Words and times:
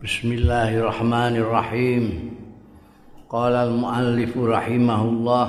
بسم 0.00 0.32
الله 0.32 0.78
الرحمن 0.78 1.36
الرحيم 1.36 2.04
قال 3.28 3.52
المؤلف 3.52 4.32
رحمه 4.38 5.02
الله 5.02 5.46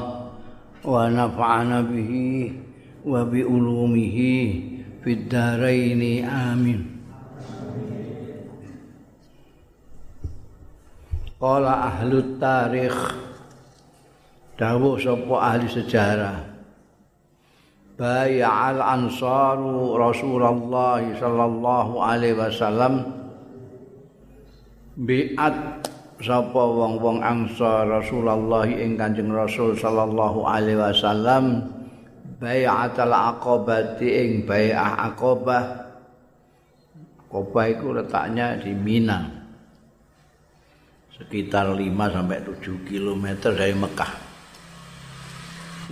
ونفعنا 0.85 1.81
به 1.81 2.11
وبعلومه 3.05 4.17
في 5.03 5.11
الدارين 5.13 6.25
آمين 6.27 6.79
قال 11.39 11.63
أهل 11.63 12.11
التاريخ 12.17 12.95
dawuh 14.59 14.99
sapa 14.99 15.63
بايع 17.95 18.71
الأنصار 18.71 19.59
رسول 19.95 20.43
الله 20.43 21.01
صلى 21.23 21.43
الله 21.45 21.87
عليه 22.03 22.33
وسلم 22.33 23.20
biat. 24.97 25.87
Sapa 26.21 26.53
wong-wong 26.53 27.17
ansar 27.25 27.89
Rasulullah 27.89 28.69
ing 28.69 28.93
Kanjeng 28.93 29.33
Rasul 29.33 29.73
sallallahu 29.73 30.45
alaihi 30.45 30.77
wasallam 30.77 31.65
bai'atul 32.37 33.09
aqabati 33.09 34.05
ing 34.05 34.31
bai'ah 34.45 35.09
aqabah 35.09 35.81
Aqabah 37.25 37.65
itu 37.73 37.87
letaknya 37.95 38.59
di 38.59 38.75
Mina 38.75 39.23
sekitar 41.15 41.71
5 41.71 41.79
sampai 42.11 42.43
7 42.43 42.81
km 42.83 43.25
dari 43.55 43.71
Mekah. 43.77 44.11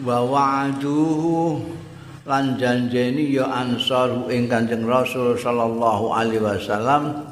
Wa 0.04 0.20
wa'aduhu 0.20 1.64
lan 2.28 2.60
janjeni 2.60 3.34
ya 3.34 3.48
ansar 3.48 4.14
ing 4.28 4.52
Kanjeng 4.52 4.84
Rasul 4.84 5.40
sallallahu 5.40 6.12
alaihi 6.12 6.44
wasallam 6.44 7.29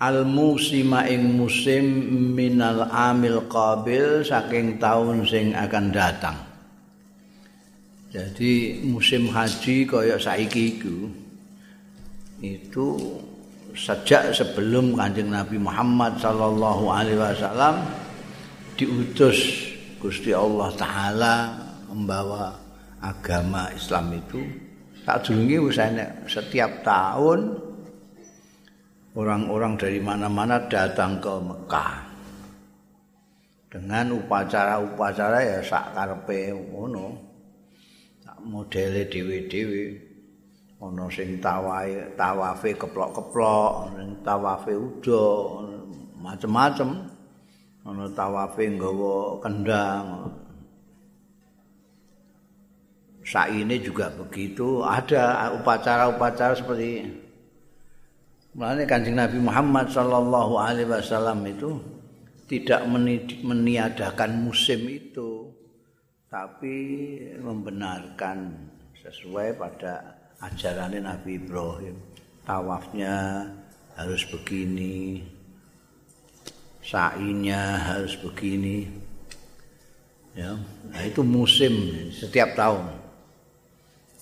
al 0.00 0.24
musima 0.24 1.04
ing 1.04 1.36
musim 1.36 1.84
minal 2.32 2.88
amil 2.88 3.44
qabil 3.52 4.24
saking 4.24 4.80
tahun 4.80 5.28
sing 5.28 5.52
akan 5.52 5.92
datang. 5.92 6.36
Jadi 8.10 8.82
musim 8.82 9.30
haji 9.30 9.86
kaya 9.86 10.16
saiki 10.18 10.80
iku 10.80 10.98
itu 12.42 12.86
sejak 13.76 14.34
sebelum 14.34 14.98
kanjeng 14.98 15.30
Nabi 15.30 15.60
Muhammad 15.60 16.18
sallallahu 16.18 16.90
alaihi 16.90 17.20
wasallam 17.20 17.86
diutus 18.74 19.70
Gusti 20.00 20.34
Allah 20.34 20.74
taala 20.74 21.34
membawa 21.92 22.56
agama 22.98 23.68
Islam 23.76 24.16
itu. 24.16 24.42
Tak 25.04 25.28
durunge 25.28 25.70
setiap 26.26 26.82
tahun 26.82 27.69
orang-orang 29.14 29.74
dari 29.74 29.98
mana-mana 29.98 30.62
datang 30.70 31.18
ke 31.18 31.32
Mekah. 31.42 31.94
Dengan 33.70 34.18
upacara-upacara 34.18 35.38
ya 35.46 35.58
sak 35.62 35.94
karepe 35.94 36.50
ngono. 36.50 37.14
Sak 38.22 38.38
modele 38.42 39.06
dhewe-dhewe. 39.06 40.10
Ana 40.80 41.12
sing 41.12 41.36
tawafe 41.44 42.16
tawafe 42.16 42.72
keplok-keplok 42.72 44.00
sing 44.00 44.08
tawafe 44.24 44.72
udo 44.74 45.26
macem-macem. 46.18 47.04
Ana 47.86 48.10
tawafe 48.10 48.64
nggawa 48.74 49.38
kendang. 49.44 50.06
Ini 53.30 53.76
juga 53.78 54.10
begitu. 54.10 54.82
Ada 54.82 55.54
upacara-upacara 55.62 56.58
seperti 56.58 57.06
Mulanya 58.50 58.82
Kanjeng 58.82 59.14
Nabi 59.14 59.38
Muhammad 59.38 59.94
sallallahu 59.94 60.58
alaihi 60.58 60.90
wasallam 60.90 61.46
itu 61.46 61.78
tidak 62.50 62.82
meniadakan 63.46 64.42
musim 64.42 64.90
itu 64.90 65.54
tapi 66.26 66.78
membenarkan 67.38 68.50
sesuai 68.98 69.54
pada 69.54 70.18
ajaran 70.42 70.98
Nabi 70.98 71.38
Ibrahim. 71.38 71.94
Tawafnya 72.42 73.46
harus 73.94 74.26
begini, 74.26 75.22
sa'inya 76.82 77.94
harus 77.94 78.18
begini. 78.18 78.90
Ya, 80.34 80.58
nah 80.90 81.02
itu 81.06 81.22
musim 81.22 81.74
setiap 82.10 82.58
tahun. 82.58 82.98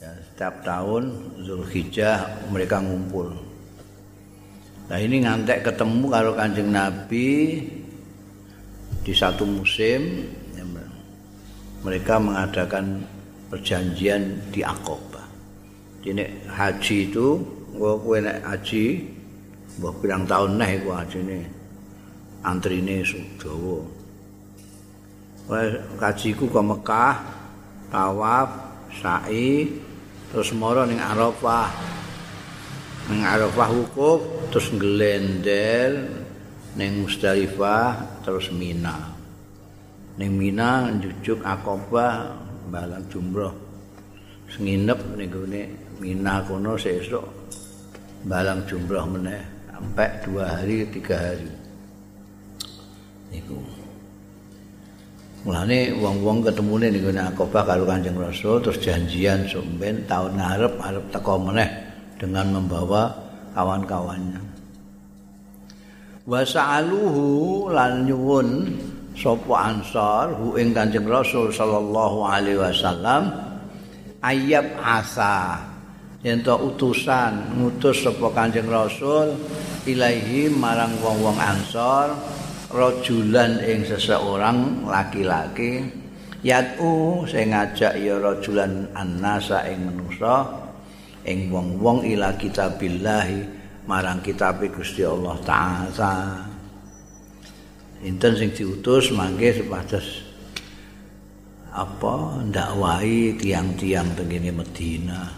Ya, 0.04 0.12
setiap 0.20 0.60
tahun 0.68 1.16
Zulhijjah 1.48 2.44
mereka 2.52 2.84
ngumpul. 2.84 3.47
Nah 4.88 4.98
ini 4.98 5.20
ngantek 5.20 5.68
ketemu 5.68 6.04
kalau 6.08 6.32
kanjeng 6.32 6.72
Nabi 6.72 7.60
di 9.04 9.12
satu 9.12 9.44
musim 9.44 10.24
mereka 11.84 12.18
mengadakan 12.18 13.04
perjanjian 13.52 14.50
di 14.50 14.64
Aqabah. 14.64 15.26
Jadi 16.02 16.24
haji 16.50 16.96
itu 17.06 17.38
gua 17.76 17.94
kue 18.00 18.18
naik 18.18 18.42
haji, 18.42 18.86
gua 19.78 19.92
bilang 20.00 20.24
tahun 20.26 20.58
nih 20.58 20.72
gua 20.82 21.04
haji 21.04 21.18
ini 21.22 21.38
antri 22.42 22.80
ini 22.82 23.04
sudowo. 23.04 23.84
Kajiku 25.96 26.44
ke 26.44 26.60
Mekah, 26.60 27.14
tawaf, 27.88 28.50
sa'i, 29.00 29.64
terus 30.28 30.52
moro 30.52 30.84
ning 30.84 31.00
Arafah. 31.00 31.72
Ning 33.08 33.24
Arafah 33.24 33.72
wukuf 33.72 34.20
terus 34.52 34.68
ngelender 34.68 36.12
ning 36.76 37.08
Musdalifah 37.08 38.20
terus 38.20 38.52
Mina. 38.52 39.16
Ning 40.20 40.36
Mina 40.36 40.92
njujuk 40.92 41.40
Aqabah 41.40 42.36
balang 42.68 43.08
jumroh. 43.08 43.56
Nginep 44.60 45.00
ning 45.16 45.28
gone 45.32 45.62
Mina 46.04 46.44
kono 46.44 46.76
sesuk 46.76 47.24
balang 48.28 48.68
jumroh 48.68 49.08
meneh 49.08 49.40
sampai 49.72 50.08
dua 50.28 50.44
hari 50.60 50.84
tiga 50.92 51.16
hari. 51.16 51.48
Niku. 53.32 53.56
Mulane 55.48 55.96
wong-wong 55.96 56.44
ketemune 56.44 56.92
ning 56.92 57.08
gone 57.08 57.24
Aqabah 57.24 57.72
karo 57.72 57.88
Kanjeng 57.88 58.20
Rasul 58.20 58.60
terus 58.60 58.84
janjian 58.84 59.48
sumben 59.48 60.04
tahun 60.04 60.36
ngarep 60.36 60.76
arep 60.76 61.04
teko 61.08 61.40
meneh 61.40 61.87
dengan 62.18 62.58
membawa 62.58 63.14
kawan-kawannya. 63.54 64.42
Wa 66.28 66.44
sa'aluhu 66.44 67.72
lan 67.72 68.04
nyuwun 68.04 68.48
sapa 69.16 69.54
ansar 69.72 70.30
hu 70.36 70.54
ing 70.60 70.76
Kanjeng 70.76 71.08
Rasul 71.08 71.50
sallallahu 71.50 72.22
alaihi 72.22 72.60
wasallam 72.60 73.32
ayab 74.20 74.68
asa 74.78 75.58
yen 76.20 76.44
utusan 76.44 77.58
ngutus 77.58 78.04
sapa 78.04 78.28
Kanjeng 78.36 78.68
Rasul 78.68 79.34
ilahi 79.88 80.52
marang 80.52 80.94
wong-wong 81.00 81.40
ansar 81.40 82.12
rajulan 82.68 83.64
ing 83.64 83.88
seseorang 83.88 84.84
laki-laki 84.84 85.88
yatu 86.44 87.24
sing 87.24 87.56
ngajak 87.56 87.96
ya 87.96 88.20
rajulan 88.20 88.84
annasa 88.92 89.64
ing 89.66 89.80
manusa 89.88 90.67
ing 91.28 91.52
wong-wong 91.52 92.08
ila 92.08 92.32
kitabillahi 92.40 93.44
marang 93.84 94.24
kitab 94.24 94.64
Gusti 94.72 95.04
Allah 95.04 95.36
taala. 95.44 96.14
Inten 98.00 98.32
sing 98.38 98.50
diutus 98.56 99.12
mangke 99.12 99.52
sepados 99.52 100.24
apa 101.68 102.42
ndakwahi 102.48 103.36
tiang-tiang 103.36 104.16
tengene 104.16 104.50
Medina. 104.50 105.28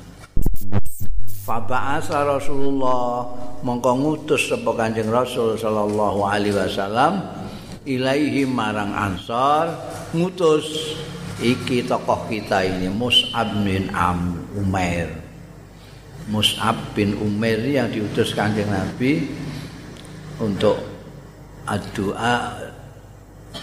Faba'asa 1.40 2.22
Rasulullah 2.22 3.26
mongko 3.66 3.92
ngutus 3.98 4.54
sapa 4.54 4.70
Kanjeng 4.76 5.10
Rasul 5.10 5.58
sallallahu 5.58 6.20
alaihi 6.22 6.54
wasallam 6.54 7.26
ilaihi 7.88 8.46
marang 8.46 8.92
Ansar 8.92 9.72
ngutus 10.12 10.94
iki 11.40 11.82
tokoh 11.88 12.28
kita 12.28 12.60
ini 12.62 12.92
Mus'ab 12.92 13.50
bin 13.64 13.88
Am 13.96 14.36
Umair 14.52 15.19
Mus'ab 16.28 16.92
bin 16.92 17.16
Umair 17.16 17.64
yang 17.64 17.88
diutus 17.88 18.36
kanjeng 18.36 18.68
Nabi 18.68 19.24
untuk 20.42 20.76
doa 21.94 22.36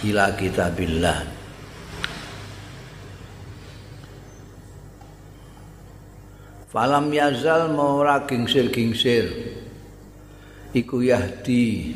ila 0.07 0.25
kitabillah. 0.37 1.19
Falam 6.67 7.09
yazal 7.09 7.73
maura 7.73 8.27
gingsir-gingsir 8.27 9.25
iku 10.75 11.01
yahdi 11.01 11.95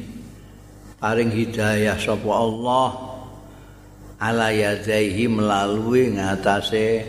paring 0.98 1.30
hidayah 1.30 2.00
sapa 2.00 2.32
Allah 2.32 2.90
ala 4.18 4.50
yadaihi 4.50 5.28
melalui 5.28 6.16
ngatasé 6.16 7.04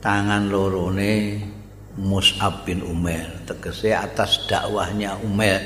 tangan 0.00 0.50
lorone 0.50 1.42
Mus'ab 1.96 2.68
bin 2.68 2.84
Umar 2.84 3.44
tegese 3.48 3.96
atas 3.96 4.44
dakwahnya 4.44 5.16
Umar 5.24 5.64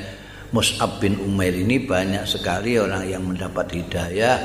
Mus'ab 0.51 0.99
bin 0.99 1.15
Umair 1.15 1.55
ini 1.55 1.79
banyak 1.79 2.27
sekali 2.27 2.75
orang 2.75 3.07
yang 3.07 3.23
mendapat 3.23 3.71
hidayah 3.71 4.35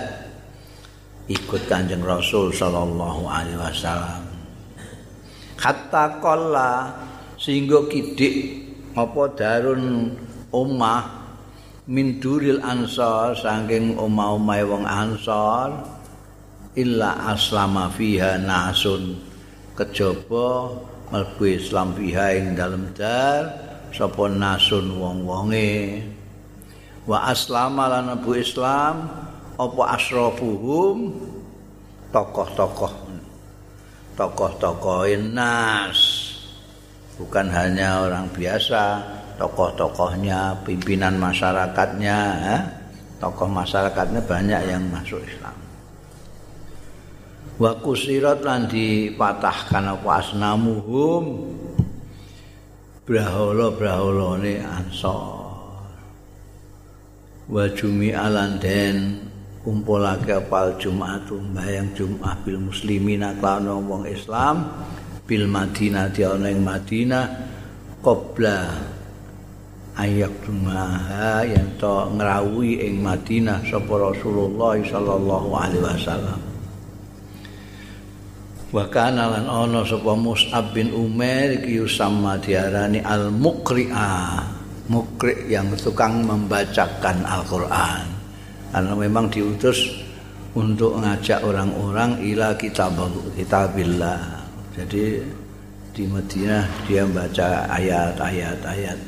ikut 1.26 1.66
Kanjeng 1.66 2.06
Rasul 2.06 2.54
sallallahu 2.54 3.26
alaihi 3.26 3.58
wasallam. 3.58 4.22
Hatta 5.58 6.22
qalla 6.22 6.94
sehingga 7.34 7.90
kidik 7.90 8.62
apa 8.94 9.34
darun 9.34 10.14
omah 10.54 11.26
min 11.90 12.22
duril 12.22 12.62
ansar 12.62 13.34
saking 13.34 13.98
omah-omahe 13.98 14.62
wong 14.62 14.86
ansar 14.86 15.74
illa 16.78 17.34
aslama 17.34 17.90
fiha 17.90 18.38
nasun. 18.38 19.18
Kejaba 19.74 20.70
mlebu 21.10 21.44
Islam 21.46 21.94
fiha 21.94 22.36
ing 22.38 22.54
dalem 22.58 22.90
dar 22.94 23.50
sapa 23.94 24.28
nasun 24.28 24.98
wong-wonge. 24.98 26.02
Wa 27.06 27.30
aslama 27.30 27.86
lan 27.86 28.18
abu 28.18 28.34
islam 28.34 29.06
apa 29.54 29.82
asrafuhum? 29.94 31.14
Tokoh-tokoh. 32.10 32.94
Tokoh-tokoh 34.18 35.06
nas. 35.30 35.98
Bukan 37.16 37.46
hanya 37.48 38.04
orang 38.04 38.26
biasa 38.34 39.00
tokoh-tokohnya 39.36 40.64
pimpinan 40.64 41.20
masyarakatnya 41.20 42.18
eh? 42.56 42.62
tokoh 43.20 43.48
masyarakatnya 43.48 44.20
banyak 44.24 44.60
yang 44.68 44.82
masuk 44.88 45.20
Islam 45.24 45.45
wa 47.56 47.72
kusirat 47.80 48.44
lan 48.44 48.68
dipatahkan 48.68 49.96
apa 49.96 50.10
asnamuhum. 50.20 51.24
Brahala-brahalane 53.06 54.66
ansor 54.66 55.46
wa 57.46 57.62
jumi'alan 57.70 58.58
den 58.58 58.96
kumpulake 59.62 60.34
apal 60.34 60.74
Jumatu 60.74 61.38
mbayang 61.38 61.94
Jumat 61.94 62.42
bil 62.42 62.58
muslimin 62.58 63.22
lan 63.22 63.86
wong 63.86 64.10
Islam 64.10 64.66
bil 65.22 65.46
Madinah 65.46 66.10
di 66.10 66.26
ana 66.26 66.50
ing 66.50 66.66
Madinah 66.66 67.26
qabla 68.02 68.58
ayak 70.02 70.34
dumaha 70.42 71.46
yang 71.46 71.78
to 71.78 72.10
ngrawuhi 72.18 72.90
ing 72.90 73.06
Madinah 73.06 73.62
sapa 73.70 73.94
Rasulullah 73.94 74.74
sallallahu 74.82 75.48
alaihi 75.54 75.82
wasallam 75.82 76.55
wa 78.74 78.84
kana 78.90 79.30
lan 79.30 79.46
ana 79.46 79.86
sapa 79.86 80.12
Mus'ab 80.18 80.74
bin 80.74 80.90
Umair 80.90 81.62
iki 81.62 81.86
sama 81.86 82.34
diarani 82.42 82.98
al 82.98 83.30
muqri'a 83.30 84.42
mukri 84.86 85.50
yang 85.50 85.70
tukang 85.78 86.22
membacakan 86.22 87.26
Al-Qur'an. 87.26 88.06
Karena 88.70 88.92
memang 88.94 89.26
diutus 89.30 89.88
untuk 90.56 91.00
ngajak 91.00 91.42
orang-orang 91.42 92.20
ila 92.22 92.54
kitab 92.58 92.94
kitabillah. 93.34 94.20
Jadi 94.76 95.22
di 95.96 96.04
Madinah 96.04 96.64
dia 96.84 97.02
membaca 97.08 97.64
ayat-ayat 97.72 98.58
ayat. 98.62 98.98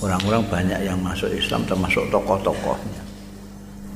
Orang-orang 0.00 0.44
banyak 0.48 0.80
yang 0.84 1.00
masuk 1.00 1.32
Islam 1.32 1.64
termasuk 1.64 2.04
tokoh-tokohnya. 2.12 3.02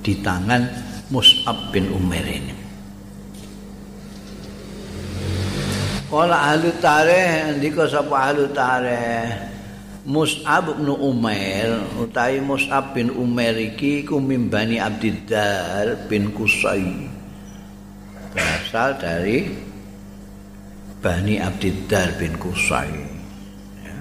Di 0.01 0.17
tangan 0.25 0.65
Mus'ab 1.12 1.73
bin 1.73 1.93
Umair 1.93 2.25
ini 2.25 2.60
Kala 6.11 6.35
ahli 6.35 6.75
tareh 6.83 7.55
ndika 7.55 7.87
sapa 7.87 8.35
ahli 8.35 8.51
tareh 8.51 9.31
Mus'ab 10.11 10.75
bin 10.75 10.91
Umair 10.91 11.87
utawi 12.03 12.43
Mus'ab 12.43 12.99
bin 12.99 13.15
Umair 13.15 13.55
iki 13.55 14.03
iku 14.03 14.19
Abdiddar 14.19 16.11
bin 16.11 16.35
Kusai 16.35 17.07
berasal 18.35 18.99
dari 18.99 19.55
Bani 20.99 21.39
Abdiddar 21.39 22.19
bin 22.19 22.35
Kusai 22.43 22.91
ya. 23.87 23.99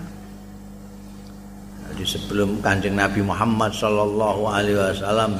Jadi 1.93 2.03
sebelum 2.09 2.57
kanjeng 2.65 2.97
Nabi 2.97 3.21
Muhammad 3.21 3.69
Sallallahu 3.69 4.49
Alaihi 4.49 4.81
Wasallam 4.81 5.37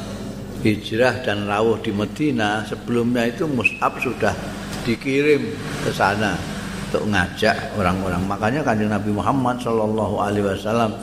hijrah 0.61 1.17
dan 1.25 1.49
rawuh 1.49 1.81
di 1.81 1.89
Medina 1.89 2.61
sebelumnya 2.69 3.25
itu 3.25 3.49
Mus'ab 3.49 3.97
sudah 3.97 4.37
dikirim 4.85 5.49
ke 5.81 5.89
sana 5.89 6.58
untuk 6.89 7.05
ngajak 7.05 7.77
orang-orang. 7.77 8.25
Makanya 8.25 8.65
kanjeng 8.65 8.89
Nabi 8.89 9.13
Muhammad 9.13 9.61
Shallallahu 9.61 10.17
Alaihi 10.17 10.41
Wasallam 10.49 10.97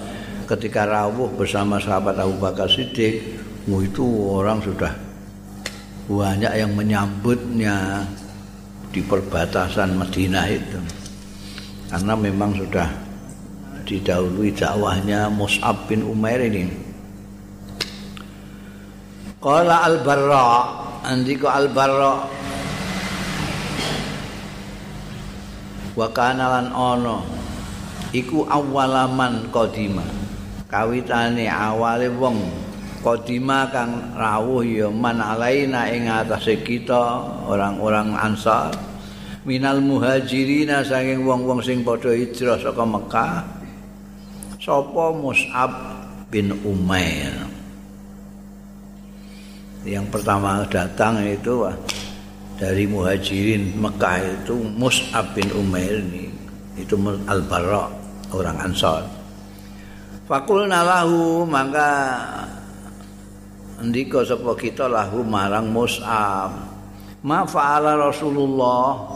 ketika 0.51 0.83
rawuh 0.83 1.31
bersama 1.39 1.79
sahabat 1.79 2.19
Abu 2.19 2.35
Bakar 2.43 2.67
Siddiq, 2.67 3.23
itu 3.71 4.07
orang 4.27 4.59
sudah 4.67 4.91
banyak 6.11 6.53
yang 6.59 6.75
menyambutnya 6.75 8.03
di 8.91 8.99
perbatasan 8.99 9.95
Madinah 9.95 10.47
itu. 10.51 10.79
Karena 11.87 12.19
memang 12.19 12.51
sudah 12.59 12.91
didahului 13.87 14.51
dakwahnya 14.59 15.31
Mus'ab 15.31 15.87
bin 15.87 16.03
Umair 16.03 16.43
ini. 16.51 16.67
Qala 19.39 19.87
al-Barra, 19.87 20.47
andika 21.07 21.55
al-Barra 21.55 22.27
wa 25.97 26.07
kana 26.13 26.61
lan 26.61 26.69
ana. 26.71 27.19
Iku 28.13 28.47
awalaman 28.47 29.49
qadima. 29.51 30.05
Kawitane 30.69 31.49
awale 31.49 32.13
wong 32.13 32.39
qadima 33.03 33.67
kang 33.73 34.15
rawuh 34.15 34.63
ya 34.63 34.89
man 34.93 35.19
alaina 35.19 35.91
ing 35.91 36.07
atase 36.07 36.61
kita 36.63 37.25
orang-orang 37.49 38.15
ansar. 38.15 38.71
Minal 39.47 39.79
muhajirina 39.79 40.83
saking 40.83 41.23
wong-wong 41.23 41.63
sing 41.63 41.87
padha 41.87 42.11
hijrah 42.11 42.59
saka 42.59 42.83
Mekah. 42.83 43.35
Sapa 44.59 45.15
Mus'ab 45.15 45.71
bin 46.35 46.51
Umair? 46.67 47.47
Yang 49.87 50.07
pertama 50.11 50.67
datang 50.67 51.23
itu 51.23 51.63
dari 52.57 52.89
muhajirin 52.89 53.77
Mekah 53.77 54.17
itu 54.25 54.57
Mus'ab 54.81 55.37
bin 55.37 55.49
Umair 55.53 56.01
ini 56.01 56.33
itu 56.81 56.97
Al-Bara 57.29 57.89
orang 58.33 58.57
Ansar. 58.61 59.05
Fakulna 60.25 60.83
lahu 60.83 61.45
maka 61.47 62.19
ndika 63.85 64.25
sapa 64.25 64.57
kita 64.57 64.89
lahu 64.89 65.21
marang 65.23 65.69
Mus'ab. 65.69 66.53
Ma 67.27 67.45
fa'ala 67.45 67.97
Rasulullah. 68.01 69.15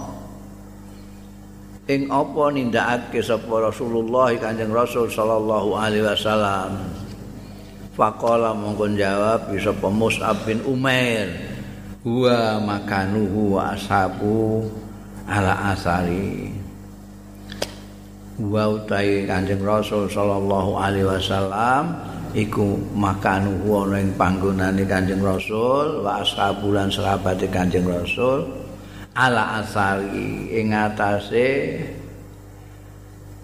Ing 1.91 2.07
apa 2.07 2.55
nindakake 2.55 3.19
sapa 3.19 3.67
Rasulullah 3.67 4.31
Kanjeng 4.39 4.71
Rasul 4.71 5.11
sallallahu 5.11 5.75
alaihi 5.75 6.07
wasallam? 6.07 6.87
Faqala 7.99 8.55
mongkon 8.55 8.95
jawab 8.95 9.51
sapa 9.59 9.91
Mus'ab 9.91 10.39
bin 10.47 10.63
Umair 10.63 11.50
huwa 12.01 12.61
makanuhu 12.65 13.61
wa 13.61 13.77
ashabu 13.77 14.65
ala 15.29 15.77
asari. 15.77 16.49
Wa 18.41 18.73
utai 18.73 19.29
kanjeng 19.29 19.61
rasul 19.61 20.09
sallallahu 20.09 20.81
alaihi 20.81 21.05
wasallam 21.05 21.93
iku 22.33 22.81
makanuhu 22.97 23.85
ana 23.85 24.01
ing 24.01 24.17
panggonane 24.17 24.89
kanjeng 24.89 25.21
rasul 25.21 26.01
wa 26.01 26.25
ashabu 26.25 26.73
lan 26.73 26.89
sahabate 26.89 27.53
kanjeng 27.53 27.85
rasul 27.85 28.49
ala 29.13 29.61
asari 29.61 30.49
ing 30.57 30.73
atase 30.73 31.77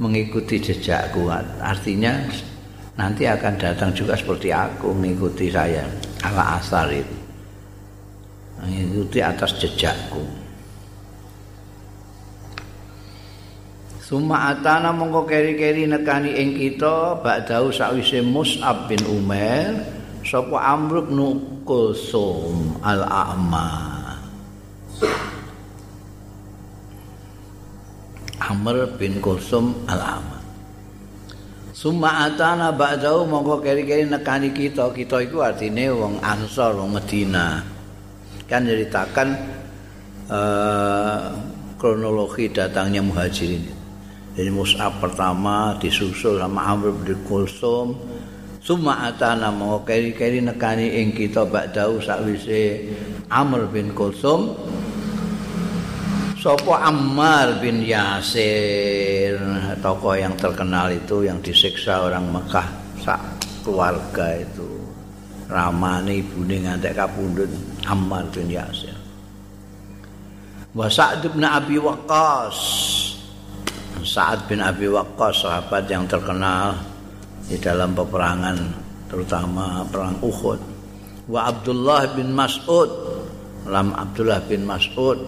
mengikuti 0.00 0.56
jejak 0.64 1.12
kuat. 1.12 1.44
Artinya 1.60 2.24
nanti 2.96 3.28
akan 3.28 3.60
datang 3.60 3.92
juga 3.92 4.16
seperti 4.16 4.48
aku 4.48 4.96
mengikuti 4.96 5.52
saya 5.52 5.84
ala 6.24 6.56
asar 6.56 6.88
itu 6.88 7.15
mengikuti 8.60 9.20
atas 9.20 9.56
jejakku. 9.60 10.24
Suma 14.06 14.54
atana 14.54 14.94
mongko 14.94 15.26
keri-keri 15.26 15.90
nekani 15.90 16.38
ing 16.38 16.54
kita 16.54 17.18
ba'dahu 17.26 17.74
sakwise 17.74 18.22
Mus'ab 18.22 18.86
bin 18.86 19.02
Umar 19.02 19.82
sapa 20.22 20.62
Amr 20.62 21.10
bin 21.10 21.42
Kulsum 21.66 22.78
al-A'ma. 22.86 23.66
Amr 28.46 28.94
bin 28.94 29.18
Kulsum 29.18 29.74
al-A'ma. 29.90 30.38
Suma 31.74 32.30
atana 32.30 32.70
ba'dahu 32.70 33.26
mongko 33.26 33.58
keri-keri 33.58 34.06
nekani 34.06 34.54
kita 34.54 34.86
kita 34.94 35.18
iku 35.26 35.42
artine 35.42 35.90
wong 35.90 36.22
Ansor 36.22 36.78
wong 36.78 36.94
Madinah 36.94 37.75
kan 38.46 38.62
ceritakan 38.62 39.28
uh, 40.30 41.34
kronologi 41.76 42.48
datangnya 42.50 43.02
muhajirin. 43.02 43.62
Jadi 44.36 44.50
Mus'ab 44.52 45.00
pertama 45.00 45.74
disusul 45.80 46.38
sama 46.38 46.62
Amr 46.70 46.92
bin 47.02 47.18
Kulsum. 47.26 47.96
Suma 48.60 49.06
atana 49.06 49.54
mau 49.54 49.86
keri-keri 49.86 50.42
nekani 50.42 50.98
ing 50.98 51.14
kita 51.14 51.46
ba'dau 51.46 52.02
sakwise 52.02 52.90
Amr 53.30 53.70
bin 53.70 53.94
Kulsum. 53.94 54.54
Sopo 56.36 56.78
Ammar 56.78 57.58
bin 57.58 57.82
Yasir 57.82 59.34
tokoh 59.82 60.14
yang 60.14 60.38
terkenal 60.38 60.94
itu 60.94 61.26
yang 61.26 61.42
disiksa 61.42 62.06
orang 62.06 62.28
Mekah 62.30 62.68
sak 63.02 63.18
keluarga 63.66 64.38
itu. 64.38 64.68
Ramane 65.50 66.22
ibune 66.22 66.66
ngantek 66.66 66.94
kapundhut 66.94 67.50
Ammar 67.86 68.26
bin 68.34 68.50
Yasir. 68.50 68.94
Wa 70.74 70.90
Sa'd 70.90 71.24
bin 71.30 71.46
Abi 71.46 71.78
Waqqas. 71.78 72.58
Sa'ad 74.06 74.46
bin 74.46 74.62
Abi 74.62 74.86
Waqqas 74.86 75.42
sahabat 75.42 75.90
yang 75.90 76.06
terkenal 76.06 76.78
di 77.46 77.58
dalam 77.58 77.90
peperangan 77.96 78.58
terutama 79.10 79.82
perang 79.88 80.14
Uhud. 80.22 80.60
Wa 81.26 81.50
Abdullah 81.50 82.14
bin 82.14 82.30
Mas'ud. 82.30 82.90
Lam 83.66 83.90
Abdullah 83.98 84.38
bin 84.46 84.62
Mas'ud 84.62 85.18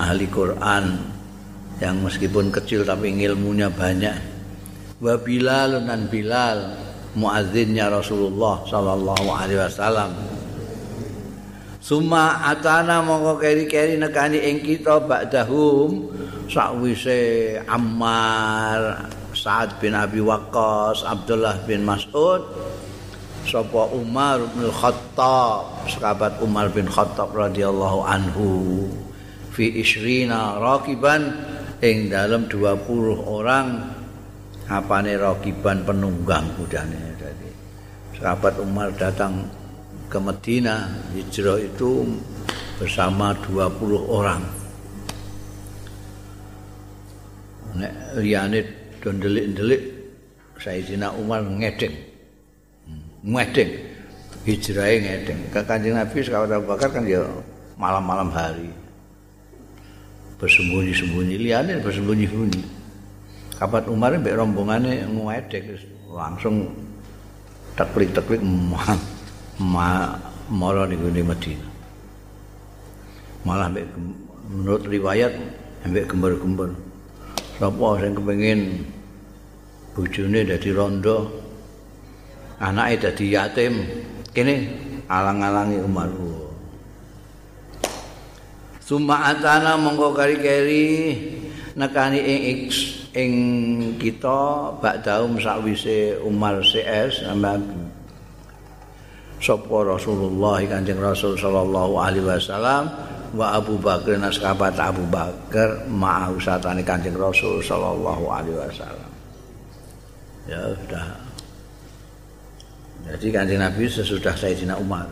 ahli 0.00 0.26
Quran. 0.32 0.96
Yang 1.76 1.96
meskipun 2.08 2.48
kecil 2.48 2.88
tapi 2.88 3.12
ilmunya 3.12 3.68
banyak. 3.68 4.16
Wa 4.96 5.20
Bilal 5.20 5.84
dan 5.84 6.08
Bilal 6.08 6.72
muazzinnya 7.16 7.92
Rasulullah 7.92 8.64
sallallahu 8.64 9.28
alaihi 9.28 9.60
wasallam 9.60 10.08
Suma 11.86 12.42
atana 12.42 12.98
mongko 12.98 13.38
keri-keri 13.38 13.94
nekani 13.94 14.42
ing 14.42 14.58
kita 14.58 15.06
ba'dahum 15.06 16.10
sakwise 16.50 17.54
Ammar 17.62 19.06
Sa'ad 19.30 19.78
bin 19.78 19.94
Abi 19.94 20.18
Waqqas 20.18 21.06
Abdullah 21.06 21.62
bin 21.62 21.86
Mas'ud 21.86 22.42
sapa 23.46 23.86
Umar 23.94 24.42
bin 24.58 24.66
Khattab 24.66 25.86
sahabat 25.86 26.42
Umar 26.42 26.74
bin 26.74 26.90
Khattab 26.90 27.30
radhiyallahu 27.30 28.02
anhu 28.02 28.50
fi 29.54 29.70
isrina 29.78 30.58
rakiban 30.58 31.38
ing 31.86 32.10
dalam 32.10 32.50
20 32.50 32.82
orang 33.30 33.94
apane 34.66 35.14
rakiban 35.14 35.86
penunggang 35.86 36.50
kudane 36.58 37.14
jadi 37.14 37.50
sahabat 38.18 38.58
Umar 38.58 38.90
datang 38.98 39.46
ke 40.06 40.18
Medina 40.22 40.86
hijrah 41.14 41.58
itu 41.58 42.06
bersama 42.78 43.34
20 43.42 44.06
orang. 44.06 44.42
Nek 47.76 47.92
liyane 48.22 48.64
do 49.02 49.12
ndelik-ndelik 49.12 49.82
Sayyidina 50.56 51.12
Umar 51.18 51.44
ngedeng. 51.44 51.92
Ngedeng. 53.26 53.70
Hijrahe 54.46 54.96
ngedeng. 55.02 55.40
Ke 55.50 55.60
Kanjeng 55.66 55.98
Nabi 55.98 56.22
sahabat 56.22 56.56
Abu 56.56 56.66
Bakar 56.70 56.88
kan 56.94 57.04
ya 57.04 57.26
malam-malam 57.76 58.30
hari. 58.32 58.70
Bersembunyi-sembunyi. 60.40 61.36
Liane 61.42 61.82
bersembunyi-sembunyi. 61.82 62.62
Kapan 63.56 63.84
Umar 63.88 64.12
mbek 64.20 64.36
rombongane 64.36 65.04
ngwedek 65.08 65.64
langsung 66.12 66.68
teklik-teklik 67.76 68.40
ma, 68.44 68.96
ma 69.60 70.16
mara 70.52 70.84
ning 70.84 71.00
Madinah. 71.00 71.70
Malah 73.46 73.70
mbek 73.70 73.86
menurut 74.50 74.82
riwayat 74.86 75.32
mbek 75.86 76.10
gembar-gembar 76.10 76.74
sapa 77.56 77.88
sing 78.02 78.12
kepengin 78.14 78.60
bojone 79.94 80.40
dadi 80.44 80.70
rondo 80.74 81.30
anake 82.60 83.06
dadi 83.06 83.32
yatim 83.32 83.74
kene 84.34 84.70
alang-alangi 85.08 85.78
Umar 85.80 86.10
Suma 88.86 89.34
atana 89.34 89.74
mongko 89.74 90.14
kari-kari 90.14 91.18
nekani 91.74 92.22
ing 92.22 92.40
X 92.70 92.70
ing 93.18 93.32
kita 93.98 94.70
bakdaum 94.78 95.42
sakwise 95.42 96.22
Umar 96.22 96.62
CS 96.62 97.26
sama 97.26 97.58
sapa 99.46 99.78
Rasulullah 99.86 100.58
Kanjeng 100.66 100.98
Rasul 100.98 101.38
sallallahu 101.38 101.94
alaihi 101.94 102.26
wasallam 102.26 102.90
wa 103.38 103.54
Abu 103.54 103.78
Bakar 103.78 104.18
naskabat 104.18 104.74
Abu 104.74 105.06
Bakar 105.06 105.86
ma'au 105.86 106.34
satane 106.42 106.82
Kanjeng 106.82 107.14
Rasul 107.14 107.62
sallallahu 107.62 108.26
alaihi 108.26 108.58
wasallam. 108.58 109.10
Ya 110.50 110.58
sudah. 110.74 111.06
Jadi 113.06 113.26
Kanjeng 113.30 113.62
Nabi 113.62 113.86
sesudah 113.86 114.34
Sayyidina 114.34 114.74
Umar. 114.82 115.06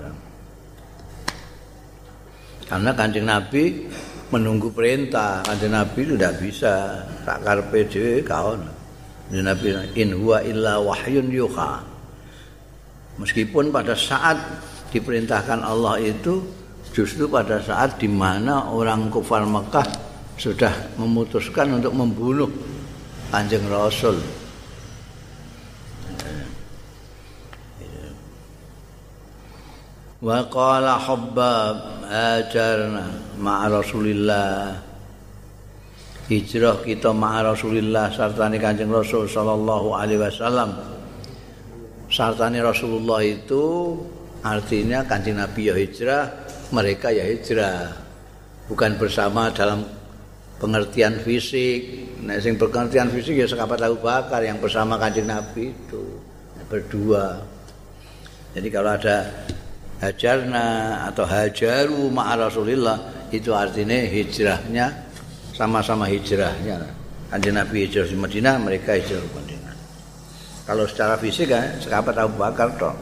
Karena 2.64 2.91
kanjeng 2.97 3.29
Nabi 3.29 3.87
menunggu 4.33 4.73
perintah. 4.73 5.45
Kanjeng 5.47 5.79
Nabi 5.79 6.00
itu 6.03 6.17
tidak 6.19 6.35
bisa. 6.43 7.07
Tak 7.23 7.45
dewe 7.71 8.25
kawan. 8.25 8.67
Kanjeng 9.31 9.47
Nabi 9.47 9.69
in 9.95 10.11
huwa 10.17 10.43
illa 10.43 10.81
wahyun 10.81 11.29
yuha. 11.31 11.93
Meskipun 13.18 13.71
pada 13.71 13.94
saat 13.94 14.37
diperintahkan 14.90 15.62
Allah 15.62 15.99
itu 16.02 16.42
justru 16.94 17.26
pada 17.26 17.59
saat 17.62 17.99
di 17.99 18.06
mana 18.06 18.71
orang 18.71 19.11
kufar 19.11 19.42
Mekah 19.47 19.87
sudah 20.38 20.99
memutuskan 20.99 21.78
untuk 21.78 21.94
membunuh 21.94 22.50
Kanjeng 23.30 23.66
Rasul. 23.66 24.18
wa 30.25 30.40
qala 30.49 30.97
hubbab 30.97 32.09
ajarna 32.09 33.12
ma 33.37 33.68
rasulillah 33.68 34.73
hijrah 36.33 36.80
kita 36.80 37.12
ma 37.12 37.44
rasulillah 37.44 38.09
sartane 38.09 38.56
kanjeng 38.56 38.88
rasul 38.88 39.28
sallallahu 39.28 39.92
alaihi 39.92 40.25
wasallam 40.25 40.93
sartane 42.11 42.61
rasulullah 42.61 43.20
itu 43.25 43.96
artinya 44.44 45.04
kanjeng 45.04 45.40
nabi 45.40 45.73
ya 45.73 45.75
hijrah 45.76 46.25
mereka 46.73 47.12
ya 47.12 47.25
hijrah 47.25 47.92
bukan 48.68 48.96
bersama 49.00 49.49
dalam 49.52 49.84
pengertian 50.61 51.20
fisik 51.20 52.08
nah 52.25 52.40
sing 52.40 52.56
pengertian 52.56 53.12
fisik 53.12 53.37
ya 53.37 53.46
sekapat 53.49 53.84
Abu 53.84 54.00
Bakar 54.00 54.40
yang 54.44 54.61
bersama 54.61 54.96
kanjeng 55.00 55.28
nabi 55.28 55.73
itu 55.73 56.02
berdua 56.68 57.40
jadi 58.54 58.68
kalau 58.70 58.94
ada 58.94 59.34
hajarna 59.99 60.66
atau 61.11 61.26
hajaru 61.26 62.06
ma'a 62.12 62.38
Rasulillah 62.38 63.26
itu 63.34 63.50
artinya 63.50 63.99
hijrahnya 63.99 64.87
sama-sama 65.50 66.06
hijrahnya. 66.06 66.78
Kanjeng 67.34 67.58
Nabi 67.58 67.90
hijrah 67.90 68.06
di 68.06 68.14
Madinah, 68.14 68.54
mereka 68.62 68.94
hijrah 68.94 69.18
di 69.18 69.30
Madinah. 69.34 69.53
Kalau 70.64 70.88
secara 70.88 71.21
fisik 71.21 71.52
kan 71.52 71.76
sekapat 71.76 72.16
Abu 72.25 72.40
Bakar 72.40 72.73
toh. 72.80 72.97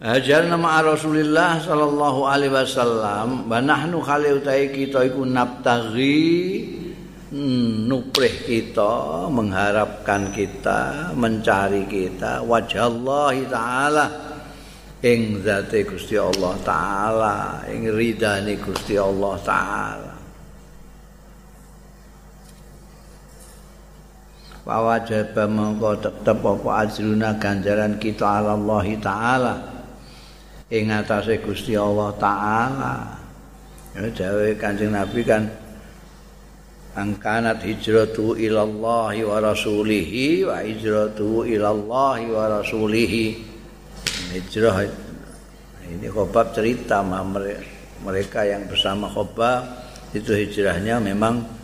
Hajarna 0.00 0.56
ma'a 0.56 0.80
Rasulillah 0.80 1.60
sallallahu 1.60 2.24
alaihi 2.24 2.56
wasallam 2.56 3.44
wa 3.48 3.60
nahnu 3.60 4.00
khali 4.00 4.32
utai 4.32 4.72
kita 4.72 5.04
iku 5.04 5.28
nabtaghi 5.28 6.80
nuprih 7.84 8.48
kita, 8.48 9.28
mengharapkan 9.28 10.32
kita, 10.32 11.12
mencari 11.12 11.84
kita 11.84 12.40
wajah 12.42 12.88
Allah 12.88 13.34
taala 13.46 14.06
ing 15.04 15.40
zate 15.40 15.84
Gusti 15.84 16.16
Allah 16.16 16.56
taala, 16.64 17.36
ing 17.68 17.88
ridane 17.88 18.56
Gusti 18.60 18.96
Allah 18.96 19.36
taala. 19.40 20.09
Wa 24.70 24.86
wajib 24.86 25.34
mongko 25.34 25.98
tetep 25.98 26.46
apa 26.46 26.86
ajruna 26.86 27.34
ganjaran 27.42 27.98
kita 27.98 28.38
Allah 28.38 28.86
taala. 29.02 29.54
Ing 30.70 30.94
atase 30.94 31.42
Gusti 31.42 31.74
Allah 31.74 32.14
taala. 32.14 33.18
Ya 33.98 34.06
dawuh 34.06 34.54
Kanjeng 34.54 34.94
Nabi 34.94 35.26
kan 35.26 35.50
angkanat 36.94 37.66
hijratu 37.66 38.38
ilallahi 38.38 39.26
wa 39.26 39.42
rasulihi 39.42 40.46
wa 40.46 40.62
hijratu 40.62 41.42
ilallahi 41.50 42.30
wa 42.30 42.62
rasulihi. 42.62 43.26
Hijrah. 44.38 44.86
Ini 45.90 46.06
khobab 46.14 46.54
cerita 46.54 47.02
mereka 48.06 48.46
yang 48.46 48.70
bersama 48.70 49.10
khobab. 49.10 49.66
Itu 50.14 50.30
hijrahnya 50.30 51.02
memang 51.02 51.58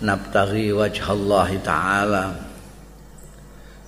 nabtaghi 0.00 0.72
wajhallahi 0.72 1.56
ta'ala. 1.64 2.24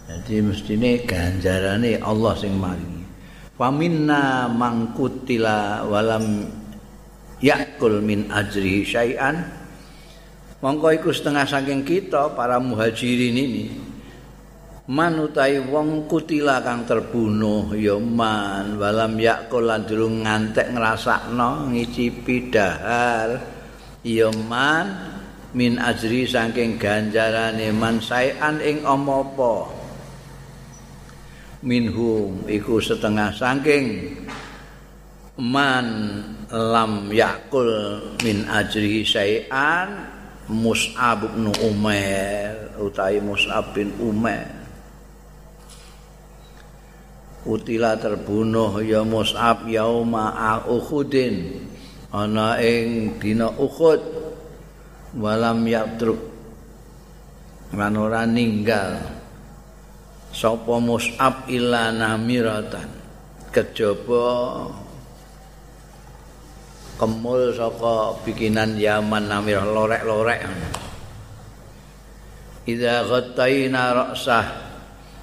Jadi 0.08 0.44
mestinya 0.44 0.92
ganjarannya 1.08 2.00
Allah 2.04 2.32
sing 2.36 2.52
maringi. 2.56 3.04
Faminna 3.56 4.48
mangkutila 4.50 5.88
walam 5.88 6.48
yakul 7.40 8.04
min 8.04 8.28
ajrihi 8.28 8.84
syai'an. 8.84 9.40
Mongko 10.62 10.94
iku 10.94 11.10
setengah 11.10 11.48
saking 11.48 11.82
kita 11.82 12.38
para 12.38 12.62
muhajirin 12.62 13.34
ini 13.34 13.66
manutai 14.90 15.62
wong 15.62 16.10
kutila 16.10 16.58
kang 16.58 16.82
terbunuh 16.82 17.70
ya 17.78 17.94
man 18.02 18.82
walam 18.82 19.14
yakul 19.14 19.62
lan 19.62 19.86
durung 19.86 20.26
ngantek 20.26 20.74
ngrasakno 20.74 21.70
ngicipi 21.70 22.50
dahar 22.50 23.38
ya 24.02 24.26
man 24.50 24.86
min 25.52 25.76
ajri 25.76 26.24
saking 26.24 26.80
ganjarane 26.80 27.68
man 27.76 28.00
saean 28.00 28.56
ing 28.64 28.84
apa 28.88 29.68
minhum 31.60 32.42
iku 32.48 32.80
setengah 32.80 33.30
saking 33.36 34.16
man 35.36 35.86
lam 36.48 37.12
yakul 37.12 38.00
min 38.24 38.48
ajri 38.48 39.04
saean 39.04 40.08
Mus'ab 40.52 41.32
bin 41.32 41.54
Umair 41.62 42.76
utawi 42.76 43.22
Mus'ab 43.22 43.72
bin 43.72 43.94
Umair. 44.02 44.50
Utila 47.42 47.98
terbunuh 47.98 48.78
ya 48.86 49.02
Mus'ab 49.02 49.66
yauma 49.66 50.30
Uhudin 50.62 51.58
ana 52.14 52.54
ing 52.62 53.18
dina 53.18 53.50
Uhud 53.50 54.21
walam 55.16 55.64
yatruk. 55.68 56.20
Lan 57.72 57.94
ora 57.96 58.28
ninggal. 58.28 59.00
Sapa 60.32 60.76
Mus'ab 60.80 61.48
ila 61.48 61.92
namiratan. 61.92 62.88
Kejaba 63.52 64.28
kemul 66.96 67.52
saka 67.52 68.16
bikinan 68.24 68.80
Yaman 68.80 69.28
namir 69.28 69.60
lorek-lorek. 69.60 70.40
Idza 72.64 73.04
ghattaina 73.04 73.92
ra'sah 73.92 74.46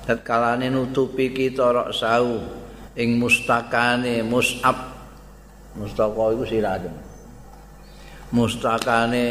tatkalane 0.05 0.69
nutupi 0.69 1.34
kita 1.34 1.74
rok 1.74 1.89
sau 1.96 2.38
ing 2.93 3.17
mustakane 3.17 4.22
musab. 4.22 4.77
Mustaka 5.77 6.34
iku 6.36 6.43
sirah 6.43 6.81
mustakane 8.29 9.25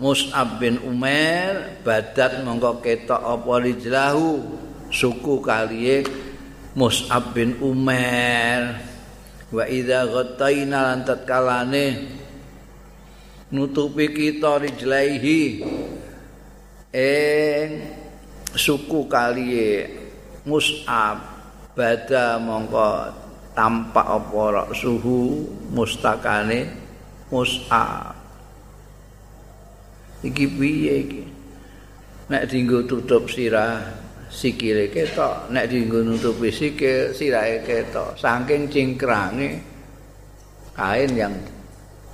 Mus'ab 0.00 0.56
bin 0.56 0.80
Umar 0.80 1.76
badat 1.84 2.40
mongko 2.40 2.80
ketok 2.80 3.20
apa 3.20 3.52
rijlahu 3.60 4.40
suku 4.88 5.44
kaliye 5.44 6.08
Mus'ab 6.72 7.36
bin 7.36 7.60
Umar 7.60 8.80
wa 9.52 9.64
idza 9.68 10.08
ghattaina 10.08 10.88
lan 10.88 11.04
tatkalane 11.04 12.16
nutupi 13.52 14.08
kita 14.08 14.56
rijlaihi 14.64 15.68
ing 16.96 17.68
suku 18.56 19.04
kaliye 19.04 20.00
Mus'ab. 20.48 21.38
Bada 21.70 22.40
mongko 22.40 23.12
tampak 23.52 24.04
apa 24.04 24.72
suhu 24.74 25.44
mustakane 25.70 26.72
Mus'ab 27.28 28.19
iki 30.20 30.44
piye 30.46 30.94
iki 31.04 31.22
nek 32.30 32.46
dienggo 32.46 32.86
tutup 32.86 33.26
sirah 33.26 33.82
sikile 34.30 34.92
ketok 34.92 35.50
nek 35.50 35.66
dienggo 35.66 36.06
nutupi 36.06 36.54
sikil 36.54 37.10
sirahe 37.10 37.66
ketok 37.66 38.14
saking 38.14 38.70
cingkrange 38.70 39.58
kain 40.76 41.10
yang 41.18 41.34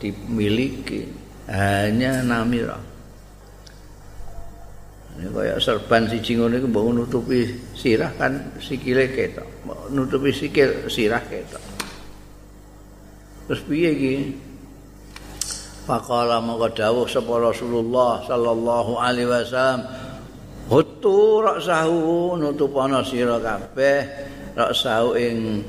dimiliki 0.01 1.05
hanya 1.47 2.25
namirah 2.25 2.97
Ini 5.17 5.33
kaya 5.33 5.57
serban 5.57 6.05
siji 6.13 6.37
ngono 6.37 6.61
iku 6.61 6.69
mbok 6.69 6.93
nutupi 6.93 7.49
sirah 7.73 8.13
kan 8.21 8.53
sikile 8.61 9.09
ketok. 9.17 9.49
Nutupi 9.89 10.29
sikil 10.29 10.93
sirah 10.93 11.25
ketok. 11.25 11.65
Terus 13.49 13.63
piye 13.65 13.91
iki? 13.97 14.15
Faqala 15.87 16.43
maka 16.43 16.83
dawuh 16.83 17.07
sapa 17.07 17.39
Rasulullah 17.39 18.19
sallallahu 18.27 18.99
alaihi 18.99 19.31
wasallam 19.31 19.87
Hutu 20.67 21.47
raksahu 21.47 22.35
nutupana 22.43 23.07
sira 23.07 23.39
kabeh 23.39 24.03
raksahu 24.59 25.15
ing 25.15 25.63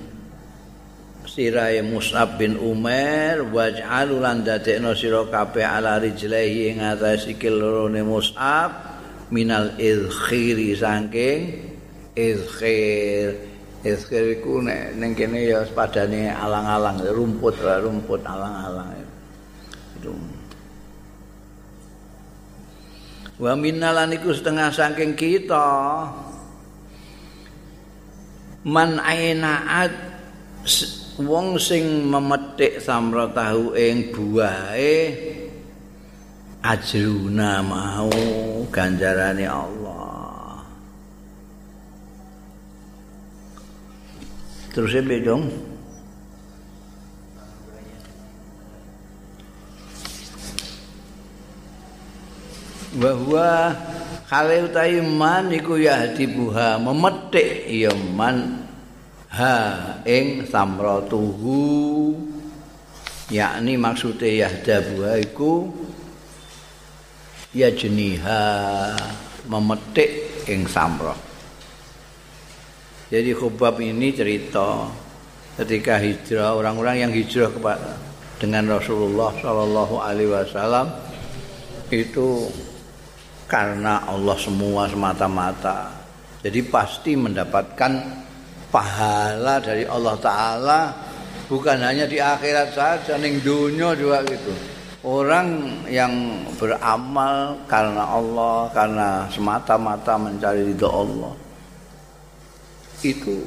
sirahe 1.30 1.86
Mus'ab 1.86 2.42
bin 2.42 2.58
Umar 2.58 3.46
waj'alu 3.54 4.18
lan 4.18 4.42
dadekno 4.42 4.98
sira 4.98 5.22
kabeh 5.30 5.62
ala 5.62 6.02
rijlaihi 6.02 6.74
ing 6.74 6.82
atas 6.82 7.30
sikil 7.30 7.62
lorone 7.62 8.02
Mus'ab 8.02 8.74
minal 9.30 9.78
izkhiri 9.78 10.74
saking 10.74 11.62
izkhir 12.18 13.38
izkhir 13.86 14.42
iku 14.42 14.66
nek 14.66 14.98
ning 14.98 15.14
kene 15.14 15.46
ya 15.46 15.62
padane 15.78 16.34
alang-alang 16.34 17.06
rumput 17.06 17.54
rumput 17.62 18.26
alang-alang 18.26 18.97
wa 23.38 23.54
minnalan 23.54 24.18
iku 24.18 24.34
setengah 24.34 24.74
saking 24.74 25.14
kita. 25.14 25.70
Man 28.68 29.00
ainaat 29.00 29.94
wong 31.24 31.56
sing 31.56 32.04
memetik 32.04 32.84
samra 32.84 33.32
tahu 33.32 33.72
ing 33.80 34.12
buahe 34.12 35.16
ajruna 36.60 37.64
mau 37.64 38.12
ganjarane 38.68 39.46
Allah. 39.48 40.60
Terus 44.76 44.94
ya 44.94 45.02
bedong 45.02 45.67
bahwa 52.96 53.76
kale 54.32 54.64
utawi 54.64 55.04
man 55.04 55.52
iku 55.52 55.76
ya 55.76 56.16
dibuha 56.16 56.80
memetik 56.80 57.68
ya 57.68 57.92
man 58.16 58.64
ha 59.28 59.56
ing 60.08 60.48
samratuhu 60.48 62.16
yakni 63.28 63.76
maksudnya 63.76 64.48
ya 64.48 64.80
buha 64.80 65.20
iku 65.20 65.68
ya 67.52 67.68
jeniha 67.72 68.44
memetik 69.48 70.44
ing 70.48 70.68
samroh. 70.68 71.16
Jadi 73.08 73.32
Khubab 73.32 73.80
ini 73.80 74.12
cerita 74.12 74.92
ketika 75.56 75.96
hijrah 75.96 76.60
orang-orang 76.60 77.08
yang 77.08 77.12
hijrah 77.16 77.48
kepada 77.50 77.96
dengan 78.38 78.68
Rasulullah 78.68 79.32
Shallallahu 79.40 79.96
Alaihi 80.04 80.30
Wasallam 80.30 80.92
itu 81.88 82.52
karena 83.48 84.04
Allah 84.04 84.36
semua 84.36 84.92
semata-mata. 84.92 85.90
Jadi 86.44 86.60
pasti 86.68 87.16
mendapatkan 87.16 87.92
pahala 88.70 89.64
dari 89.64 89.88
Allah 89.88 90.16
Taala 90.20 90.80
bukan 91.48 91.80
hanya 91.80 92.04
di 92.06 92.20
akhirat 92.20 92.76
saja, 92.76 93.16
ning 93.16 93.40
dunia 93.42 93.96
juga 93.96 94.22
gitu. 94.28 94.52
Orang 95.08 95.80
yang 95.88 96.44
beramal 96.60 97.56
karena 97.72 98.04
Allah, 98.04 98.68
karena 98.76 99.10
semata-mata 99.32 100.20
mencari 100.20 100.68
ridho 100.68 100.90
Allah, 100.92 101.34
itu 103.00 103.40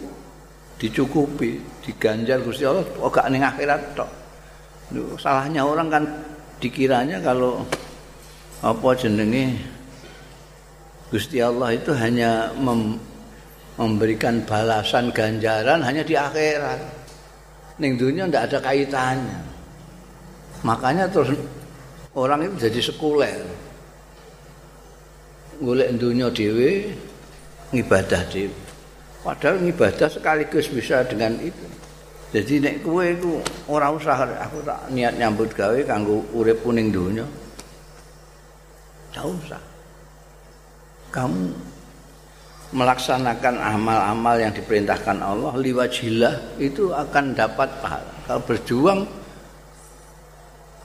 dicukupi, 0.81 1.61
diganjar 1.85 2.41
Gusti 2.41 2.65
Allah, 2.65 2.87
oh 3.05 3.13
gak 3.13 3.29
ning 3.29 3.45
akhirat 3.45 3.93
tok. 3.93 4.09
Salahnya 5.21 5.63
orang 5.63 5.93
kan 5.93 6.05
dikiranya 6.59 7.21
kalau 7.21 7.63
apa 8.65 8.89
jenenge 8.97 9.61
Gusti 11.11 11.43
Allah 11.43 11.75
itu 11.75 11.91
hanya 11.91 12.55
mem 12.55 12.95
memberikan 13.75 14.45
balasan 14.47 15.11
ganjaran 15.11 15.83
hanya 15.83 16.07
di 16.07 16.15
akhirat. 16.15 16.79
Ning 17.83 17.99
dunia 17.99 18.31
ndak 18.31 18.47
ada 18.53 18.59
kaitannya. 18.63 19.41
Makanya 20.63 21.09
terus 21.11 21.35
orang 22.15 22.47
itu 22.47 22.71
jadi 22.71 22.81
sekuler. 22.93 23.41
Golek 25.59 25.97
dunia 25.97 26.29
dhewe 26.31 26.93
ngibadah 27.73 28.23
dhewe. 28.29 28.55
Padahal 29.21 29.61
ngibadah 29.65 30.09
sekaligus 30.09 30.69
bisa 30.69 31.05
dengan 31.09 31.37
itu. 31.41 31.67
Jadi 32.31 32.63
nek 32.63 32.77
kowe 32.87 33.03
iku 33.03 33.43
ora 33.67 33.91
usah 33.91 34.15
aku 34.47 34.63
tak 34.63 34.87
niat 34.95 35.19
nyambut 35.19 35.51
gawe 35.51 35.77
kanggo 35.89 36.23
urip 36.37 36.63
kuning 36.63 36.95
dunia. 36.95 37.27
Tak 39.11 39.27
usah. 39.27 39.70
Kamu 41.11 41.71
melaksanakan 42.71 43.59
amal-amal 43.59 44.39
yang 44.39 44.55
diperintahkan 44.55 45.19
Allah 45.19 45.59
liwajillah 45.59 46.63
itu 46.63 46.95
akan 46.95 47.35
dapat 47.35 47.67
pahala. 47.83 48.15
Kalau 48.31 48.43
berjuang 48.47 49.01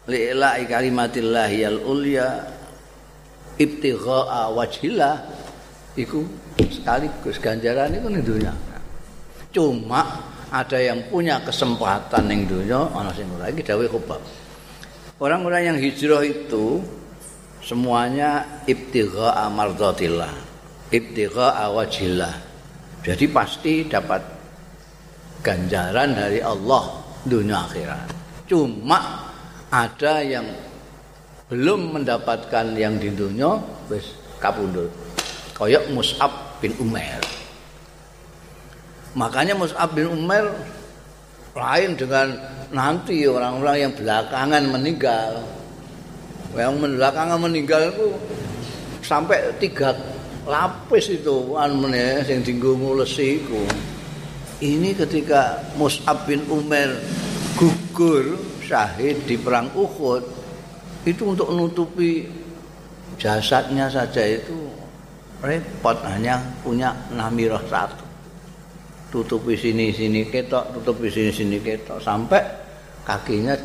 li'la'i 0.09 0.65
kalimatillahi 0.65 1.59
al-ulya 1.69 2.41
ibtigha'a 3.61 4.49
wajhillah 4.49 5.15
iku 5.93 6.25
sekaligus 6.57 7.38
ganjaran 7.38 7.93
itu 7.93 8.07
ning 8.09 8.25
dunya. 8.25 8.53
Cuma 9.53 10.25
ada 10.49 10.77
yang 10.81 11.05
punya 11.09 11.38
kesempatan 11.45 12.27
dawuh 13.61 13.88
khobab. 13.88 14.21
Orang-orang 15.21 15.73
yang 15.73 15.77
hijrah 15.79 16.25
itu 16.27 16.83
semuanya 17.65 18.62
ibtigha 18.69 19.34
amardatillah. 19.49 20.30
Ibtigha 20.93 21.65
awajillah. 21.65 22.34
Jadi 23.01 23.25
pasti 23.34 23.89
dapat 23.89 24.21
ganjaran 25.41 26.13
dari 26.13 26.39
Allah 26.45 27.01
dunia 27.25 27.65
akhirat. 27.65 28.10
Cuma 28.45 29.30
ada 29.73 30.21
yang 30.21 30.45
belum 31.49 32.01
mendapatkan 32.01 32.78
yang 32.78 33.01
di 33.01 33.10
dunia 33.10 33.58
wis 33.89 34.13
kapundhut. 34.38 34.93
Kayak 35.58 35.89
Mus'ab 35.89 36.62
bin 36.62 36.73
Umair. 36.78 37.21
Makanya 39.17 39.58
Mus'ab 39.58 39.93
bin 39.93 40.10
Umair 40.10 40.54
lain 41.56 41.95
dengan 41.95 42.36
nanti 42.69 43.25
orang-orang 43.25 43.89
yang 43.89 43.93
belakangan 43.95 44.63
meninggal. 44.69 45.54
Yang 46.55 46.73
belakangan 46.87 47.39
meninggal 47.39 47.91
itu 47.91 48.07
sampai 49.03 49.51
tiga 49.59 49.91
lapis 50.47 51.11
itu 51.11 51.53
an 51.59 51.75
meneh 51.77 52.23
sing 52.23 52.41
dinggo 52.41 52.79
ngulesi 52.79 53.43
iku. 53.43 53.61
Ini 54.63 54.95
ketika 54.95 55.59
Mus'ab 55.75 56.23
bin 56.23 56.47
Umair 56.47 56.95
gugur 57.59 58.39
syahid 58.63 59.19
di 59.27 59.35
perang 59.35 59.67
Uhud 59.75 60.23
itu 61.03 61.23
untuk 61.27 61.51
menutupi 61.51 62.25
jasadnya 63.19 63.91
saja 63.91 64.23
itu 64.25 64.71
repot 65.43 65.95
hanya 66.07 66.41
punya 66.63 66.91
namirah 67.13 67.61
satu 67.69 68.03
tutupi 69.13 69.55
sini 69.55 69.95
sini 69.95 70.27
ketok 70.27 70.75
tutupi 70.75 71.07
sini 71.07 71.31
sini 71.31 71.57
ketok 71.63 72.01
sampai 72.03 72.43
kakinya 73.07 73.55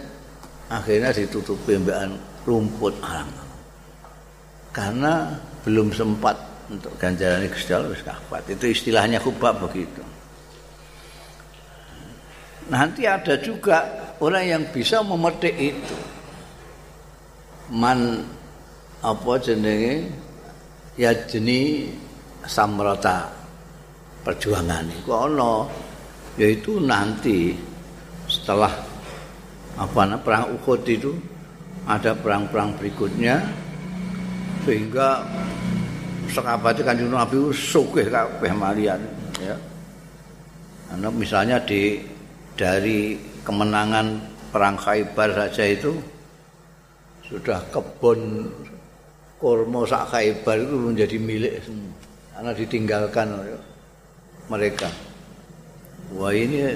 akhirnya 0.70 1.10
ditutupi 1.10 1.74
mbak 1.80 2.14
rumput 2.44 2.94
alam. 3.04 3.28
Karena 4.70 5.34
belum 5.66 5.90
sempat 5.90 6.38
untuk 6.70 6.94
ganjaran 6.96 7.42
Gusti 7.50 7.74
kafat 8.06 8.42
itu 8.54 8.70
istilahnya 8.70 9.18
kubab 9.18 9.58
begitu. 9.66 10.00
Nanti 12.70 13.02
ada 13.02 13.34
juga 13.42 13.82
orang 14.22 14.44
yang 14.46 14.62
bisa 14.70 15.02
memetik 15.02 15.56
itu. 15.58 15.98
Man 17.74 18.22
apa 19.02 19.32
jenenge? 19.42 20.06
Ya 20.94 21.10
jenis 21.10 21.90
samrata 22.46 23.26
perjuangan. 24.22 24.86
Itu 24.86 25.10
ono 25.10 25.66
yaitu 26.38 26.78
nanti 26.78 27.58
setelah 28.30 28.70
apa 29.74 30.02
perang 30.22 30.54
Uhud 30.54 30.86
itu 30.86 31.10
ada 31.88 32.12
perang-perang 32.12 32.76
berikutnya 32.76 33.40
sehingga 34.64 35.24
sekabat 36.28 36.84
kan 36.84 37.00
Nabi 37.00 37.50
sugih 37.52 38.06
kabeh 38.12 38.52
malian 38.52 39.00
ya. 39.40 39.56
Karena 40.90 41.08
misalnya 41.14 41.56
di 41.62 42.02
dari 42.58 43.16
kemenangan 43.46 44.20
perang 44.50 44.76
Khaybar 44.76 45.32
saja 45.32 45.64
itu 45.64 45.94
sudah 47.24 47.62
kebun 47.70 48.50
kurma 49.38 49.86
sak 49.86 50.12
Khaybar 50.12 50.60
itu 50.60 50.76
menjadi 50.76 51.16
milik 51.16 51.54
semua 51.64 51.94
karena 52.34 52.50
ditinggalkan 52.56 53.28
mereka. 54.50 54.88
Wah 56.16 56.34
ini 56.34 56.74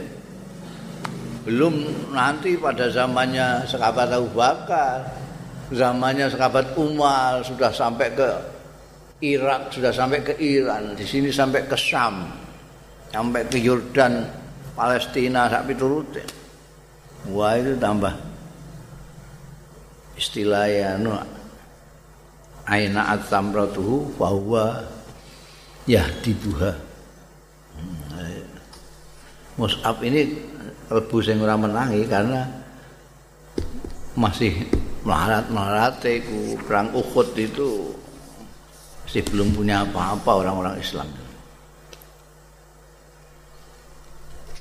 belum 1.44 1.74
nanti 2.16 2.56
pada 2.56 2.88
zamannya 2.88 3.68
sekabat 3.68 4.08
Abu 4.16 4.32
Bakar, 4.32 5.04
zamannya 5.68 6.32
sekabat 6.32 6.72
Umar 6.80 7.44
sudah 7.44 7.68
sampai 7.68 8.08
ke 8.16 8.28
Irak, 9.20 9.68
sudah 9.68 9.92
sampai 9.92 10.24
ke 10.24 10.34
Iran, 10.40 10.96
di 10.96 11.04
sini 11.04 11.28
sampai 11.28 11.68
ke 11.68 11.76
Syam, 11.76 12.24
sampai 13.12 13.44
ke 13.48 13.60
Yordan, 13.60 14.24
Palestina, 14.72 15.48
sampai 15.52 15.76
turut. 15.76 16.08
Wah 17.28 17.56
itu 17.56 17.76
tambah 17.80 18.12
istilahnya 20.16 21.00
no, 21.00 21.16
aina 22.68 23.16
at-tamratuhu 23.16 24.16
bahwa 24.16 24.84
ya 25.84 26.04
dibuha. 26.24 26.72
Mus'ab 29.54 30.02
ini 30.02 30.34
lebu 30.92 31.16
sing 31.24 31.40
ora 31.40 31.56
menangi 31.56 32.04
karena 32.04 32.44
masih 34.14 34.52
melarat-melarat 35.04 36.00
itu 36.06 36.56
perang 36.64 36.92
Uhud 36.92 37.34
itu 37.36 37.92
masih 39.04 39.22
belum 39.30 39.48
punya 39.52 39.84
apa-apa 39.84 40.30
orang-orang 40.42 40.76
Islam. 40.80 41.08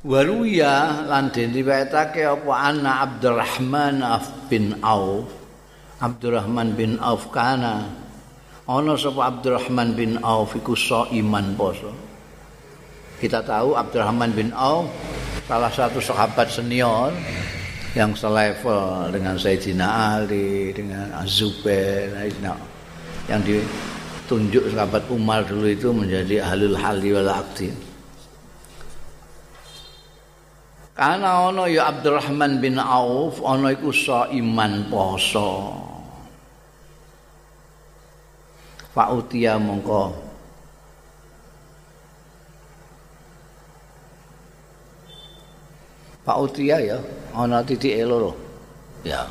Waruya 0.03 1.07
lan 1.07 1.31
den 1.31 1.55
riwayatake 1.55 2.27
apa 2.27 2.51
ana 2.51 3.07
Abdurrahman 3.07 4.03
bin 4.51 4.75
Auf. 4.83 5.31
Abdurrahman 6.03 6.75
bin 6.75 6.99
Auf 6.99 7.31
kana 7.31 7.87
ana 8.67 8.99
sapa 8.99 9.31
Abdurrahman 9.31 9.95
bin 9.95 10.19
Auf 10.19 10.59
iku 10.59 10.75
iman 11.07 11.55
poso. 11.55 11.95
Kita 13.23 13.39
tahu 13.47 13.79
Abdurrahman 13.79 14.35
bin 14.35 14.51
Auf 14.51 14.91
salah 15.43 15.71
satu 15.71 15.99
sahabat 15.99 16.47
senior 16.47 17.11
yang 17.93 18.15
selevel 18.15 19.11
dengan 19.11 19.35
Sayyidina 19.35 20.17
Ali, 20.17 20.71
dengan 20.71 21.11
Azubair, 21.19 22.09
yang 23.27 23.41
ditunjuk 23.43 24.71
sahabat 24.71 25.03
Umar 25.11 25.43
dulu 25.45 25.67
itu 25.67 25.91
menjadi 25.91 26.47
ahlul 26.47 26.79
hali 26.79 27.09
wal 27.11 27.29
akti. 27.29 27.69
Karena 30.93 31.49
ono 31.49 31.65
ya 31.65 31.89
Abdurrahman 31.89 32.61
bin 32.61 32.77
Auf, 32.77 33.41
ono 33.41 33.67
iku 33.67 33.89
iman 34.29 34.73
poso. 34.87 35.51
Pak 38.93 39.09
Utia 39.09 39.57
mongko 39.57 40.22
Pak 46.23 46.37
Utia 46.39 46.79
ya 46.79 46.97
ana 47.35 47.59
titik 47.59 47.99
loro. 48.07 48.31
Ya. 49.03 49.27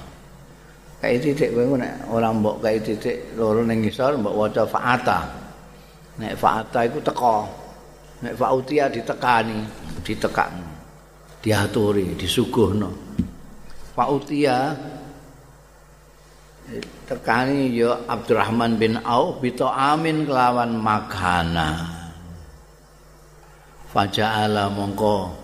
Kayak 1.00 1.24
titik 1.24 1.50
kowe 1.56 1.74
nek 1.80 2.04
ora 2.12 2.28
mbok 2.30 2.60
kayak 2.60 2.84
titik 2.84 3.32
loro 3.34 3.64
ning 3.64 3.80
ngisor 3.80 4.20
mbok 4.20 4.36
waca 4.36 4.68
fa'ata. 4.68 5.18
Nek 6.20 6.36
fa'ata 6.36 6.84
iku 6.84 7.00
teko. 7.00 7.48
Nek 8.22 8.36
Pak 8.36 8.52
Utia 8.54 8.86
ditekani, 8.92 9.58
ditekan. 10.04 10.52
Diaturi, 11.42 12.14
disuguhno. 12.14 12.92
Pak 13.96 14.08
Utia 14.12 14.76
tekani 17.08 17.74
ya 17.74 17.98
Abdurrahman 18.06 18.78
bin 18.78 19.00
Auf 19.02 19.42
bito 19.42 19.66
amin 19.66 20.28
kelawan 20.28 20.78
makana. 20.78 21.98
Faja'ala 23.90 24.72
mongko 24.72 25.41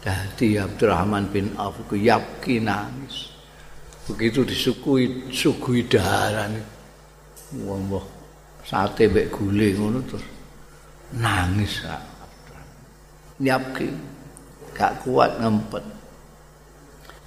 Dadi 0.00 0.56
Abdurrahman 0.56 1.28
bin 1.28 1.52
Auf 1.60 1.76
ku 1.84 1.92
yakin 1.92 2.64
nangis. 2.64 3.28
Begitu 4.08 4.48
disukui 4.48 5.28
sugui 5.28 5.84
daharan. 5.84 6.56
Wong 7.68 7.84
sate 8.64 9.12
mbek 9.12 9.28
gule 9.28 9.76
ngono 9.76 10.00
terus 10.08 10.24
nangis 11.20 11.84
Yakin 13.40 13.94
gak 14.72 15.04
kuat 15.04 15.36
ngempet. 15.36 15.84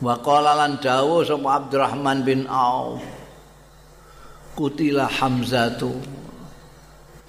Wa 0.01 0.17
qala 0.25 0.57
lan 0.57 0.81
dawuh 0.81 1.21
sapa 1.21 1.61
Abdurrahman 1.61 2.25
bin 2.25 2.49
Auf. 2.49 3.05
Kutila 4.57 5.09
Hamzah 5.09 5.77
tu 5.77 5.93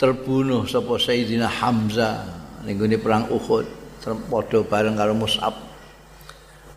terbunuh 0.00 0.64
sapa 0.64 0.96
Sayyidina 0.96 1.48
Hamzah 1.48 2.24
ning 2.64 2.80
perang 2.96 3.28
Uhud. 3.28 3.83
Padha 4.12 4.60
bareng 4.60 5.00
karo 5.00 5.16
Mus'ab. 5.16 5.56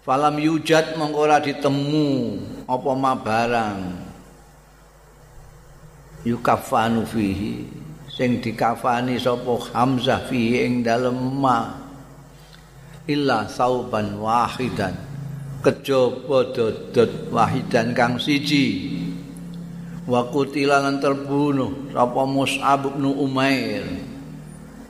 Falam 0.08 0.40
yujad 0.40 0.96
mongko 0.96 1.20
ora 1.28 1.44
ditemu 1.44 2.40
apa 2.64 2.92
ma 2.96 3.12
barang. 3.12 3.80
Yukafanu 6.24 7.04
fihi. 7.04 7.68
Sing 8.08 8.40
dikafani 8.40 9.20
sapa 9.20 9.60
Hamzah 9.76 10.24
fihi 10.32 10.64
ing 10.64 10.88
dalem 10.88 11.20
ma. 11.44 11.76
Illa 13.04 13.44
sauban 13.52 14.16
wahidan. 14.24 14.96
Kejaba 15.60 16.56
dodot 16.56 17.28
wahidan 17.28 17.92
kang 17.92 18.16
siji. 18.16 18.96
Wa 20.08 20.24
kutilan 20.32 21.04
terbunuh 21.04 21.92
sapa 21.92 22.24
Mus'ab 22.24 22.96
bin 22.96 23.12
Umair 23.12 24.07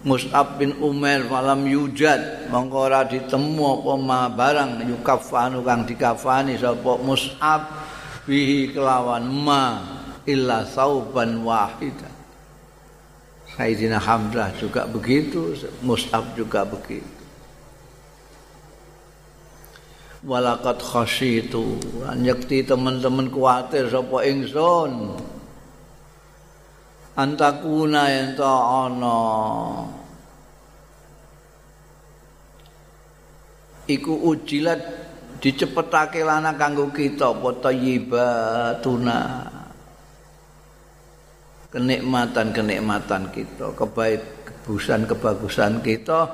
Mus'ab 0.05 0.61
bin 0.61 0.77
Umar 0.77 1.25
falam 1.25 1.65
yujad 1.65 2.51
mongko 2.53 2.77
ora 2.85 3.01
ditemu 3.01 3.81
apa 3.81 3.93
ma 3.97 4.19
barang 4.29 4.85
yukafanu 4.85 5.65
kang 5.65 5.89
dikafani 5.89 6.53
sapa 6.53 7.01
Mus'ab 7.01 7.65
bihi 8.29 8.77
kelawan 8.77 9.25
ma 9.25 9.63
illa 10.29 10.61
sauban 10.69 11.41
wahidan 11.41 12.13
Sayyidina 13.57 13.97
Hamzah 13.97 14.53
juga 14.61 14.85
begitu 14.85 15.57
Mus'ab 15.81 16.37
juga 16.37 16.61
begitu. 16.61 17.17
Walakat 20.21 20.77
khasyitu 20.77 21.79
nyekti 22.21 22.61
teman-teman 22.61 23.33
kuatir 23.33 23.89
sapa 23.89 24.25
ingsun 24.29 25.17
antakuna 27.17 28.13
ento 28.13 28.45
ana 28.45 29.17
iku 33.89 34.13
ujilat 34.29 34.81
dicepetake 35.41 36.21
lana 36.21 36.53
kanggo 36.53 36.93
kita 36.93 37.33
apa 37.33 37.49
thayyibatuna 37.61 39.19
kenikmatan-kenikmatan 41.73 43.33
kita 43.33 43.73
kebaik 43.73 44.21
kebagusan-kebagusan 44.67 45.79
kita 45.79 46.27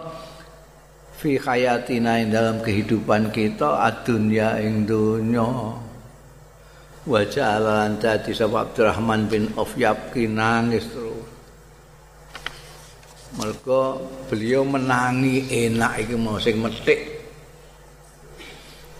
fi 1.22 1.38
hayatina 1.38 2.26
dalam 2.26 2.66
kehidupan 2.66 3.30
kita 3.30 3.86
adunya 3.86 4.58
ing 4.58 4.90
dunya 7.04 7.12
wajah 7.12 7.60
lan 7.60 8.00
dadi 8.00 8.32
sapa 8.32 8.64
Abdurrahman 8.64 9.28
bin 9.28 9.52
Auf 9.60 9.76
Yabki 9.76 10.28
nangis 10.28 10.88
terus. 10.88 11.28
Mergo 13.34 13.98
beliau 14.30 14.62
menangi 14.62 15.50
enak 15.50 16.06
iki 16.06 16.16
mau 16.16 16.38
sing 16.38 16.62
metik. 16.62 17.02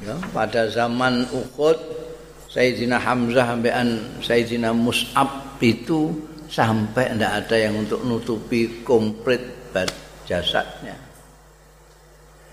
Ya 0.04 0.18
pada 0.34 0.68
zaman 0.68 1.30
Uhud 1.32 1.78
Sayyidina 2.50 3.00
Hamzah 3.00 3.56
sampean 3.56 4.20
Sayyidina 4.20 4.74
Mus'ab 4.74 5.62
itu 5.62 6.12
sampai 6.50 7.14
ndak 7.16 7.46
ada 7.46 7.56
yang 7.56 7.78
untuk 7.78 8.02
nutupi 8.04 8.84
komplit 8.84 9.40
jasadnya. 10.26 10.98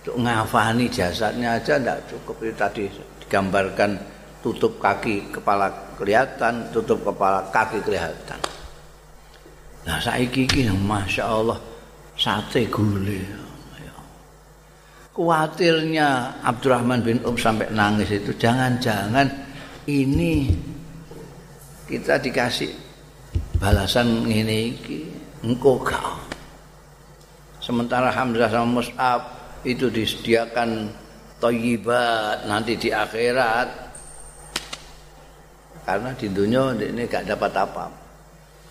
Untuk 0.01 0.17
ngafani 0.21 0.87
jasadnya 0.93 1.57
aja 1.59 1.81
ndak 1.81 2.13
cukup. 2.13 2.37
Itu 2.45 2.55
tadi 2.61 2.85
digambarkan 3.25 4.19
tutup 4.40 4.81
kaki 4.81 5.29
kepala 5.33 5.68
kelihatan, 5.96 6.68
tutup 6.72 7.05
kepala 7.05 7.44
kaki 7.53 7.81
kelihatan. 7.85 8.40
Nah 9.85 9.96
saiki 10.00 10.44
iki 10.44 10.68
Masya 10.68 11.24
Allah 11.24 11.59
sate 12.16 12.68
gule. 12.68 13.48
Kuatirnya 15.11 16.40
Abdurrahman 16.40 17.03
bin 17.03 17.18
Um 17.26 17.35
sampai 17.35 17.68
nangis 17.74 18.09
itu 18.14 18.31
jangan-jangan 18.38 19.26
ini 19.90 20.55
kita 21.90 22.22
dikasih 22.22 22.70
balasan 23.59 24.24
ini 24.31 24.70
iki 24.70 24.98
engkau 25.44 25.83
kau. 25.83 26.14
Sementara 27.61 28.14
Hamzah 28.14 28.48
sama 28.48 28.81
Mus'ab 28.81 29.20
itu 29.66 29.92
disediakan 29.92 30.88
toyibat 31.42 32.46
nanti 32.48 32.79
di 32.79 32.88
akhirat 32.88 33.89
karena 35.85 36.11
di 36.16 36.27
dunia 36.31 36.77
ini 36.77 37.05
gak 37.09 37.29
dapat 37.29 37.53
apa. 37.57 37.87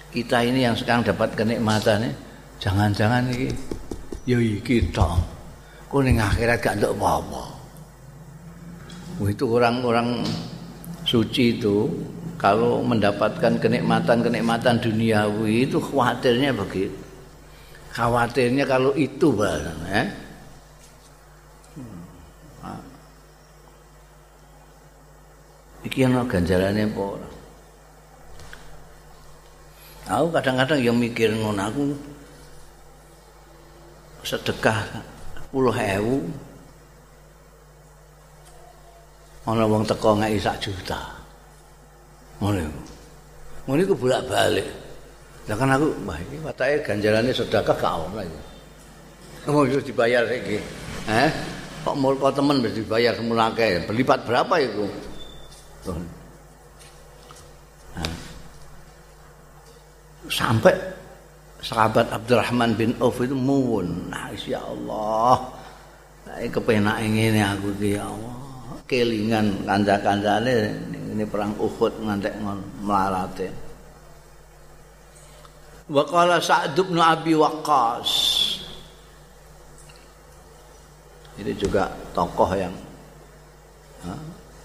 Kita 0.10 0.42
ini 0.42 0.66
yang 0.66 0.74
sekarang 0.74 1.06
dapat 1.06 1.38
kenikmatan 1.38 2.10
jangan-jangan 2.58 3.30
ini 3.30 3.54
yoi 4.26 4.62
kita. 4.62 5.10
Kok 5.90 6.00
ini 6.06 6.22
akhirat 6.22 6.58
gak 6.62 6.76
ada 6.82 6.94
apa-apa? 6.94 7.44
Itu 9.26 9.58
orang-orang 9.58 10.24
suci 11.04 11.60
itu 11.60 11.90
kalau 12.40 12.80
mendapatkan 12.86 13.60
kenikmatan-kenikmatan 13.60 14.80
duniawi 14.80 15.68
itu 15.68 15.82
khawatirnya 15.82 16.56
begitu. 16.56 16.96
Khawatirnya 17.92 18.64
kalau 18.64 18.94
itu 18.96 19.34
barang 19.34 19.82
ya 19.90 20.29
iki 25.90 26.06
ana 26.06 26.22
ganjarane 26.30 26.86
apa 26.86 27.02
ora? 27.02 27.30
Aku 30.10 30.30
kadang-kadang 30.30 30.80
yang 30.82 30.98
mikir 30.98 31.34
ngono 31.34 31.62
aku 31.66 31.84
sedekah 34.22 34.86
puluh 35.50 35.74
ewu 35.74 36.22
ana 39.50 39.66
wong 39.66 39.82
teko 39.90 40.22
ngeki 40.22 40.38
sak 40.38 40.62
juta. 40.62 41.02
Ngono 42.38 42.70
ngono 43.66 43.80
iku 43.82 43.98
bolak-balik. 43.98 44.70
Lah 45.50 45.58
kan 45.58 45.74
aku 45.74 45.90
wah 46.06 46.18
iki 46.22 46.38
watake 46.46 46.86
ganjarane 46.86 47.34
sedekah 47.34 47.74
gak 47.74 47.94
ono 47.98 48.22
iki. 48.22 48.42
Mau 49.50 49.66
dibayar 49.66 50.26
iki 50.30 50.62
eh 51.10 51.30
kok 51.82 51.98
mulko 51.98 52.30
temen 52.30 52.62
wis 52.62 52.78
dibayar 52.78 53.18
semulake? 53.18 53.82
Berlipat 53.90 54.30
berapa 54.30 54.58
itu 54.62 55.09
Nah. 57.96 58.16
Sampai 60.30 60.76
sahabat 61.60 62.12
Abdurrahman 62.14 62.76
bin 62.76 62.94
Auf 63.02 63.20
itu 63.24 63.34
muwun. 63.34 64.12
Nah, 64.12 64.30
ya 64.46 64.62
Allah. 64.62 65.42
Saya 66.28 66.48
kepenak 66.52 67.02
ini 67.02 67.42
aku 67.42 67.74
ya 67.82 68.06
Allah. 68.06 68.38
Kelingan 68.90 69.66
kanca-kancane 69.70 70.74
ini 71.14 71.24
perang 71.26 71.54
Uhud 71.58 71.94
ngantek 72.06 72.34
melarate. 72.82 73.50
Wa 75.90 76.06
qala 76.06 76.38
Sa'd 76.38 76.78
bin 76.78 77.02
Abi 77.02 77.34
Waqqas. 77.34 78.10
Ini 81.42 81.56
juga 81.58 81.90
tokoh 82.14 82.52
yang 82.54 82.76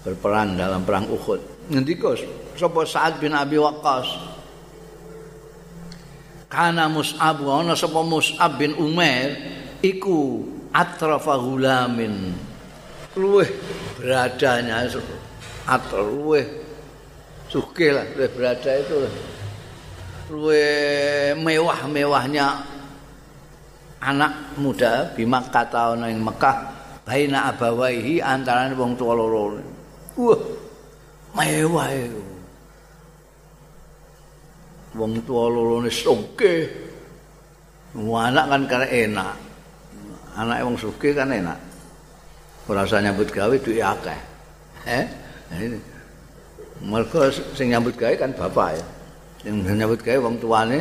berperan 0.05 0.53
dalam 0.53 0.85
perang 0.85 1.09
Uhud. 1.09 1.73
Ngendika 1.73 2.13
sapa 2.53 2.85
Sa'ad 2.85 3.17
bin 3.17 3.33
Abi 3.33 3.57
Waqqas. 3.57 4.05
Kana 6.45 6.85
Mus'ab 6.85 7.41
ana 7.41 7.73
sapa 7.73 8.05
Mus'ab 8.05 8.61
bin 8.61 8.77
Umair 8.77 9.33
iku 9.81 10.45
atrafa 10.69 11.41
gulamin. 11.41 12.37
Luweh 13.17 13.49
beradanya 13.97 14.85
atau 15.65 16.05
luweh 16.05 16.45
sugih 17.49 17.95
lah 17.95 18.05
luweh 18.13 18.29
berada 18.29 18.71
itu 18.75 19.07
luweh 20.29 21.33
mewah-mewahnya 21.39 22.47
anak 24.03 24.33
muda 24.59 25.15
bima 25.15 25.41
kata 25.47 25.97
ana 25.97 26.11
ing 26.11 26.21
Mekah 26.21 26.57
baina 27.07 27.49
abawaihi 27.49 28.21
antarané 28.21 28.75
wong 28.77 28.93
tuwa 28.99 29.13
loro 29.17 29.57
Wah, 30.15 30.39
mewah 31.35 31.89
itu. 31.91 32.23
Wong 34.95 35.19
tua 35.27 35.51
lorone 35.51 35.91
soge. 35.91 36.71
Anak 37.95 38.45
kan 38.47 38.61
karena 38.67 38.87
enak. 38.87 39.35
Anak 40.39 40.63
wong 40.63 40.75
soge 40.79 41.11
kan 41.11 41.35
enak. 41.35 41.59
Rasa 42.65 43.03
nyambut 43.03 43.27
gawe 43.27 43.55
duit 43.59 43.83
akeh. 43.83 44.19
Eh? 44.87 45.05
Ini. 45.51 45.79
Sing 47.51 47.75
nyambut 47.75 47.99
gawe 47.99 48.15
kan 48.15 48.31
bapak 48.31 48.79
ya. 48.79 48.85
Yang 49.51 49.75
nyambut 49.75 49.99
gawe 49.99 50.19
wong 50.23 50.35
tuane 50.39 50.79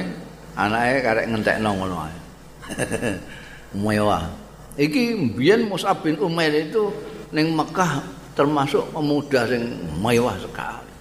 anaknya 0.55 0.99
karek 1.03 1.27
ngentek 1.35 1.57
ngono 1.59 1.97
ae. 2.07 2.19
Mewah. 3.83 4.31
Iki 4.79 5.35
mbiyen 5.35 5.67
Mus'ab 5.67 6.03
bin 6.07 6.19
Umair 6.23 6.55
itu 6.55 6.91
ning 7.35 7.51
Mekah 7.55 8.03
termasuk 8.35 8.83
pemuda 8.91 9.47
yang 9.47 9.71
mewah 10.03 10.35
sekali. 10.43 10.93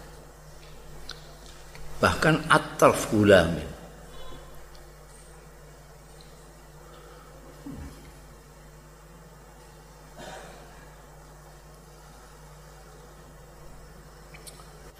Bahkan 1.97 2.35
atraf 2.47 3.09
ulami. 3.11 3.65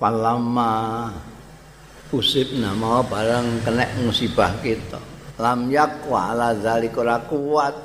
Falama 0.04 1.08
usib 2.12 2.60
nama 2.60 3.00
barang 3.08 3.64
kena 3.64 3.88
musibah 4.04 4.52
kita. 4.60 5.00
Lam 5.40 5.72
yakwa 5.72 6.36
ala 6.36 6.52
zalika 6.60 7.24
kuat. 7.30 7.76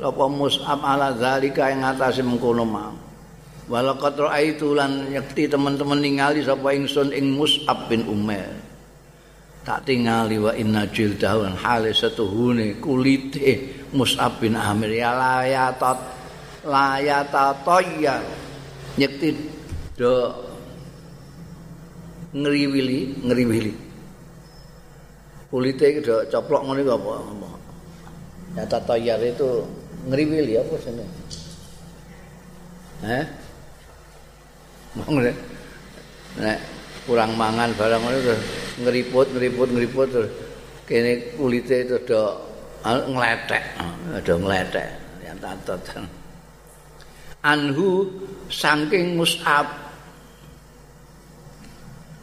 Sapa 0.00 0.24
mus'ab 0.24 0.80
ala 0.80 1.12
zalika 1.12 1.68
yang 1.68 1.84
ngatasi 1.84 2.24
mengkono 2.24 2.64
mau. 2.64 3.11
Walakat 3.70 4.18
ra'aitu 4.18 4.74
lan 4.74 5.06
yakti 5.14 5.46
teman-teman 5.46 6.02
ningali 6.02 6.42
sapa 6.42 6.74
ingsun 6.74 7.14
ing 7.14 7.30
Mus'ab 7.38 7.86
bin 7.86 8.02
Umair. 8.10 8.50
tak 9.62 9.86
tingali 9.86 10.42
wa 10.42 10.50
inna 10.58 10.90
jildahu 10.90 11.46
an 11.46 11.54
hale 11.54 11.94
setuhune 11.94 12.82
kulite 12.82 13.86
Mus'ab 13.94 14.42
bin 14.42 14.58
Amir. 14.58 14.90
Ya 14.90 15.14
layatat 15.14 15.98
layatatoya 16.66 18.18
nyekti 18.98 19.38
do 19.94 20.34
ngriwili 22.34 23.22
ngriwili. 23.22 23.72
Kulite 25.46 25.86
do 26.02 26.26
coplok 26.26 26.62
ngene 26.66 26.82
apa? 26.90 27.14
Ya 28.58 28.64
tatoyar 28.66 29.22
itu 29.22 29.62
ngriwili 30.10 30.58
apa 30.58 30.74
sene 30.82 31.06
eh 33.02 33.26
mau 34.98 35.16
nek 35.16 36.58
kurang 37.08 37.34
mangan 37.34 37.74
barang 37.74 38.00
ngono 38.00 38.18
terus 38.22 38.42
ngeriput 38.78 39.26
ngeriput 39.34 39.68
ngeriput 39.74 40.08
terus 40.12 40.30
kene 40.86 41.34
kulite 41.38 41.76
itu 41.88 41.96
do 42.04 42.22
ngletek. 42.84 43.64
Do 44.26 44.34
ngletek. 44.42 44.88
Yang 45.22 45.38
tatot. 45.38 45.82
Anhu 47.42 48.10
saking 48.50 49.18
mus'ab. 49.18 49.66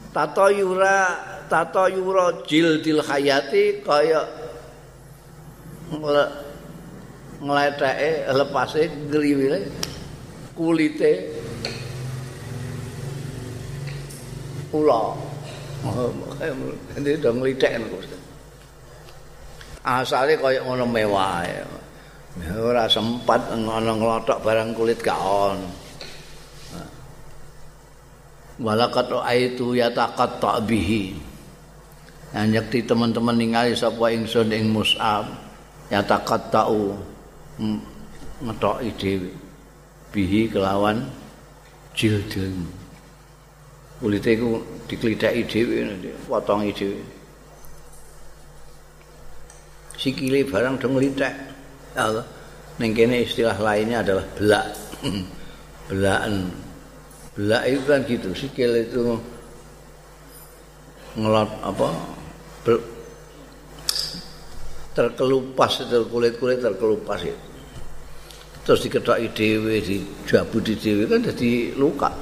Tato 0.09 0.49
yura 0.49 1.15
tato 1.47 1.85
yura 1.85 2.43
jildil 2.49 3.01
hayati 3.05 3.85
kaya 3.85 4.25
ngleteke 7.39 8.11
lepase 8.33 8.89
ngriwile 8.89 9.69
kulite 10.57 11.38
ula. 14.75 15.15
Ini 16.99 17.09
udah 17.23 17.31
ngelitek 17.31 17.71
Asale 19.79 20.35
kaya 20.35 20.59
ngono 20.61 20.83
mewah. 20.83 21.47
Ora 22.59 22.85
sempat 22.85 23.51
ngono 23.55 23.91
nglothok 23.95 24.43
barang 24.43 24.75
kulit 24.75 24.99
gak 24.99 25.17
on. 25.17 25.59
Walakat 28.59 29.07
aitu 29.23 29.71
yataqatta 29.71 30.59
bihi. 30.67 31.15
Nyekti 32.35 32.85
teman-teman 32.85 33.39
ningali 33.39 33.73
sapa 33.73 34.11
ingsun 34.13 34.51
ing 34.53 34.69
Mus'ab 34.69 35.25
yataqatta'u 35.89 36.93
ngetoki 38.43 38.89
dhewe 38.99 39.31
bihi 40.13 40.51
kelawan 40.51 41.07
jildil. 41.97 42.67
Kulite 43.99 44.31
iku 44.35 44.63
diklitheki 44.87 45.41
dhewe 45.45 45.77
potongi 46.27 46.71
dhewe. 46.73 47.03
Sikile 49.99 50.47
barang 50.47 50.79
dong 50.79 50.95
nglintek. 50.95 51.35
Ning 52.79 52.95
kene 52.95 53.27
istilah 53.27 53.59
lainnya 53.59 53.99
adalah 53.99 54.25
belak. 54.39 54.65
Belakan. 55.91 56.47
Belak 57.35 57.63
itu 57.67 57.81
kan 57.83 57.99
gitu 58.07 58.29
sikil 58.31 58.71
itu 58.79 59.19
ngelot 61.19 61.51
apa? 61.59 61.87
Terkelupas 64.95 65.83
itu 65.83 65.99
kulit-kulit 66.07 66.63
terkelupas 66.63 67.19
itu 67.27 67.49
terus 68.69 68.85
diketok 68.85 69.33
dhewe 69.33 69.81
dijabuti 69.81 70.77
dhewe 70.77 71.09
kan 71.09 71.25
jadi 71.25 71.73
luka 71.73 72.13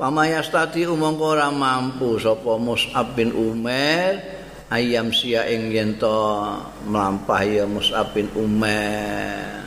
Pamaya 0.00 0.40
stati 0.40 0.88
umangka 0.88 1.36
ora 1.36 1.52
mampu 1.52 2.16
sapa 2.16 2.56
Mus'ab 2.56 3.12
bin 3.12 3.36
Umar 3.36 4.16
ayam 4.72 5.12
sia 5.12 5.44
ing 5.44 5.68
yen 5.68 6.00
to 6.00 6.40
mlampah 6.88 7.44
ya 7.44 7.68
Mus'ab 7.68 8.16
bin 8.16 8.32
Umar. 8.32 9.60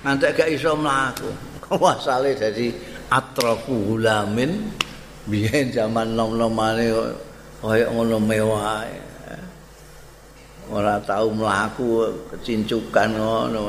Nanti 0.00 0.32
gak 0.32 0.48
iso 0.48 0.72
mlaku. 0.80 1.28
Wasale 1.84 2.32
dadi 2.40 2.72
atrafu 3.12 3.92
gulamin 3.92 4.72
biyen 5.28 5.68
zaman 5.68 6.16
nom-nomane 6.16 6.88
kaya 7.60 7.92
ngono 7.92 8.16
mewah. 8.16 8.88
Ora 10.72 10.96
tau 11.04 11.28
mlaku 11.28 12.16
kecincukan 12.32 13.12
ngono. 13.12 13.60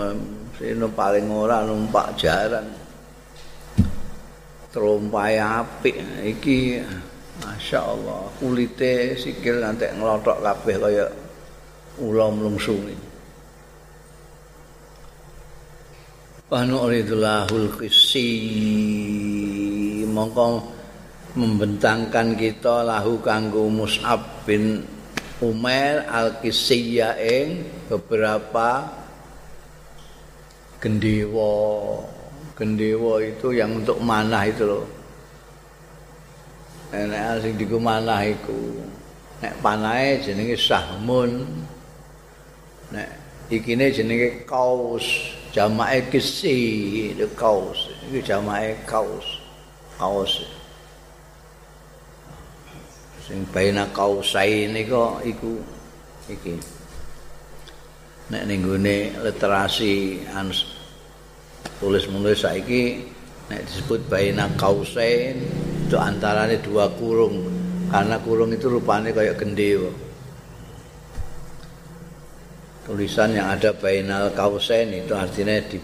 Sino 0.56 0.88
paling 0.88 1.28
ora 1.28 1.68
numpak 1.68 2.16
jaran. 2.16 2.83
Trompai 4.74 5.38
apik. 5.38 6.02
Iki 6.26 6.82
masyaallah 7.46 8.34
kulite 8.42 9.14
sikil 9.16 9.62
nanti 9.62 9.86
ngelotok 9.94 10.42
kabeh 10.42 10.76
kaya 10.82 11.06
ula 12.02 12.34
mlungsu 12.34 12.78
Panu 16.50 16.86
ridulahul 16.86 17.74
qisi 17.82 18.30
mongko 20.06 20.62
membentangkan 21.34 22.38
kita 22.38 22.86
lahu 22.86 23.18
kanggo 23.26 23.66
Mus'ab 23.74 24.46
bin 24.46 24.86
Umair 25.42 26.06
al-Qisiyya 26.06 27.18
ing 27.18 27.66
beberapa 27.90 28.86
gendewa 30.78 32.06
gendewa 32.64 33.20
itu 33.20 33.52
yang 33.52 33.84
untuk 33.84 34.00
manah 34.00 34.48
itu 34.48 34.64
loh. 34.64 34.88
Nek 36.96 37.44
sing 37.44 37.60
diku 37.60 37.76
manah 37.76 38.24
iku. 38.24 38.80
Nek 39.44 39.60
panahe 39.60 40.24
jenenge 40.24 40.56
sahmun. 40.56 41.44
Nek 42.96 43.10
ikine 43.52 43.92
jenenge 43.92 44.48
kaus. 44.48 45.04
Jamae 45.52 46.08
kisi 46.08 47.12
itu 47.12 47.28
kaus. 47.36 47.92
Iki 48.08 48.24
jamae 48.24 48.80
kaus. 48.88 49.44
Kaus. 50.00 50.48
Sing 53.28 53.44
baina 53.52 53.84
kausain 53.92 54.72
iku 54.72 55.20
iku 55.28 55.60
iki. 56.32 56.56
Nek 58.32 58.48
ning 58.48 58.64
literasi 59.20 60.24
ans 60.32 60.73
tulis 61.84 62.08
menulis 62.08 62.48
saiki 62.48 63.04
nek 63.52 63.68
disebut 63.68 64.08
baina 64.08 64.48
kausain 64.56 65.44
itu 65.84 66.00
antaranya 66.00 66.56
dua 66.64 66.88
kurung. 66.96 67.44
Karena 67.92 68.16
kurung 68.24 68.56
itu 68.56 68.72
rupanya 68.72 69.12
kayak 69.12 69.36
gendewa 69.36 69.92
tulisan 72.88 73.36
yang 73.36 73.52
ada 73.52 73.76
bainal 73.76 74.32
kausain 74.32 74.88
itu 74.96 75.12
artinya 75.12 75.60
di 75.68 75.78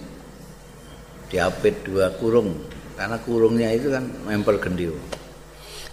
diapit 1.28 1.84
dua 1.84 2.08
kurung. 2.16 2.56
Karena 2.96 3.20
kurungnya 3.20 3.76
itu 3.76 3.92
kan 3.92 4.08
memper 4.24 4.56
gendewa 4.64 5.20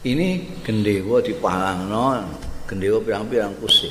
ini 0.07 0.47
gendewa 0.63 1.19
dipalang 1.19 1.91
no 1.91 2.23
gendewa 2.71 3.03
pirang-pirang 3.03 3.59
kusik 3.59 3.91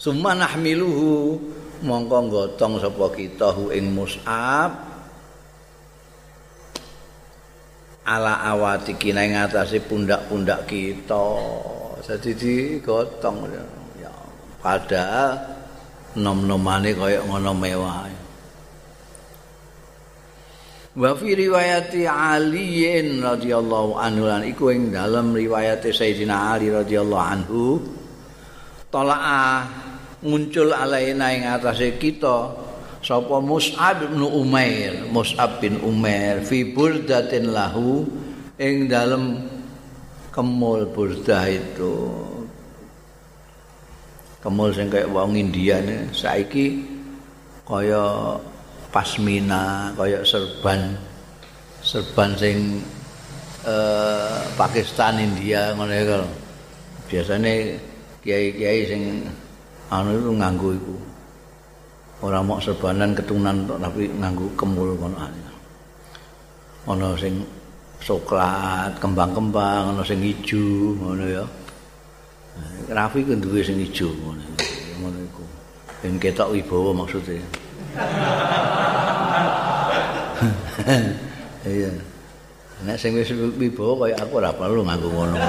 summa 0.00 0.32
nahmiluhu 0.32 1.36
mongko 1.84 2.18
gotong 2.32 2.80
sapa 2.80 3.06
kita 3.12 3.52
hu 3.52 3.68
ing 3.76 3.92
mus'ab 3.92 4.91
ala 8.02 8.42
awati 8.42 8.98
kina 8.98 9.22
ing 9.22 9.38
atase 9.38 9.82
pundak-pundak 9.82 10.66
kita. 10.66 11.26
Jadi 12.02 12.30
digotong. 12.34 13.46
Ya 14.02 14.10
padahal 14.58 15.38
nom-nomane 16.18 16.92
kaya 16.92 17.22
ngono 17.22 17.52
mewah. 17.54 18.10
Wa 20.92 21.16
fi 21.16 21.32
riwayati 21.32 22.04
Ali 22.04 22.84
radhiyallahu 23.16 23.96
anhu 23.96 24.28
lan 24.28 24.44
iku 24.44 24.68
ing 24.68 24.92
dalam 24.92 25.32
riwayat 25.32 25.80
Sayyidina 25.88 26.52
Ali 26.52 26.68
radhiyallahu 26.68 27.24
anhu 27.32 27.80
tolaa 28.92 29.64
muncul 30.20 30.68
alaina 30.68 31.32
ing 31.32 31.48
atase 31.48 31.96
kita 31.96 32.61
sapa 33.02 33.42
Mus'ab 33.42 34.06
bin 34.06 34.22
Umair 34.22 35.10
Mus'ab 35.10 35.58
bin 35.58 35.82
Umair 35.82 36.40
fi 36.46 36.62
burdatin 36.70 37.50
lahu 37.50 38.06
ing 38.62 38.86
dalem 38.86 39.42
kemul 40.32 40.88
burdah 40.88 41.44
itu. 41.50 41.94
Kemul 44.42 44.74
sing 44.74 44.90
kaya 44.90 45.06
wong 45.06 45.38
India 45.38 45.78
ne 45.78 46.10
saiki 46.10 46.82
kaya 47.62 48.34
pasmina 48.90 49.94
kaya 49.94 50.26
serban 50.26 50.98
serban 51.78 52.34
sing 52.34 52.82
eh, 53.62 54.38
Pakistan 54.58 55.22
India 55.22 55.70
ngono 55.78 55.94
iku 55.94 56.18
biasane 57.06 57.78
kiai-kiai 58.26 58.80
sing 58.90 59.02
anu 59.94 60.34
nganggo 60.34 60.74
iku 60.74 60.96
ora 62.22 62.38
mok 62.38 62.62
serbanan 62.62 63.18
ketunan 63.18 63.66
tapi 63.66 64.06
nganggo 64.06 64.46
kemul 64.54 64.94
ngono 64.94 65.18
ana 66.86 67.18
sing 67.18 67.42
coklat, 68.02 68.98
kembang-kembang 68.98 69.94
ana 69.94 70.02
sing 70.02 70.18
ijo 70.22 70.94
ngono 70.98 71.24
ya. 71.26 71.44
Rafi 72.90 73.22
ku 73.22 73.38
duwe 73.38 73.62
sing 73.62 73.78
ijo 73.78 74.10
ngono. 74.10 74.42
Ngono 74.98 75.18
iku. 75.22 75.46
Ben 76.02 76.18
ketok 76.18 76.50
wibawa 76.54 76.94
maksudnya. 77.02 77.42
Iya. 81.62 81.94
Nek 82.82 82.98
sing 82.98 83.14
wis 83.14 83.30
wibawa 83.30 84.10
kaya 84.10 84.18
aku 84.18 84.42
ora 84.42 84.50
perlu 84.50 84.82
nganggo 84.82 85.14
ngono. 85.14 85.38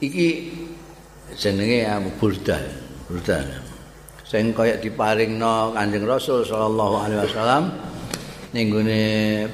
Iki 0.00 0.28
jenenge 1.36 1.86
Burda. 2.18 2.58
Burda. 3.06 3.38
Sing 4.26 4.54
kaya 4.54 4.78
diparingno 4.78 5.74
Kanjeng 5.74 6.06
Rasul 6.06 6.46
sallallahu 6.46 6.94
alaihi 7.02 7.20
wasallam 7.26 7.64
ning 8.54 8.70
gone 8.70 9.02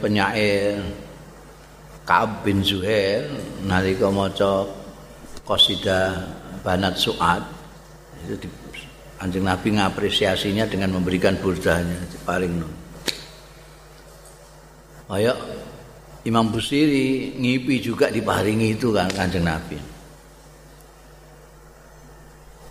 penyair 0.01 0.85
Ka'ab 2.05 2.45
bin 2.45 2.61
Zuhair 2.61 3.25
nalika 3.65 4.13
maca 4.13 4.69
qasidah 5.49 6.13
Banat 6.61 7.01
Su'ad 7.01 7.43
itu 8.29 8.37
di 8.37 8.49
Anjing 9.17 9.49
Nabi 9.49 9.81
ngapresiasinya 9.81 10.69
dengan 10.69 10.93
memberikan 11.01 11.41
burdahnya 11.41 11.97
diparingno. 12.13 12.69
Kayak 15.09 15.39
Imam 16.29 16.53
Busiri 16.53 17.33
ngipi 17.33 17.81
juga 17.81 18.13
diparingi 18.13 18.77
itu 18.77 18.93
kan 18.93 19.09
Kanjeng 19.09 19.47
Nabi. 19.49 19.96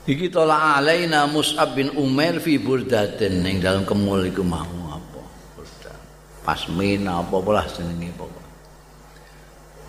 Iki 0.05 0.29
tola 0.29 0.77
alaina 0.77 1.25
Mus'ab 1.25 1.73
bin 1.73 1.89
Umair 1.97 2.37
fi 2.37 2.61
burdatin 2.61 3.41
ning 3.41 3.57
dalam 3.57 3.89
kemul 3.89 4.29
iku 4.29 4.45
mau 4.45 4.69
apa 4.93 5.21
burdah. 5.57 5.97
Pasmin 6.45 7.09
apa 7.09 7.35
pola 7.41 7.65
jenenge 7.65 8.13
pokok. 8.13 8.45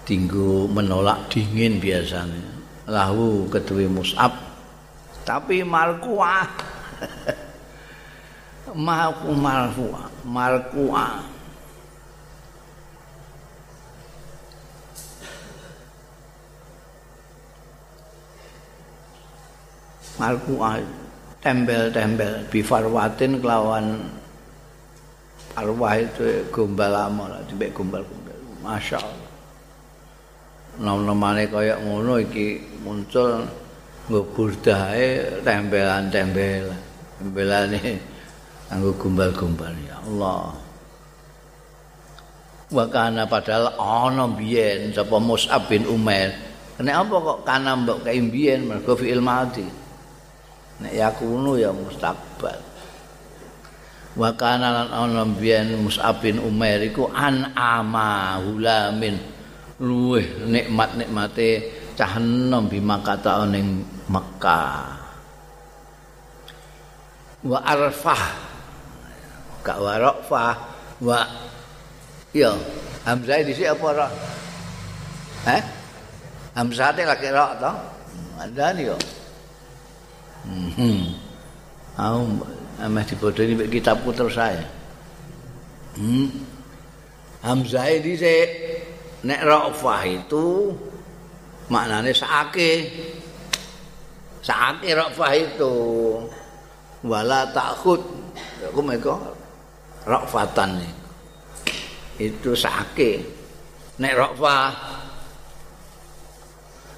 Tinggu 0.09 0.73
menolak 0.73 1.29
dingin 1.29 1.77
biasanya. 1.77 2.57
Lahu 2.89 3.51
kedue 3.53 3.91
Mus'ab 3.93 4.47
tapi 5.27 5.67
markuah. 5.67 6.47
Marku 8.71 9.31
marfuah, 9.45 10.07
markuah. 10.23 11.36
Malkuah 20.17 20.81
tembel-tembel 21.45 22.49
bifarwatin 22.49 23.39
kelawan 23.45 24.01
arwah 25.53 25.95
itu 26.01 26.49
gombal 26.49 26.89
lama 26.89 27.37
lah 27.37 27.41
dibek 27.45 27.77
gombal-gombal. 27.77 28.37
Masya 28.65 28.97
Allah. 28.97 29.31
Nom-nomane 30.77 31.49
kaya 31.53 31.77
ngono 31.81 32.21
iki 32.21 32.81
muncul 32.81 33.45
nggo 34.09 34.21
burdahe 34.33 35.41
tembelan-tembelan 35.45 36.81
tembelane 37.21 38.01
nggo 38.73 38.91
gombal-gombal 38.97 39.73
ya 39.85 40.01
Allah. 40.01 40.57
Wa 42.73 42.85
kana 42.89 43.29
padahal 43.29 43.77
ana 43.79 44.27
biyen 44.33 44.97
sapa 44.97 45.21
Mus'ab 45.21 45.69
bin 45.69 45.85
Umair. 45.85 46.33
Nek 46.77 46.93
apa 47.05 47.15
kok 47.21 47.39
kana 47.45 47.73
mbok 47.77 48.05
biyen 48.05 48.69
mergo 48.69 48.97
fi'il 48.97 49.21
madhi 49.21 49.86
nek 50.83 50.93
yakunu 50.93 51.57
ya 51.57 51.73
mustaqbal 51.73 52.59
wa 54.17 54.31
kana 54.33 54.69
lan 54.73 54.89
ana 54.89 55.23
biyen 55.29 55.77
Mus'ab 55.81 56.25
bin 56.25 56.41
Umair 56.41 56.81
iku 56.85 57.13
an 57.13 57.53
ama 57.53 58.41
hulamin 58.41 59.21
luweh 59.77 60.49
nikmat-nikmate 60.49 61.51
cah 61.97 62.17
enom 62.17 62.69
bima 62.69 63.01
kata 63.05 63.45
ning 63.49 63.85
Mekah 64.09 65.07
wa 67.47 67.59
arfah. 67.63 68.25
Gak 69.67 69.83
wa 69.83 69.95
rafah 69.99 70.55
wa 71.03 71.27
ya 72.31 72.55
Hamzah 73.03 73.43
di 73.43 73.51
sini 73.51 73.67
apa 73.67 73.87
ra 73.91 74.07
eh 75.51 75.63
Hamzah 76.55 76.95
lagi 76.95 77.29
ra 77.35 77.59
to? 77.59 77.73
Ada 78.39 78.67
nih 78.79 78.95
yo 78.95 78.97
Hmm. 80.47 81.11
Aku 81.99 82.23
ameh 82.79 83.05
dibodoni 83.09 83.59
mek 83.59 83.69
kitab 83.73 84.07
putra 84.07 84.31
saya. 84.31 84.63
Hmm. 85.99 86.31
Hamzah 87.43 87.91
ini 87.91 88.15
nek 89.27 89.41
rafah 89.43 90.03
itu 90.07 90.71
maknane 91.67 92.15
saake. 92.15 92.73
Saake 94.43 94.95
rafah 94.95 95.33
itu 95.35 95.75
wala 97.03 97.51
takhud. 97.51 98.03
Aku 98.71 98.81
meko 98.87 99.19
rafatan 100.07 100.79
itu 102.23 102.55
saake. 102.55 103.27
Nek 103.99 104.15
rafah 104.15 104.96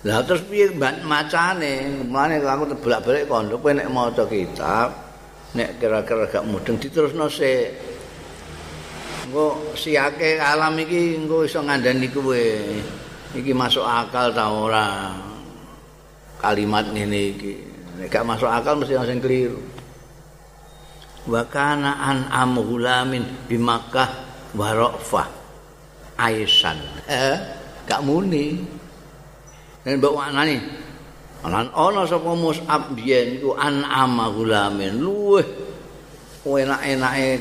Lah 0.07 0.23
terus 0.23 0.47
piye 0.47 0.71
macane? 0.79 2.07
Mane 2.07 2.39
aku 2.39 2.71
bolak-balik 2.79 3.27
pondok 3.27 3.67
kowe 3.67 3.73
nek 3.75 3.91
maca 3.91 4.23
kitab, 4.31 4.95
nek 5.59 5.83
kira-kira 5.83 6.31
gak 6.31 6.47
mudeng 6.47 6.79
diterusno 6.79 7.27
sik. 7.27 7.67
Engko 9.27 9.75
siake 9.75 10.39
alam 10.39 10.79
iki 10.79 11.19
engko 11.19 11.43
iso 11.43 11.59
ngandani 11.67 12.07
kowe. 12.15 12.45
Iki 13.35 13.51
masuk 13.51 13.83
akal 13.83 14.31
ta 14.31 14.47
ora? 14.55 15.19
Kalimat 16.39 16.95
ngene 16.95 17.21
iki. 17.35 17.55
Nek 17.99 18.07
gak 18.07 18.23
masuk 18.23 18.47
akal 18.47 18.79
mesti 18.79 18.95
sing 19.03 19.19
keliru. 19.19 19.59
Wa 21.27 21.43
kana 21.51 21.99
an 22.07 22.31
amhulamin 22.31 23.51
bi 23.51 23.59
Makkah 23.59 24.11
wa. 24.55 25.27
Aisan. 26.23 26.79
Eh, 27.11 27.37
gak 27.83 28.07
muni. 28.07 28.78
Nek 29.89 30.05
mbok 30.05 30.21
maknani. 30.21 30.61
Lan 31.49 31.73
ana 31.73 32.05
sapa 32.05 32.37
Mus'ab 32.37 32.93
biyen 32.93 33.41
iku 33.41 33.57
an'ama 33.57 34.29
gulamin 34.37 35.01
luweh 35.01 35.49
enak-enake 36.45 37.41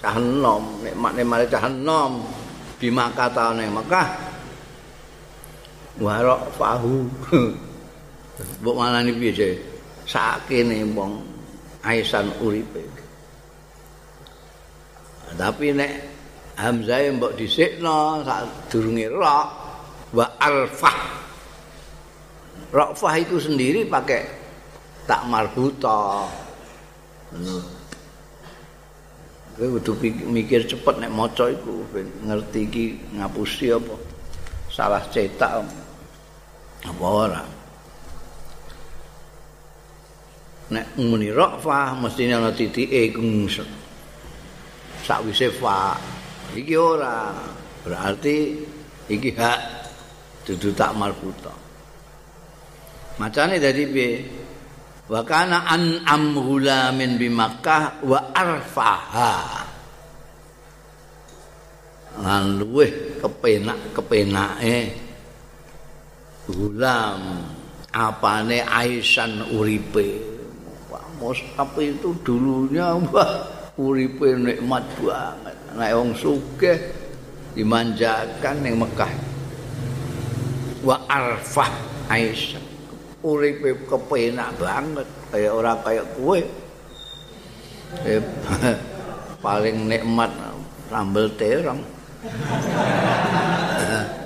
cah 0.00 0.16
enom, 0.16 0.80
nikmat-nikmate 0.80 1.52
cah 1.52 1.68
enom 1.68 2.24
ta 2.80 3.52
ning 3.52 3.68
Makkah. 3.76 4.08
Warok 6.00 6.48
fahu. 6.56 7.04
Mbok 8.64 8.76
maknani 8.80 9.12
piye 9.12 9.32
sih? 9.36 9.54
Sakene 10.08 10.80
wong 10.96 11.20
aisan 11.84 12.32
uripe. 12.40 12.80
Tapi 15.36 15.76
nek 15.76 15.92
Hamzah 16.56 17.04
mbok 17.16 17.36
dhisikno 17.36 18.24
sak 18.24 18.72
durunge 18.72 19.08
ra 19.12 19.44
wa 20.12 20.26
alfah 20.40 21.21
Rafah 22.72 23.14
itu 23.20 23.36
sendiri 23.36 23.84
pakai 23.84 24.24
tak 25.04 25.28
marbuta. 25.28 26.24
Kowe 29.52 29.68
kudu 29.76 29.92
mikir 30.32 30.64
cepet 30.64 30.96
nek 30.96 31.12
iku 31.36 31.84
ben 31.92 32.08
ngerti 32.24 32.60
iki 32.64 32.84
ngapusi 33.20 33.76
apa. 33.76 33.96
Salah 34.72 35.04
cetak 35.12 35.68
apa 36.88 37.04
ora. 37.04 37.44
Nek 40.72 40.96
muni 40.96 41.28
rafah 41.28 41.92
mesti 41.92 42.32
ana 42.32 42.48
titike 42.56 43.12
iku 43.12 43.20
sakwise 45.04 45.52
fa. 45.52 46.00
Iki 46.56 46.74
ora. 46.80 47.36
Berarti 47.84 48.64
iki 49.12 49.30
hak 49.36 49.60
dudu 50.48 50.72
tak 50.72 50.96
marbuta. 50.96 51.61
Macane 53.20 53.60
dadi 53.60 53.84
piye? 53.84 54.10
Wa 55.12 55.20
kana 55.26 55.68
an 55.68 56.00
amhula 56.08 56.88
min 56.96 57.20
bi 57.20 57.28
Makkah 57.28 58.00
wa 58.06 58.32
arfaha. 58.32 59.34
Lan 62.22 62.60
luweh 62.60 63.18
kepenak 63.20 63.92
kepenake 63.96 64.76
gulam 66.48 67.44
apane 67.92 68.64
Aisan 68.64 69.52
uripe. 69.52 70.32
Mus'ab 71.22 71.78
itu 71.78 72.18
dulunya 72.26 72.98
wah 72.98 73.46
uripe 73.78 74.32
nikmat 74.34 74.82
banget. 74.98 75.56
Nek 75.76 75.90
wong 75.94 76.10
sugih 76.18 76.78
dimanjakan 77.54 78.56
ning 78.58 78.74
Mekah. 78.80 79.12
Wa 80.82 80.98
arfah 81.06 81.70
Aisyah 82.10 82.61
uripe 83.22 83.86
kepenak 83.86 84.50
banget 84.58 85.06
kaya 85.30 85.54
ora 85.54 85.78
kaya 85.80 86.02
kowe 86.18 86.40
paling 89.44 89.90
nikmat 89.90 90.30
sambel 90.92 91.26
terong. 91.36 91.80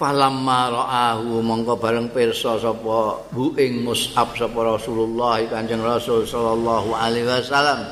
Falamma 0.00 0.72
ra'ahu 0.72 1.44
mongko 1.44 1.76
bareng 1.76 2.08
pirsa 2.08 2.56
sapa 2.56 3.20
bu 3.28 3.52
ing 3.60 3.84
Mus'ab 3.84 4.32
sapa 4.32 4.56
Rasulullah 4.64 5.44
Kanjeng 5.44 5.84
Rasul 5.84 6.24
sallallahu 6.24 6.96
alaihi 6.96 7.28
wasallam. 7.28 7.84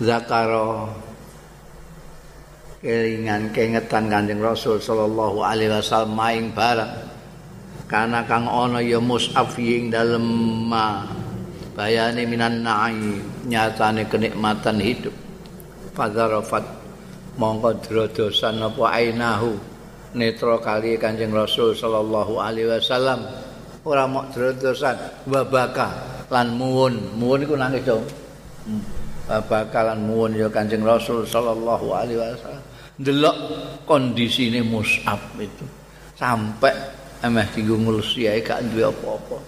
Zakaro 0.00 0.88
kelingan 2.86 3.50
kengetan 3.50 4.06
Kanjeng 4.06 4.38
Rasul 4.38 4.78
sallallahu 4.78 5.42
alaihi 5.42 5.74
wasallam 5.74 6.14
maing 6.14 6.54
bareng 6.54 7.16
kana 7.90 8.22
kang 8.26 8.46
ana 8.46 8.82
ya 8.82 9.02
Mus'ab 9.02 9.54
ing 9.58 9.90
dalem 9.90 10.22
ma. 10.70 11.06
Bayane 11.76 12.24
minan 12.24 12.64
na'i 12.64 13.20
nyatane 13.46 14.08
kenikmatan 14.08 14.80
hidup. 14.80 15.12
Fadzarafat 15.92 16.64
mongko 17.36 17.76
drodosan 17.84 18.64
apa 18.64 18.96
ainahu. 18.96 19.52
Netra 20.16 20.56
kali 20.56 20.96
Kanjeng 20.96 21.36
Rasul 21.36 21.76
sallallahu 21.76 22.40
alaihi 22.40 22.72
wasallam. 22.72 23.28
Ora 23.84 24.08
mok 24.08 24.32
drodosan 24.32 24.96
wabaka 25.28 25.92
lan 26.32 26.56
muwun. 26.56 26.96
Muwun 27.20 27.44
iku 27.44 27.60
nangis 27.60 27.84
dong. 27.84 28.08
Wabaka 29.28 29.92
lan 29.92 30.00
muwun 30.08 30.32
ya 30.32 30.48
Kanjeng 30.48 30.80
Rasul 30.80 31.28
sallallahu 31.28 31.92
alaihi 31.92 32.18
wasallam 32.24 32.75
ndelok 33.00 33.36
kondisine 33.84 34.64
Mus'ab 34.64 35.20
itu. 35.40 35.66
Sampai 36.16 36.72
emeh 37.20 37.44
dienggo 37.52 37.76
ngulusi 37.76 38.28
ae 38.28 38.40
gak 38.40 38.64
duwe 38.72 38.88
apa-apa. 38.88 39.38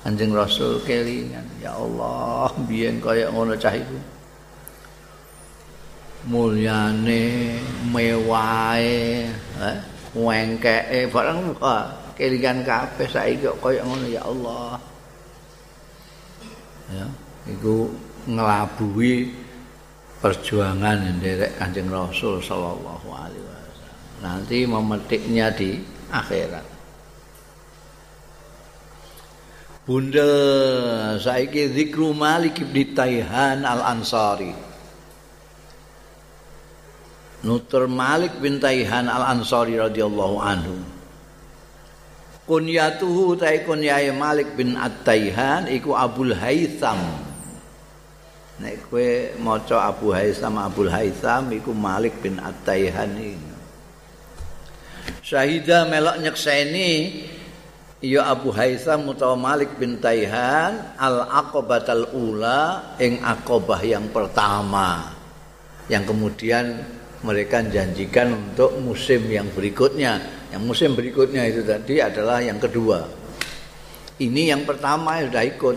Kanjeng 0.00 0.32
Rasul 0.32 0.80
kelingan 0.88 1.44
ya 1.60 1.76
Allah 1.76 2.48
biyen 2.64 2.98
kaya 3.04 3.28
ngono 3.28 3.52
cah 3.54 3.76
iku? 3.76 3.98
Mulyane 6.24 7.56
mewahe 7.92 9.28
eh 9.60 9.78
wengkeke 10.16 11.08
barang 11.12 11.56
kelingan 12.16 12.64
kabeh 12.64 13.08
saiki 13.08 13.44
kok 13.44 13.60
kaya 13.60 13.84
ngono 13.84 14.06
ya 14.08 14.22
Allah. 14.24 14.80
Ya 16.90 17.06
iku 17.46 17.92
nglabuhi 18.26 19.30
perjuangan 20.20 21.16
nderek 21.18 21.56
Kanjeng 21.56 21.88
Rasul 21.88 22.44
sallallahu 22.44 23.08
alaihi 23.08 23.40
wasallam 23.40 23.96
nanti 24.20 24.58
memetiknya 24.68 25.48
di 25.52 25.80
akhirat 26.12 26.66
Bunda 29.88 30.28
saiki 31.18 31.72
zikru 31.72 32.14
Malik 32.14 32.62
bin 32.68 32.94
Taihan 32.94 33.64
Al-Ansari 33.64 34.70
Nutur 37.40 37.88
Malik 37.88 38.36
bin 38.36 38.60
Taihan 38.60 39.08
Al-Ansari 39.08 39.80
radhiyallahu 39.80 40.36
anhu. 40.44 40.76
Kunyatuhu 42.44 43.40
tai 43.40 43.64
kunyae 43.64 44.12
Malik 44.12 44.52
bin 44.60 44.76
At-Taihan 44.76 45.70
iku 45.72 45.96
Abul 45.96 46.36
Haitham. 46.36 47.29
Nek 48.60 48.92
kowe 48.92 49.08
maca 49.40 49.88
Abu 49.88 50.12
Haitham 50.12 50.60
Abul 50.60 50.92
Haitham 50.92 51.48
iku 51.48 51.72
Malik 51.72 52.20
bin 52.20 52.36
At-Taihan. 52.36 53.16
Syahida 55.24 55.88
melok 55.88 56.20
nyekseni 56.20 57.24
ya 58.04 58.28
Abu 58.28 58.52
Haitham 58.52 59.08
utawa 59.08 59.32
Malik 59.32 59.80
bin 59.80 59.96
Taihan 59.96 60.92
al-aqabatal 61.00 62.12
ula 62.12 62.92
ing 63.00 63.24
aqabah 63.24 63.80
yang 63.80 64.12
pertama 64.12 65.16
yang 65.88 66.04
kemudian 66.04 66.84
mereka 67.24 67.64
janjikan 67.64 68.32
untuk 68.36 68.76
musim 68.80 69.24
yang 69.28 69.48
berikutnya. 69.52 70.20
Yang 70.52 70.62
musim 70.68 70.90
berikutnya 70.92 71.48
itu 71.48 71.64
tadi 71.64 72.00
adalah 72.00 72.44
yang 72.44 72.60
kedua. 72.60 73.08
Ini 74.20 74.52
yang 74.52 74.68
pertama 74.68 75.16
sudah 75.24 75.44
ikut 75.48 75.76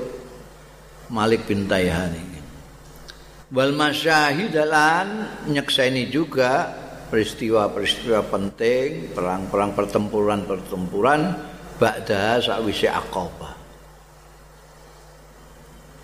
Malik 1.11 1.47
bin 1.47 1.67
Tayhan 1.67 2.11
ini. 2.11 2.32
Wal 3.53 3.69
masyahidalan 3.77 5.29
nyekseni 5.45 6.09
juga 6.09 6.73
peristiwa-peristiwa 7.13 8.25
penting, 8.25 9.13
perang-perang 9.13 9.77
pertempuran-pertempuran 9.77 11.21
ba'da 11.77 12.41
sakwise 12.41 12.89
Aqabah. 12.89 13.53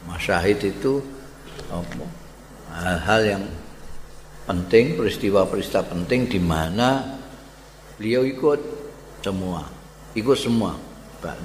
Masyahid 0.06 0.62
itu? 0.62 1.02
Hal-hal 2.70 3.22
yang 3.26 3.46
penting, 4.46 4.94
peristiwa-peristiwa 4.94 5.90
penting 5.90 6.30
di 6.30 6.38
mana 6.38 7.18
beliau 7.98 8.30
ikut 8.30 8.62
semua. 9.26 9.66
Ikut 10.14 10.38
semua. 10.38 10.78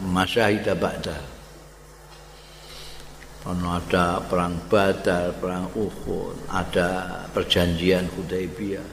Masyahida 0.04 0.76
ba'da. 0.76 1.33
Ono 3.44 3.76
ada 3.76 4.24
perang 4.24 4.56
Badar, 4.72 5.36
perang 5.36 5.68
Uhud, 5.76 6.48
ada 6.48 7.20
perjanjian 7.28 8.08
Hudaybiyah. 8.08 8.88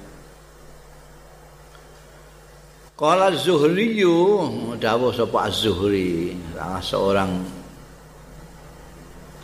Kala 3.00 3.32
Zuhriyu, 3.34 4.52
dawuh 4.78 5.16
sapa 5.16 5.48
Az-Zuhri, 5.48 6.36
salah 6.54 6.84
seorang 6.84 7.32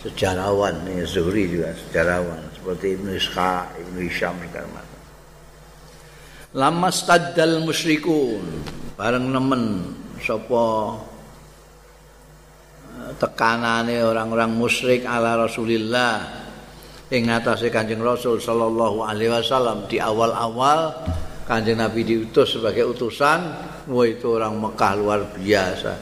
sejarawan 0.04 0.76
ya 0.86 1.08
Zuhri 1.10 1.50
juga 1.50 1.74
sejarawan 1.88 2.38
seperti 2.54 3.00
Ibnu 3.00 3.12
Ishaq, 3.18 3.66
Ibnu 3.82 4.00
Hisham 4.06 4.36
segala 4.44 4.68
macam. 4.76 5.02
Lama 6.54 6.90
staddal 6.94 7.66
musyrikun 7.66 8.44
bareng 8.94 9.32
nemen 9.32 9.96
sapa 10.22 11.00
tekanane 13.18 14.04
orang-orang 14.04 14.54
musyrik 14.54 15.08
ala 15.08 15.40
Rasulillah 15.40 16.46
ing 17.08 17.32
atase 17.32 17.72
Kanjeng 17.72 18.04
Rasul 18.04 18.44
sallallahu 18.44 19.08
alaihi 19.08 19.32
wasallam 19.32 19.88
di 19.88 19.98
awal-awal 19.98 20.92
Kanjeng 21.48 21.80
Nabi 21.80 22.04
diutus 22.04 22.60
sebagai 22.60 22.84
utusan, 22.92 23.40
wah 23.88 24.04
itu 24.04 24.36
orang 24.36 24.60
Mekah 24.60 24.94
luar 25.00 25.22
biasa. 25.32 25.96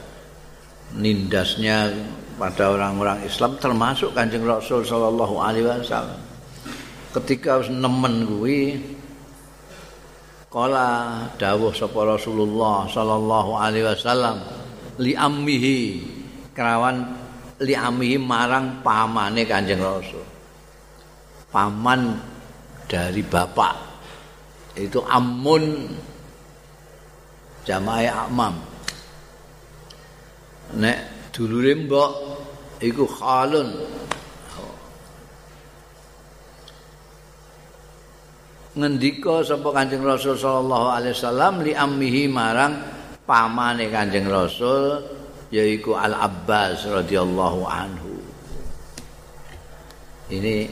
Nindasnya 0.98 1.94
pada 2.42 2.74
orang-orang 2.74 3.22
Islam 3.30 3.54
termasuk 3.62 4.18
Kanjeng 4.18 4.42
Rasul 4.42 4.82
sallallahu 4.82 5.38
alaihi 5.38 5.70
wasallam. 5.70 6.18
Ketika 7.14 7.62
nemen 7.70 8.26
kuwi 8.26 8.82
kala 10.50 11.30
dawuh 11.38 11.72
sapa 11.78 12.18
Rasulullah 12.18 12.90
sallallahu 12.90 13.52
alaihi 13.54 13.86
wasallam 13.86 14.42
li 14.98 15.14
ammihi 15.14 15.80
kerawan 16.56 17.04
li 17.62 17.76
ammihi 17.76 18.16
marang 18.16 18.80
pamane 18.80 19.44
Kanjeng 19.44 19.84
Rasul. 19.84 20.24
Paman 21.52 22.16
dari 22.88 23.24
bapak 23.24 23.76
itu 24.80 25.04
amun 25.04 25.92
jamaah 27.68 28.28
amam. 28.32 28.56
Nek 30.80 31.32
dulure 31.36 31.76
mbok 31.76 32.12
iku 32.80 33.04
khalun 33.08 33.70
ngendika 38.76 39.40
sapa 39.48 39.72
Kanjeng 39.72 40.04
Rasul 40.04 40.36
sallallahu 40.36 40.88
alaihi 40.92 41.16
wasallam 41.16 41.54
li 41.64 41.72
ammihi 41.72 42.28
marang 42.28 42.76
pamane 43.24 43.88
Kanjeng 43.88 44.28
Rasul 44.28 45.15
yaiku 45.54 45.94
Al 45.98 46.14
Abbas 46.16 46.86
radhiyallahu 46.86 47.62
anhu. 47.66 48.14
Ini 50.34 50.66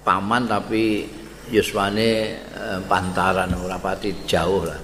paman 0.00 0.48
tapi 0.48 1.04
yuswane 1.52 2.10
eh, 2.40 2.80
pantaran 2.88 3.52
ora 3.52 3.76
jauh 4.24 4.64
lah. 4.64 4.80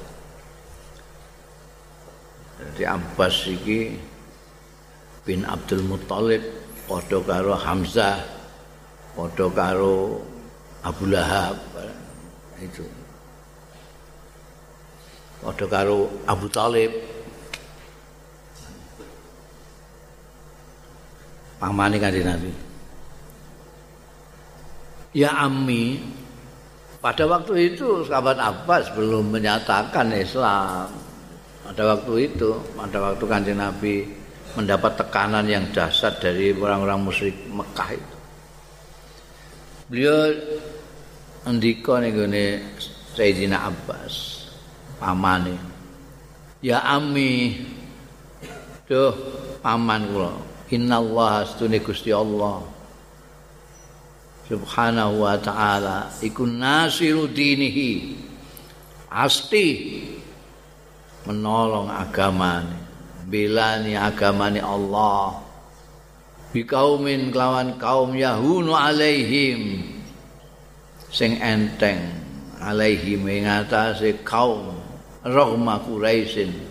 Jadi 2.61 2.85
Abbas 2.85 3.37
iki 3.49 3.97
bin 5.25 5.49
Abdul 5.49 5.81
Muthalib 5.89 6.45
padha 6.85 7.19
karo 7.25 7.57
Hamzah 7.57 8.21
padha 9.17 9.49
karo 9.57 10.21
Abu 10.85 11.05
Lahab 11.09 11.57
itu. 12.61 12.85
Padha 15.41 15.65
karo 15.65 16.13
Abu 16.29 16.53
Talib 16.53 16.93
pamane 21.61 22.01
kanjeng 22.01 22.25
Nabi 22.25 22.71
Ya 25.11 25.35
Ammi 25.35 25.99
pada 27.03 27.27
waktu 27.27 27.75
itu 27.75 28.07
sahabat 28.07 28.39
Abbas 28.39 28.95
belum 28.95 29.35
menyatakan 29.35 30.15
Islam. 30.15 30.87
Pada 31.67 31.83
waktu 31.83 32.31
itu 32.31 32.55
pada 32.79 32.99
waktu 33.03 33.25
kanjeng 33.27 33.59
Nabi 33.59 34.07
mendapat 34.55 35.03
tekanan 35.03 35.51
yang 35.51 35.67
dahsyat 35.75 36.23
dari 36.23 36.55
orang-orang 36.55 37.03
musyrik 37.03 37.35
Mekah 37.51 37.91
itu. 37.95 38.17
beliau 39.91 40.31
ndika 41.51 41.99
ning 41.99 42.15
Sayyidina 43.19 43.67
Abbas 43.67 44.47
pamane. 45.03 45.59
Ya 46.63 46.87
ami. 46.87 47.67
Duh 48.87 49.15
paman 49.63 50.03
kula 50.11 50.50
innallaha 50.71 51.45
astune 51.45 51.83
Gusti 51.83 52.15
Allah. 52.15 52.63
Subhanahu 54.47 55.23
wa 55.27 55.39
ta'ala. 55.39 56.11
Iku 56.23 56.47
nasiru 56.47 57.31
dinihi. 57.31 58.19
Asti 59.11 60.03
menolong 61.27 61.91
agamane. 61.91 62.79
Belani 63.27 63.95
agamane 63.95 64.59
Allah. 64.63 65.43
Bi 66.51 66.67
kaumin 66.67 67.31
kelawan 67.31 67.79
kaum 67.79 68.15
yahunu 68.15 68.75
alaihim. 68.75 69.87
Sing 71.11 71.39
enteng 71.39 72.11
alaihim 72.63 73.27
ing 73.27 73.47
atase 73.47 74.23
kaum 74.23 74.75
rahma 75.27 75.83
quraisin 75.83 76.70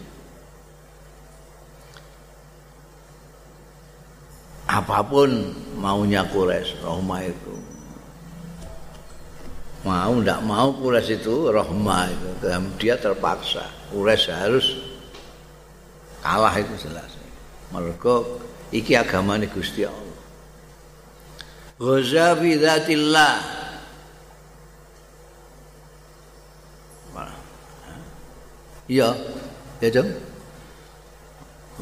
apa 4.70 5.02
pun 5.02 5.50
maunya 5.82 6.22
Quraisy 6.30 6.86
rahma 6.86 7.26
itu 7.26 7.56
mau 9.82 10.14
ndak 10.14 10.46
mau 10.46 10.70
Quraisy 10.78 11.26
itu 11.26 11.50
rahma 11.50 12.06
itu 12.14 12.30
dia 12.78 12.94
terpaksa 13.02 13.66
Quraisy 13.90 14.30
harus 14.30 14.68
kalah 16.22 16.54
itu 16.54 16.86
jelas 16.86 17.10
mereka 17.74 18.26
iki 18.74 18.98
agamane 18.98 19.46
Gusti 19.50 19.86
Allah. 19.86 20.18
Ghaza 21.80 22.36
fi. 22.36 22.58
Iya, 28.90 29.14
ya 29.78 29.90
dong. 29.94 30.12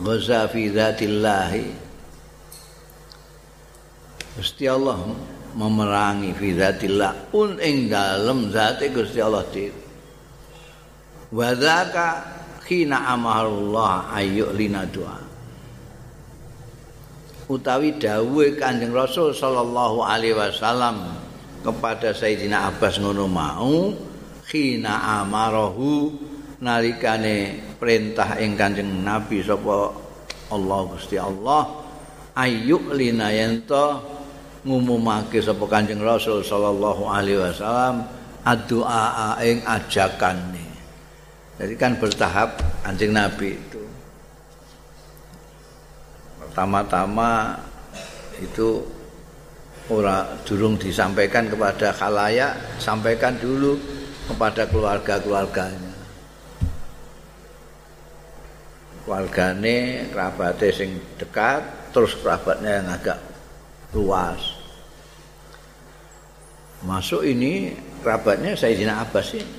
Ghaza 0.04 0.52
fi. 0.52 0.68
Gusti 4.38 4.70
Allah 4.70 5.02
memerangi 5.58 6.32
fi 6.38 6.54
dzatillah 6.54 7.34
pun 7.34 7.58
ing 7.58 7.90
dalem 7.90 8.54
zate 8.54 8.94
Gusti 8.94 9.18
Allah 9.18 9.44
dhewe. 9.50 9.84
Wa 11.34 11.52
dzaka 11.58 12.08
khina 12.64 13.10
amarullah 13.12 14.14
ayyulina 14.14 14.86
doa. 14.94 15.28
utawi 17.48 17.96
dawuhe 17.96 18.60
Kanjeng 18.60 18.92
Rasul 18.92 19.32
sallallahu 19.32 20.04
alaihi 20.04 20.36
wasallam 20.36 21.16
kepada 21.64 22.12
Sayyidina 22.12 22.68
Abbas 22.72 23.00
ngono 23.00 23.26
mau 23.28 23.96
khina 24.48 25.24
amarahu 25.24 26.12
nalikane 26.60 27.56
perintah 27.80 28.36
ing 28.44 28.60
Kanjeng 28.60 28.92
Nabi 29.04 29.40
sapa 29.44 29.96
Allah 30.52 30.80
Gusti 30.92 31.16
Allah 31.16 31.88
ayyuk 32.36 32.92
lina 32.92 33.32
yento 33.32 34.04
ngumumake 34.68 35.40
sapa 35.40 35.64
Kanjeng 35.64 36.04
Rasul 36.04 36.44
sallallahu 36.44 37.08
alaihi 37.08 37.40
wasallam 37.40 38.04
addu'a 38.44 39.40
ing 39.48 39.64
ajakane 39.64 40.68
jadi 41.56 41.74
kan 41.80 41.96
bertahap 41.96 42.60
Kanjeng 42.84 43.16
Nabi 43.16 43.56
itu 43.56 43.82
pertama-tama 46.44 47.56
itu 48.44 48.84
ora 49.88 50.28
durung 50.44 50.76
disampaikan 50.76 51.48
kepada 51.48 51.96
khalayak, 51.96 52.82
sampaikan 52.82 53.40
dulu 53.40 53.80
kepada 54.28 54.68
keluarga-keluarganya. 54.68 55.96
Keluargane, 59.08 60.10
kerabatnya 60.12 60.68
sing 60.76 61.00
dekat, 61.16 61.64
terus 61.96 62.18
kerabatnya 62.20 62.84
yang 62.84 62.88
agak 62.92 63.20
luas. 63.96 64.57
Masuk 66.86 67.26
ini 67.26 67.74
kerabatnya 68.06 68.54
Sayyidina 68.54 69.02
Abbas 69.02 69.34
ini. 69.34 69.58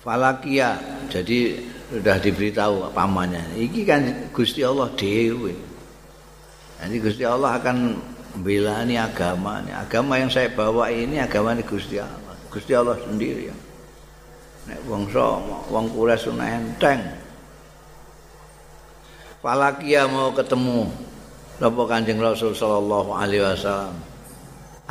Falakia 0.00 0.78
jadi 1.10 1.58
sudah 1.90 2.16
diberitahu 2.22 2.94
pamannya. 2.94 3.58
Iki 3.58 3.82
kan 3.82 4.30
Gusti 4.30 4.62
Allah 4.62 4.86
dewe 4.94 5.50
nanti 6.78 7.02
Gusti 7.02 7.26
Allah 7.26 7.58
akan 7.58 7.98
membela 8.38 8.86
ini 8.86 9.00
agama 9.00 9.58
ini 9.64 9.72
agama 9.74 10.14
yang 10.20 10.30
saya 10.30 10.46
bawa 10.54 10.94
ini 10.94 11.18
agama 11.18 11.58
ini 11.58 11.66
Gusti 11.66 11.98
Allah. 11.98 12.38
Gusti 12.48 12.72
Allah 12.72 12.94
sendiri 13.02 13.50
ya. 13.50 13.56
Nek 14.70 14.78
wong 14.86 15.10
so 15.10 15.42
wong 15.74 15.90
kures 15.90 16.22
enteng 16.30 17.25
Falakia 19.46 20.10
mau 20.10 20.34
ketemu 20.34 20.90
Napa 21.62 21.86
Kanjeng 21.86 22.18
Rasul 22.18 22.50
sallallahu 22.50 23.14
alaihi 23.14 23.46
wasallam. 23.46 23.94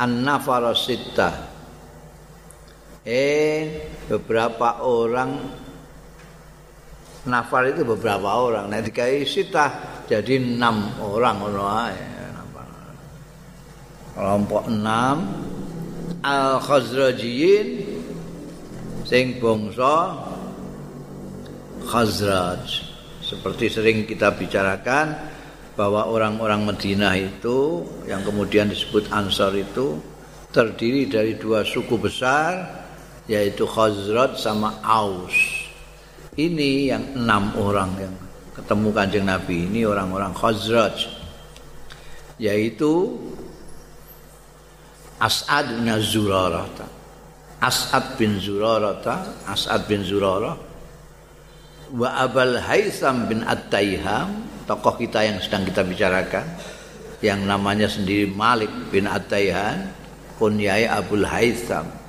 An-nafara 0.00 0.72
eh 3.04 3.84
beberapa 4.08 4.80
orang 4.80 5.36
nafar 7.28 7.68
itu 7.68 7.84
beberapa 7.84 8.32
orang. 8.32 8.72
Nah 8.72 8.80
dikai 8.80 9.28
sitah 9.28 10.00
jadi 10.08 10.40
enam 10.40 10.88
orang 11.04 11.36
kelompok 14.16 14.72
enam. 14.72 15.16
Al 16.24 16.64
khazrajiyin 16.64 17.84
sing 19.04 19.36
bangsa 19.36 20.16
khazraj 21.84 22.95
seperti 23.26 23.66
sering 23.66 24.06
kita 24.06 24.30
bicarakan 24.38 25.34
bahwa 25.74 26.06
orang-orang 26.06 26.62
Madinah 26.62 27.18
itu 27.18 27.82
yang 28.06 28.22
kemudian 28.22 28.70
disebut 28.70 29.10
Ansar 29.10 29.50
itu 29.58 29.98
terdiri 30.54 31.10
dari 31.10 31.34
dua 31.34 31.66
suku 31.66 31.98
besar 31.98 32.86
yaitu 33.26 33.66
Khazraj 33.66 34.38
sama 34.38 34.78
Aus. 34.86 35.34
Ini 36.38 36.94
yang 36.94 37.04
enam 37.18 37.50
orang 37.58 37.90
yang 37.98 38.14
ketemu 38.54 38.88
kanjeng 38.94 39.26
Nabi 39.26 39.66
ini 39.66 39.82
orang-orang 39.82 40.30
Khazraj 40.30 41.10
yaitu 42.38 43.10
As'ad 45.18 45.82
bin 45.82 45.90
Zurarah. 45.98 46.68
As'ad 47.56 48.20
bin 48.20 48.36
Zurarah, 48.38 49.00
As'ad 49.48 49.88
bin 49.90 50.04
Zurarah 50.04 50.65
wa 51.94 52.08
Abul 52.18 52.58
Haitham 52.58 53.30
bin 53.30 53.46
At-Taiham, 53.46 54.42
tokoh 54.66 54.98
kita 54.98 55.22
yang 55.22 55.38
sedang 55.38 55.62
kita 55.62 55.86
bicarakan 55.86 56.46
yang 57.22 57.46
namanya 57.46 57.86
sendiri 57.86 58.26
Malik 58.26 58.70
bin 58.90 59.06
At-Taihan, 59.06 59.90
kunyai 60.40 60.90
Abul 60.90 61.26
Haitham. 61.26 62.06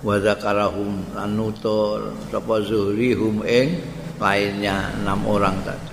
wa 0.00 0.16
zakarahum 0.16 1.04
anutur 1.12 2.16
sapa 2.32 2.64
zuhrihum 2.64 3.44
ing 3.44 3.84
lainnya 4.16 4.96
enam 4.96 5.20
orang 5.28 5.60
tadi 5.60 5.89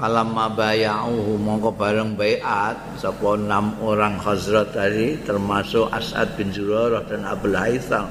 Alam 0.00 0.32
mabaya'uhu 0.32 1.36
mongko 1.36 1.76
bareng 1.76 2.16
baiat 2.16 2.96
sapa 2.96 3.36
enam 3.36 3.76
orang 3.84 4.16
Khazrat 4.16 4.72
tadi 4.72 5.20
termasuk 5.20 5.92
As'ad 5.92 6.40
bin 6.40 6.48
Zurarah 6.48 7.04
dan 7.04 7.28
Abul 7.28 7.52
Haitham. 7.52 8.08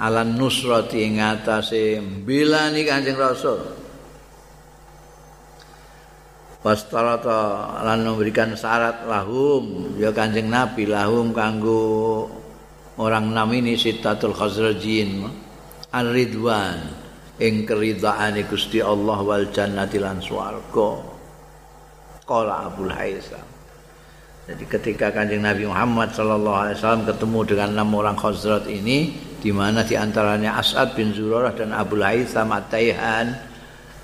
Alan 0.00 0.40
nusrati 0.40 1.04
ing 1.04 1.20
atase 1.20 2.00
mbilani 2.00 2.88
Kanjeng 2.88 3.20
Rasul. 3.20 3.60
Wastarata 6.64 7.76
lan 7.84 8.08
memberikan 8.08 8.56
syarat 8.56 9.04
lahum. 9.04 9.92
Ya 10.00 10.08
Kanjeng 10.08 10.48
Nabi 10.48 10.88
lahum 10.88 11.36
kanggo 11.36 12.32
orang 12.96 13.28
enam 13.28 13.52
ini 13.52 13.76
sitatul 13.76 14.32
khazrajin 14.32 15.28
ar-ridwan 15.92 17.01
ing 17.40 17.64
keridhaane 17.64 18.44
Gusti 18.44 18.82
Allah 18.84 19.18
wal 19.24 19.48
jannati 19.48 19.96
lan 19.96 20.20
swarga 20.20 20.90
qala 22.28 22.68
Abdul 22.68 22.92
Haisam. 22.92 23.46
Jadi 24.42 24.64
ketika 24.66 25.14
kanjeng 25.14 25.46
Nabi 25.46 25.70
Muhammad 25.70 26.10
sallallahu 26.10 26.58
alaihi 26.66 26.76
wasallam 26.82 27.04
ketemu 27.06 27.38
dengan 27.46 27.68
enam 27.78 27.88
orang 27.94 28.18
khazrat 28.18 28.66
ini 28.66 29.14
di 29.38 29.54
mana 29.54 29.86
di 29.86 29.94
antaranya 29.94 30.58
As'ad 30.58 30.98
bin 30.98 31.14
Zurarah 31.14 31.54
dan 31.54 31.70
Abdul 31.70 32.02
Haisam 32.02 32.50
At-Taihan 32.50 33.38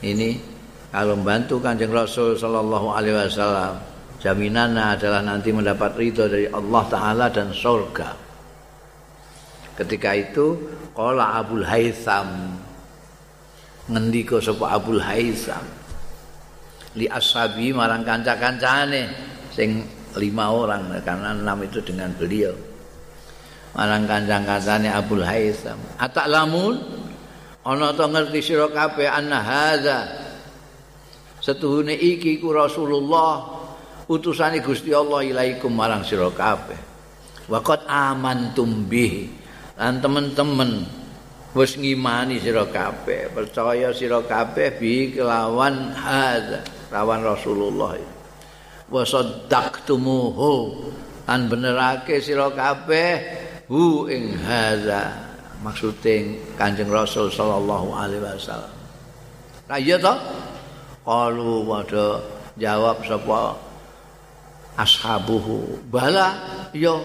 ini 0.06 0.38
kalau 0.94 1.18
membantu 1.18 1.58
kanjeng 1.58 1.90
Rasul 1.90 2.38
sallallahu 2.38 2.86
alaihi 2.94 3.18
wasallam 3.18 3.82
jaminannya 4.22 4.94
adalah 4.94 5.26
nanti 5.26 5.50
mendapat 5.50 5.98
ridho 5.98 6.30
dari 6.30 6.46
Allah 6.46 6.84
Ta'ala 6.86 7.26
dan 7.34 7.50
surga 7.50 8.14
ketika 9.78 10.10
itu 10.14 10.58
Kola 10.94 11.38
Abul 11.38 11.66
Haytham 11.66 12.58
ngendiko 13.88 14.38
sapa 14.38 14.76
Abul 14.76 15.00
Haytham 15.00 15.64
li 16.96 17.08
ashabi 17.08 17.72
marang 17.72 18.04
kanca-kancane 18.04 19.08
sing 19.52 19.84
lima 20.16 20.52
orang 20.52 20.92
karena 21.04 21.36
enam 21.36 21.58
itu 21.64 21.80
dengan 21.84 22.12
beliau. 22.16 22.54
Marang 23.76 24.08
kancang-kancane 24.08 24.88
Abul 24.92 25.24
Haytham 25.24 25.76
atak 26.00 26.26
lamun 26.28 26.80
ana 27.64 27.92
to 27.92 28.04
ngerti 28.08 28.40
sira 28.40 28.68
kabeh 28.68 29.08
anna 29.08 29.40
hadza? 29.40 29.98
Setuhune 31.38 31.94
iki 31.94 32.42
ku 32.42 32.50
Rasulullah 32.50 33.46
utusane 34.10 34.58
Gusti 34.60 34.90
Allah 34.90 35.22
ilaikum 35.24 35.70
marang 35.70 36.02
sira 36.02 36.28
kabeh. 36.28 36.76
Waqat 37.48 37.88
amantum 37.88 38.84
bih. 38.84 39.32
Lan 39.78 40.02
teman-teman 40.02 40.97
wis 41.58 41.74
ngimani 41.74 42.38
sira 42.38 42.62
kabeh, 42.70 43.34
percaya 43.34 43.90
sira 43.90 44.22
kabeh 44.22 44.78
bi 44.78 45.10
kelawan 45.10 45.90
hadza, 45.90 46.62
lawan 46.94 47.26
Rasulullah. 47.26 47.98
Wa 48.86 49.02
saddaqtumuhu. 49.02 50.54
Lan 51.28 51.44
benerake 51.50 52.24
sira 52.24 52.48
kabeh 52.54 53.10
hu 53.66 54.06
ing 54.08 54.38
hadza. 54.38 55.28
Maksude 55.58 56.38
Kanjeng 56.54 56.88
Rasul 56.88 57.34
sallallahu 57.34 57.90
alaihi 57.90 58.22
wasallam. 58.22 58.72
Lah 59.66 59.76
iya 59.82 59.98
to? 59.98 60.14
Kalu 61.02 61.66
padha 61.66 62.22
jawab 62.54 63.02
sapa 63.02 63.58
ashabuhu 64.78 65.82
bala 65.90 66.38
yo 66.70 67.02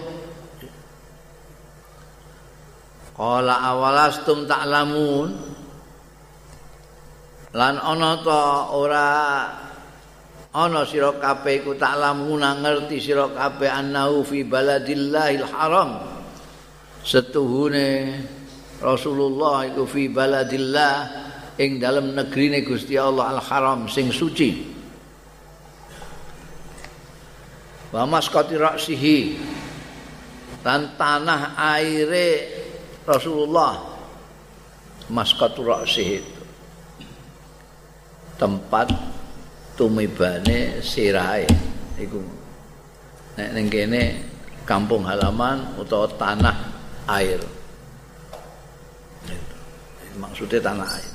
qala 3.14 3.54
awalastum 3.70 4.44
ta'lamun? 4.50 5.28
Lan 7.54 7.78
ana 7.78 8.18
ta 8.18 8.74
ora 8.74 9.10
ana 10.54 10.82
sira 10.86 11.14
kabeh 11.18 11.62
iku 11.62 11.78
ta'lamun 11.78 12.42
ngerti 12.42 12.98
sira 12.98 13.30
kabeh 13.30 13.70
annahu 13.70 14.26
fi 14.26 14.42
baladillahil 14.42 15.46
haram 15.54 16.02
setuhune 17.02 18.10
Rasulullah 18.82 19.70
iku 19.70 19.86
fi 19.86 20.10
baladillah 20.10 20.94
ing 21.58 21.78
dalam 21.78 22.10
negeri 22.14 22.66
Gusti 22.66 22.98
Allah 22.98 23.38
al 23.38 23.42
haram 23.42 23.86
sing 23.86 24.10
suci. 24.10 24.74
Wa 27.94 28.02
maskati 28.02 28.58
raksihi 28.58 29.18
dan 30.66 30.98
tanah 30.98 31.54
aire 31.78 32.30
Rasulullah. 33.04 33.92
Maskatu 35.12 35.60
raksihi 35.68 36.16
itu. 36.16 36.42
Tempat 38.40 38.88
tumibane 39.76 40.80
sirai 40.80 41.44
iku. 42.00 42.24
Nek 43.36 43.52
kampung 44.64 45.04
halaman 45.04 45.76
utawa 45.76 46.08
tanah 46.16 46.56
air. 47.20 47.40
Maksudnya 50.16 50.64
tanah 50.64 50.88
air. 50.88 51.12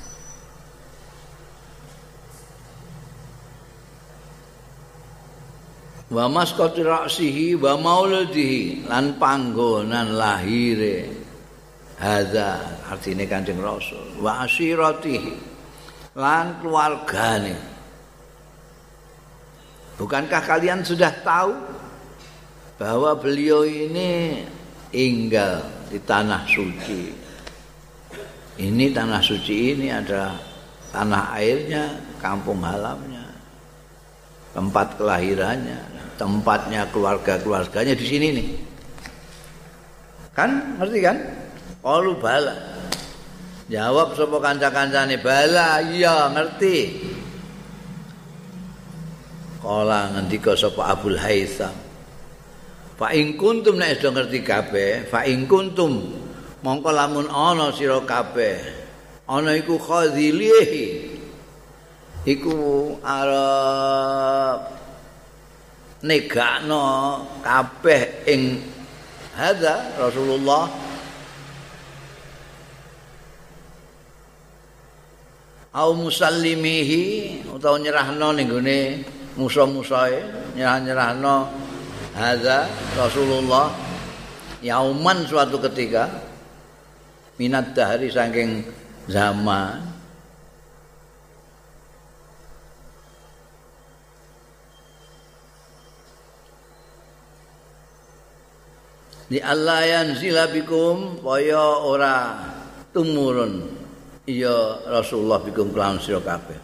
Wa 6.10 6.26
masqati 6.26 6.82
ra'sihi 6.82 7.54
wa 7.54 7.78
maulidihi 7.78 8.90
lan 8.90 9.14
panggonan 9.14 10.18
lahire 10.18 11.29
hadza 12.00 12.80
artine 12.88 13.28
Kanjeng 13.28 13.60
Rasul 13.60 14.18
wa 14.18 14.42
asiratihi 14.42 15.36
lan 16.16 16.58
keluargane 16.64 17.54
bukankah 20.00 20.42
kalian 20.42 20.80
sudah 20.80 21.12
tahu 21.20 21.52
bahwa 22.80 23.12
beliau 23.20 23.68
ini 23.68 24.42
tinggal 24.88 25.60
di 25.92 26.00
tanah 26.00 26.48
suci 26.48 27.12
ini 28.56 28.84
tanah 28.90 29.20
suci 29.20 29.76
ini 29.76 29.92
adalah 29.92 30.34
tanah 30.90 31.36
airnya 31.36 31.84
kampung 32.16 32.64
halamnya 32.64 33.28
tempat 34.56 34.96
kelahirannya 34.96 36.00
tempatnya 36.20 36.84
keluarga-keluarganya 36.92 37.96
di 37.96 38.04
sini 38.04 38.26
nih. 38.36 38.48
Kan 40.36 40.76
ngerti 40.76 40.98
kan? 41.00 41.16
Qalu 41.80 42.12
bala. 42.20 42.56
Jawab 43.70 44.18
sapa 44.18 44.36
kanca-kancane 44.42 45.16
bala, 45.22 45.80
iya 45.80 46.28
ngerti. 46.28 46.78
Kala 49.64 50.12
ngendika 50.16 50.52
sapa 50.56 50.92
Abdul 50.92 51.16
Haitsam. 51.16 51.72
Fa 53.00 53.16
in 53.16 53.40
kuntum 53.40 53.80
nek 53.80 53.96
do 53.96 54.12
ngerti 54.12 54.44
kabeh, 54.44 55.08
fa 55.08 55.24
in 55.24 55.48
kuntum 55.48 56.12
mongko 56.60 56.92
lamun 56.92 57.32
ana 57.32 57.72
sira 57.72 57.96
kabeh. 58.04 58.60
Ana 59.24 59.56
iku 59.56 59.80
khadzilihi. 59.80 61.08
Iku 62.28 62.52
arep 63.00 64.58
negakno 66.04 66.84
kabeh 67.40 68.28
ing 68.28 68.60
hadza 69.32 69.96
Rasulullah 69.96 70.68
au 75.70 75.94
musallimihi 75.94 77.46
utawa 77.54 77.78
nyerahno 77.78 78.34
ning 78.34 78.50
gone 78.50 79.06
musa-musae 79.38 80.18
nyerah-nyerahno. 80.58 81.46
Hadza 82.10 82.66
Rasulullah 82.98 83.70
yauman 84.66 85.22
suatu 85.30 85.62
ketika 85.62 86.10
minat 87.38 87.70
dahari 87.72 88.10
saking 88.10 88.66
zaman 89.06 89.86
Di 99.30 99.38
Allah 99.38 99.86
yanzila 99.86 100.50
bikum 100.50 101.22
kaya 101.22 101.86
ora 101.86 102.34
tumurun 102.90 103.79
iya 104.28 104.84
Rasulullah 104.88 105.40
bikum 105.40 105.72
kelawan 105.72 106.00
sira 106.02 106.20
kabeh. 106.20 106.58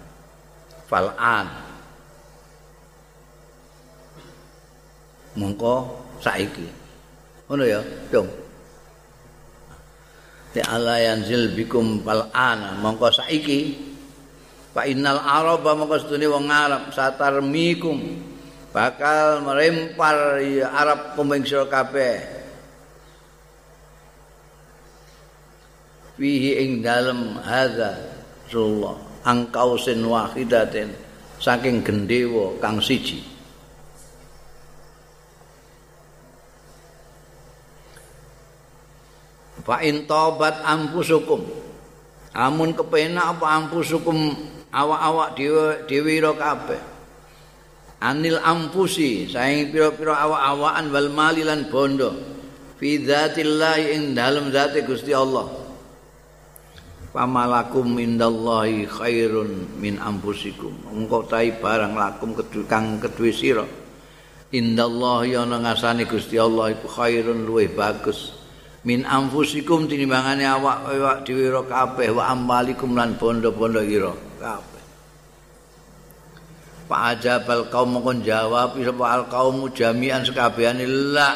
Fal'an. 0.88 1.46
Mongko 5.36 5.74
saiki. 6.20 6.66
Ngono 7.46 7.64
ya, 7.64 7.80
dong. 8.08 8.28
Di 10.56 10.64
Allah 10.64 11.12
yanzil 11.12 11.52
bikum 11.52 12.00
fal'an 12.00 12.80
mongko 12.80 13.12
saiki. 13.12 13.76
Fa 14.72 14.88
innal 14.88 15.20
araba 15.20 15.76
mongko 15.76 16.00
sedune 16.00 16.28
wong 16.28 16.48
Arab 16.48 16.92
satarmikum 16.92 18.00
bakal 18.72 19.40
merempar 19.40 20.40
ya 20.40 20.72
Arab 20.72 21.16
kumbing 21.16 21.44
sira 21.44 21.68
kabeh. 21.68 22.35
Fihi 26.16 26.64
ing 26.64 26.80
dalem 26.80 27.36
hadza 27.44 27.96
Rasulullah. 28.48 28.96
Angkausin 29.26 30.06
wahidatin 30.06 30.94
saking 31.42 31.82
gendewa 31.84 32.56
kang 32.62 32.80
siji. 32.80 33.20
Fa 39.66 39.82
in 39.82 40.06
tobat 40.06 40.62
ampusukum 40.62 41.42
amun 42.30 42.70
kepenak 42.70 43.34
apa 43.34 43.46
ampusukum 43.58 44.30
awak-awak 44.70 45.34
dhewe 45.34 45.66
dhewe 45.90 46.22
kabeh. 46.22 46.78
Anil 47.98 48.38
ampusi 48.46 49.26
saing 49.26 49.74
pira-pira 49.74 50.22
awak-awakan 50.22 50.86
wal 50.94 51.10
malilan 51.10 51.66
bondo. 51.66 52.14
Fi 52.78 53.02
dzatillah 53.02 53.82
ing 53.90 54.14
dalem 54.14 54.54
zate 54.54 54.86
Gusti 54.86 55.10
Allah 55.10 55.65
pamalakum 57.16 57.96
mindallahi 57.96 58.84
khairun 58.84 59.80
min 59.80 59.96
ampusikum 59.96 60.76
engko 60.92 61.24
tai 61.24 61.56
barang 61.56 61.96
lakum 61.96 62.36
kang 62.68 63.00
kedue 63.00 63.32
sira. 63.32 63.64
Indallahi 64.52 65.32
ana 65.40 65.56
ngasane 65.64 66.04
Gusti 66.04 66.36
Allah 66.36 66.76
iku 66.76 66.86
khairun 66.92 67.48
luwih 67.48 67.72
bagus. 67.72 68.36
Min 68.84 69.02
ampusikum 69.08 69.88
tinimbangane 69.88 70.44
awak-awak 70.46 71.26
dhewe 71.26 71.50
ro 71.50 71.66
kabeh 71.66 72.12
wa 72.12 72.30
ambalikum 72.30 72.94
lan 72.94 73.16
bondo-bondo 73.18 73.80
ira 73.82 74.12
kabeh. 74.38 74.84
Pak 76.86 77.00
ajabal 77.18 77.66
kaum 77.66 77.98
mongkon 77.98 78.22
jawab 78.22 78.78
sapa 78.78 79.04
al 79.10 79.24
kaum 79.26 79.66
jami'an 79.74 80.22
sekabehane 80.22 80.86
la 80.86 81.34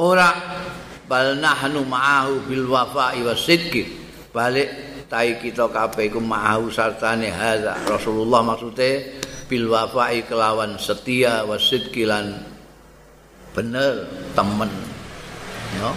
ora 0.00 0.32
bal 1.06 1.38
nahnu 1.38 1.86
ma'ahu 1.86 2.50
bil 2.50 2.66
wafa'i 2.66 3.22
wasidqi 3.22 3.86
balik 4.34 4.68
tai 5.06 5.38
kita 5.38 5.70
kabeh 5.70 6.10
iku 6.10 6.18
ma'ahu 6.18 6.66
sartane 6.68 7.30
hadza. 7.30 7.78
Rasulullah 7.86 8.42
maksude 8.42 9.22
bil 9.46 9.70
wafa'i 9.70 10.26
kelawan 10.26 10.74
setia 10.76 11.46
wasidqi 11.46 12.02
lan 12.04 12.42
bener 13.54 14.10
temen. 14.34 14.70
Ya 15.78 15.90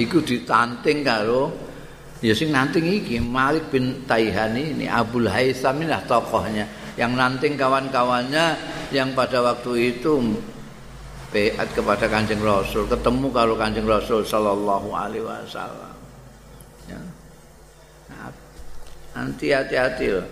iku 0.00 0.24
ditanting 0.24 1.04
karo 1.06 1.52
ya 2.24 2.32
sing 2.34 2.50
nanting 2.50 2.88
iki 2.88 3.20
Malik 3.20 3.68
bin 3.68 4.02
Taihan 4.08 4.56
ini 4.56 4.88
Abdul 4.88 5.28
Haisam 5.28 5.84
ini 5.84 5.92
tokohnya. 6.08 6.66
Yang 6.94 7.12
nanti 7.18 7.46
kawan-kawannya 7.58 8.46
yang 8.94 9.18
pada 9.18 9.42
waktu 9.42 9.98
itu 9.98 10.22
beat 11.34 11.68
kepada 11.74 12.06
Kanjeng 12.06 12.38
Rasul, 12.38 12.86
ketemu 12.86 13.26
kalau 13.34 13.58
Kanjeng 13.58 13.90
Rasul 13.90 14.22
sallallahu 14.22 14.94
alaihi 14.94 15.26
wasallam. 15.26 15.94
Ya. 16.86 17.00
Nah, 18.14 18.30
nanti 19.18 19.50
hati-hati 19.50 20.06
loh. 20.14 20.28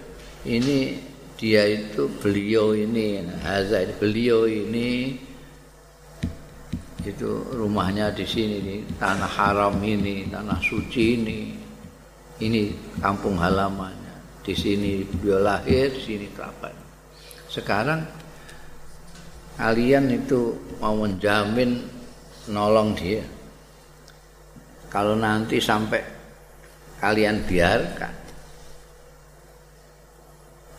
Ini 0.46 0.78
dia 1.34 1.66
itu 1.66 2.06
beliau 2.22 2.70
ini, 2.78 3.26
Haza 3.42 3.82
ini 3.82 3.94
beliau 3.98 4.46
ini 4.46 5.18
itu 7.02 7.30
rumahnya 7.58 8.14
di 8.14 8.22
sini 8.22 8.62
nih, 8.62 8.80
tanah 9.02 9.26
haram 9.26 9.74
ini, 9.82 10.30
tanah 10.30 10.62
suci 10.62 11.02
ini. 11.18 11.40
Ini 12.38 12.70
kampung 13.02 13.42
halaman 13.42 13.94
di 14.46 14.54
sini 14.54 15.02
beliau 15.02 15.42
lahir, 15.42 15.90
di 15.90 16.02
sini 16.02 16.26
kapan. 16.30 16.74
Sekarang 17.50 18.21
kalian 19.56 20.08
itu 20.12 20.56
mau 20.80 20.96
menjamin 20.96 21.82
nolong 22.48 22.96
dia. 22.96 23.22
Kalau 24.92 25.16
nanti 25.16 25.56
sampai 25.56 26.04
kalian 27.00 27.40
biarkan, 27.48 28.14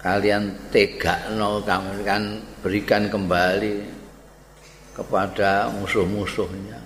kalian 0.04 0.44
tega 0.70 1.34
no 1.34 1.64
kan 2.06 2.38
berikan 2.62 3.10
kembali 3.10 3.82
kepada 4.94 5.74
musuh-musuhnya. 5.74 6.80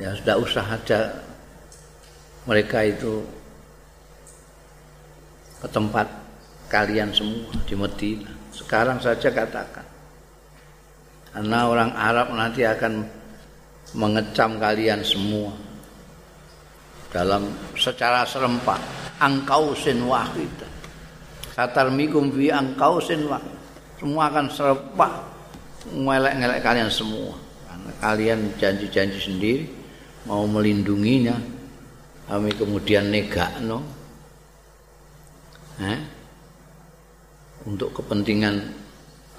Ya 0.00 0.14
sudah 0.16 0.36
usah 0.40 0.64
ada 0.64 1.20
mereka 2.48 2.82
itu 2.86 3.22
ke 5.62 5.68
tempat 5.70 6.06
kalian 6.66 7.10
semua 7.14 7.54
di 7.66 7.74
Medina. 7.76 8.41
Sekarang 8.72 8.96
saja 9.04 9.28
katakan. 9.28 9.84
Karena 11.28 11.68
orang 11.68 11.92
Arab 11.92 12.32
nanti 12.32 12.64
akan 12.64 13.04
mengecam 13.92 14.56
kalian 14.56 15.04
semua 15.04 15.52
dalam 17.12 17.52
secara 17.76 18.24
serempak. 18.24 18.80
Angkau 19.20 19.76
sin 19.76 20.08
wahid. 20.08 20.48
Satar 21.52 21.92
mikum 21.92 22.32
fi 22.32 22.48
angkau 22.48 22.96
sin 22.96 23.28
wahid. 23.28 23.52
Semua 24.00 24.32
akan 24.32 24.48
serempak 24.48 25.20
ngelek-ngelek 25.92 26.64
kalian 26.64 26.88
semua. 26.88 27.36
Karena 27.68 27.92
kalian 28.00 28.40
janji-janji 28.56 29.20
sendiri 29.20 29.68
mau 30.24 30.48
melindunginya. 30.48 31.36
Kami 32.24 32.56
kemudian 32.56 33.12
negakno. 33.12 33.84
no 35.76 35.84
eh, 35.84 36.11
untuk 37.66 37.94
kepentingan 37.94 38.74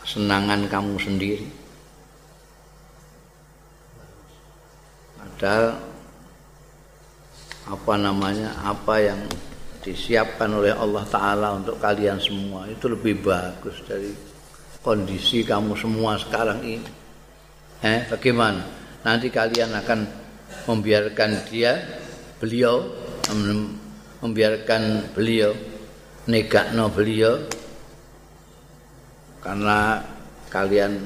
senangan 0.04 0.68
kamu 0.68 0.96
sendiri. 1.00 1.48
Padahal 5.20 5.80
apa 7.64 7.94
namanya 7.96 8.52
apa 8.60 8.96
yang 9.00 9.20
disiapkan 9.84 10.52
oleh 10.52 10.72
Allah 10.72 11.04
Taala 11.08 11.60
untuk 11.60 11.80
kalian 11.80 12.20
semua 12.20 12.68
itu 12.68 12.88
lebih 12.88 13.24
bagus 13.24 13.84
dari 13.84 14.12
kondisi 14.84 15.44
kamu 15.44 15.76
semua 15.76 16.20
sekarang 16.20 16.60
ini. 16.64 16.92
Eh, 17.84 18.08
bagaimana? 18.08 18.64
Nanti 19.04 19.28
kalian 19.28 19.76
akan 19.76 20.00
membiarkan 20.72 21.44
dia, 21.52 21.76
beliau, 22.40 22.80
membiarkan 24.24 25.12
beliau 25.12 25.52
negakno 26.24 26.88
beliau 26.88 27.63
karena 29.44 30.00
kalian 30.48 31.04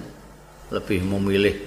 lebih 0.70 1.02
memilih 1.02 1.58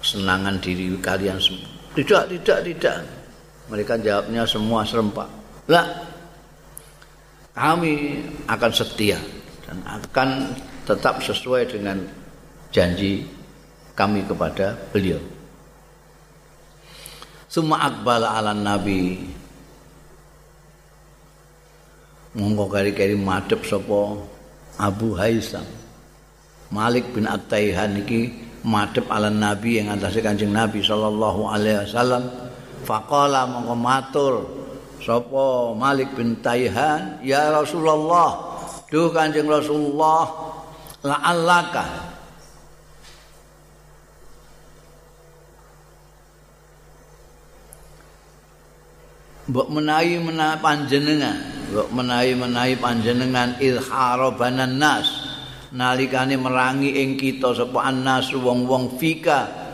senangan 0.00 0.56
diri 0.58 0.96
kalian 0.98 1.36
semua. 1.36 1.68
Tidak, 1.92 2.22
tidak, 2.32 2.58
tidak. 2.64 2.96
Mereka 3.68 4.00
jawabnya 4.00 4.48
semua 4.48 4.86
serempak. 4.88 5.28
Lah, 5.68 5.84
kami 7.52 8.24
akan 8.48 8.72
setia 8.72 9.20
dan 9.68 9.84
akan 9.84 10.56
tetap 10.88 11.20
sesuai 11.20 11.68
dengan 11.68 12.00
janji 12.72 13.28
kami 13.92 14.24
kepada 14.24 14.72
beliau. 14.94 15.20
Suma 17.50 17.82
akbal 17.82 18.24
ala 18.24 18.54
nabi 18.54 19.18
monggo 22.38 22.70
kari-kari 22.70 23.18
madhep 23.18 23.64
sapa 23.66 24.20
Abu 24.78 25.18
Haisam. 25.18 25.66
Malik 26.70 27.10
bin 27.12 27.26
At-Taihan 27.26 27.98
iki 28.00 28.32
madhep 28.64 29.08
ala 29.10 29.32
Nabi 29.32 29.82
yang 29.82 29.92
atase 29.96 30.20
Kanjeng 30.22 30.52
Nabi 30.54 30.80
sallallahu 30.80 31.50
alaihi 31.50 31.84
wasallam. 31.84 32.24
Faqala 32.86 33.44
monggo 33.44 33.76
matur 33.76 34.34
sapa 35.02 35.74
Malik 35.74 36.14
bin 36.14 36.38
Taihan 36.40 37.20
ya 37.20 37.52
Rasulullah. 37.52 38.56
Duh 38.88 39.12
Kanjeng 39.12 39.50
Rasulullah 39.50 40.24
la'allaka 41.04 42.07
mbok 49.48 49.68
menawi 49.72 50.20
menawi 50.20 50.56
panjenengan 50.60 51.38
mbok 51.72 51.88
menawi 51.92 52.32
menawi 52.36 52.74
panjenengan 52.76 53.56
ilharabanan 53.58 54.76
nas 54.76 55.28
nalikane 55.72 56.36
merangi 56.40 56.96
ing 57.04 57.20
kita 57.20 57.52
sapa 57.52 57.88
annas 57.88 58.32
wong-wong 58.32 58.96
fika 58.96 59.68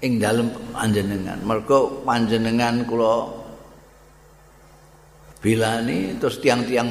ing 0.00 0.16
dalem 0.16 0.48
panjenengan. 0.72 1.38
Mergo 1.44 2.02
panjenengan 2.06 2.84
kula 2.88 3.28
bilani 5.40 6.16
terus 6.16 6.40
tiang-tiang 6.40 6.88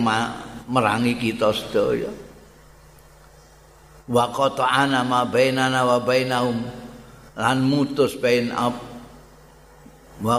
merangi 0.70 1.14
kita 1.18 1.50
sedaya. 1.54 2.12
Wa 4.10 4.26
qata'ana 4.34 5.06
ma 5.06 5.22
bainana 5.26 5.86
wa 5.86 5.98
bainahum 6.02 6.58
lan 7.38 7.58
mutus 7.62 8.18
bain 8.18 8.50
ab 8.50 8.74
wa 10.20 10.38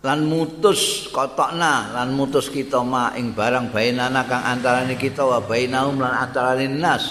lan 0.00 0.24
mutus 0.24 1.12
kotokna 1.12 1.92
lan 1.92 2.16
mutus 2.16 2.48
kita 2.48 2.80
ma 2.80 3.12
ing 3.12 3.36
barang 3.36 3.68
bainana 3.68 4.24
kang 4.24 4.40
antarane 4.40 4.96
kita 4.96 5.20
wa 5.20 5.38
bainahum 5.44 6.00
lan 6.00 6.24
antarane 6.24 6.68
nas. 6.68 7.04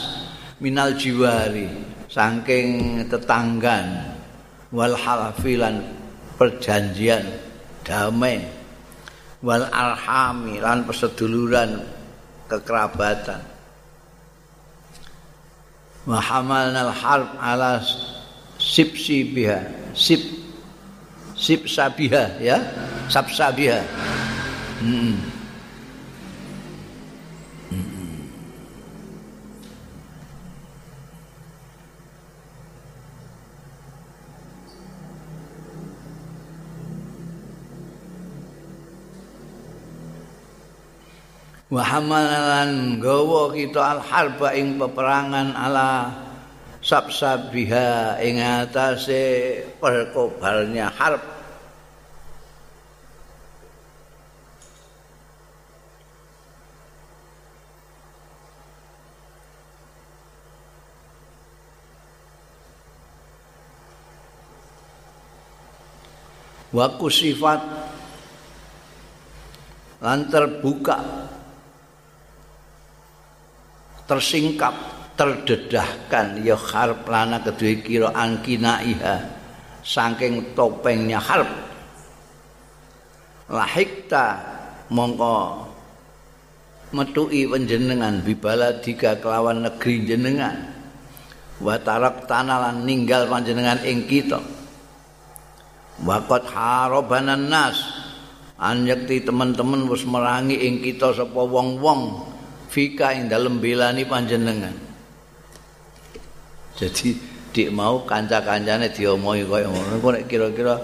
Minal 0.60 1.00
jiwari 1.00 1.72
saking 2.12 3.00
tetanggan 3.08 4.12
wal 4.76 4.92
halafilan 4.92 5.80
perjanjian 6.36 7.24
damai 7.88 8.44
wal 9.40 9.64
arhami 9.72 10.60
lan 10.60 10.84
perseduluran 10.84 11.80
kekerabatan. 12.52 13.40
Wa 16.04 16.20
hamalnal 16.20 16.92
harb 16.92 17.30
ala 17.40 17.80
sipsi 18.60 19.24
biha 19.24 19.94
sip 19.96 20.39
sip 21.40 21.64
sabiha 21.72 22.36
ya. 22.44 22.60
Sab 23.08 23.32
sabiha. 23.32 23.80
Hmm. 24.84 25.40
wa 41.70 41.86
hamalan 41.86 42.98
gawa 42.98 43.54
kita 43.54 43.78
al 43.78 44.02
harba 44.02 44.58
ing 44.58 44.82
peperangan 44.82 45.54
ala 45.54 46.10
sabsabiha 46.90 48.18
ing 48.26 48.42
atase 48.42 49.62
perkobalnya 49.78 50.90
harp. 50.90 51.22
Waku 66.70 67.10
sifat 67.10 67.62
lan 70.06 70.26
terbuka 70.30 71.02
tersingkap 74.06 74.99
terdedahkan. 75.20 76.40
Ya 76.40 76.56
harp 76.56 77.04
lana 77.12 77.44
kedua 77.44 77.76
kira 77.84 78.10
angkina 78.16 78.80
iha 78.80 79.28
saking 79.84 80.56
topengnya 80.56 81.20
harp. 81.20 81.52
Lahikta 83.52 84.40
mongko 84.88 85.68
metui 86.96 87.44
panjenengan 87.52 88.24
bibala 88.24 88.80
tiga 88.80 89.20
kelawan 89.20 89.68
negeri 89.68 90.08
jenengan. 90.08 90.56
Wa 91.60 91.76
tarak 91.84 92.24
tanalan 92.24 92.88
ninggal 92.88 93.28
panjenengan 93.28 93.84
ing 93.84 94.08
kita. 94.08 94.40
Waqat 96.00 96.48
harabanan 96.48 97.52
nas. 97.52 98.08
Anyekti 98.60 99.24
teman-teman 99.24 99.88
wis 99.88 100.04
merangi 100.04 100.56
ing 100.68 100.84
kita 100.84 101.16
sapa 101.16 101.48
wong-wong 101.48 102.28
fika 102.68 103.16
ing 103.16 103.32
dalem 103.32 103.64
belani 103.64 104.04
panjenengan 104.04 104.89
jadi 106.80 107.12
dik 107.52 107.70
mau 107.76 108.08
kanca-kancane 108.08 108.96
diomongi 108.96 109.44
kaya 109.44 109.68
ngono. 109.68 110.00
Kok 110.00 110.12
nek 110.16 110.24
kira-kira 110.32 110.80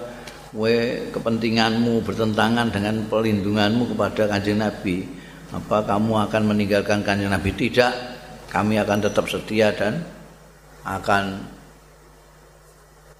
kowe 0.51 0.75
kepentinganmu 1.15 2.03
bertentangan 2.03 2.67
dengan 2.67 3.07
pelindunganmu 3.07 3.95
kepada 3.95 4.27
Kanjeng 4.27 4.59
Nabi 4.59 5.07
apa 5.55 5.87
kamu 5.87 6.11
akan 6.27 6.41
meninggalkan 6.51 6.99
Kanjeng 6.99 7.31
Nabi? 7.31 7.55
Tidak. 7.55 7.93
Kami 8.51 8.75
akan 8.79 8.99
tetap 9.07 9.27
setia 9.31 9.71
dan 9.71 10.03
akan 10.83 11.43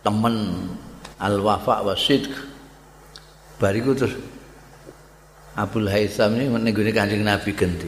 teman 0.04 0.36
al 1.20 1.40
wafa 1.40 1.80
wa 1.80 1.96
sidq. 1.96 2.32
Bariku 3.56 3.96
terus 3.96 4.20
Abdul 5.56 5.88
Haitham 5.88 6.36
ini 6.36 6.52
meneguni 6.52 6.92
kanjeng 6.92 7.24
Nabi 7.24 7.56
ganti 7.56 7.88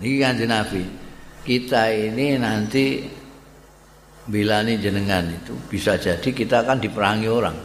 ini 0.00 0.16
kanjeng 0.16 0.48
Nabi 0.48 0.82
kita 1.44 1.92
ini 1.92 2.40
nanti 2.40 3.04
bilani 4.30 4.78
jenengan 4.78 5.26
itu 5.26 5.54
bisa 5.66 5.98
jadi 5.98 6.28
kita 6.30 6.62
akan 6.62 6.78
diperangi 6.78 7.28
orang 7.28 7.56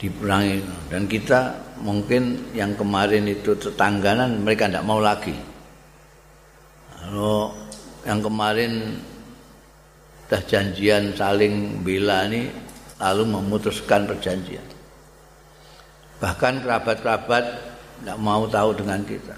diperangi 0.00 0.64
dan 0.88 1.04
kita 1.08 1.40
mungkin 1.80 2.52
yang 2.56 2.76
kemarin 2.76 3.28
itu 3.28 3.56
tetangganan 3.56 4.40
mereka 4.40 4.68
tidak 4.68 4.84
mau 4.84 5.00
lagi 5.00 5.36
kalau 7.00 7.52
yang 8.04 8.20
kemarin 8.20 9.00
dah 10.30 10.42
janjian 10.46 11.10
saling 11.18 11.82
bela 11.82 12.30
ini 12.30 12.46
lalu 13.00 13.24
memutuskan 13.26 14.06
perjanjian. 14.06 14.62
Bahkan 16.20 16.62
kerabat-kerabat 16.62 17.44
tidak 17.98 18.18
mau 18.20 18.44
tahu 18.46 18.76
dengan 18.76 19.00
kita. 19.02 19.34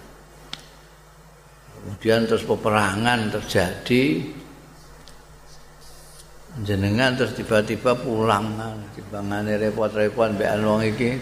Kemudian 1.82 2.30
terus 2.30 2.46
peperangan 2.46 3.34
terjadi. 3.34 4.22
Jenengan 6.62 7.16
terus 7.16 7.32
tiba-tiba 7.34 7.96
pulang, 7.96 8.54
timbangane 8.94 9.58
repot-repot 9.58 10.36
mbek 10.36 10.52
wong 10.62 10.84
iki. 10.84 11.18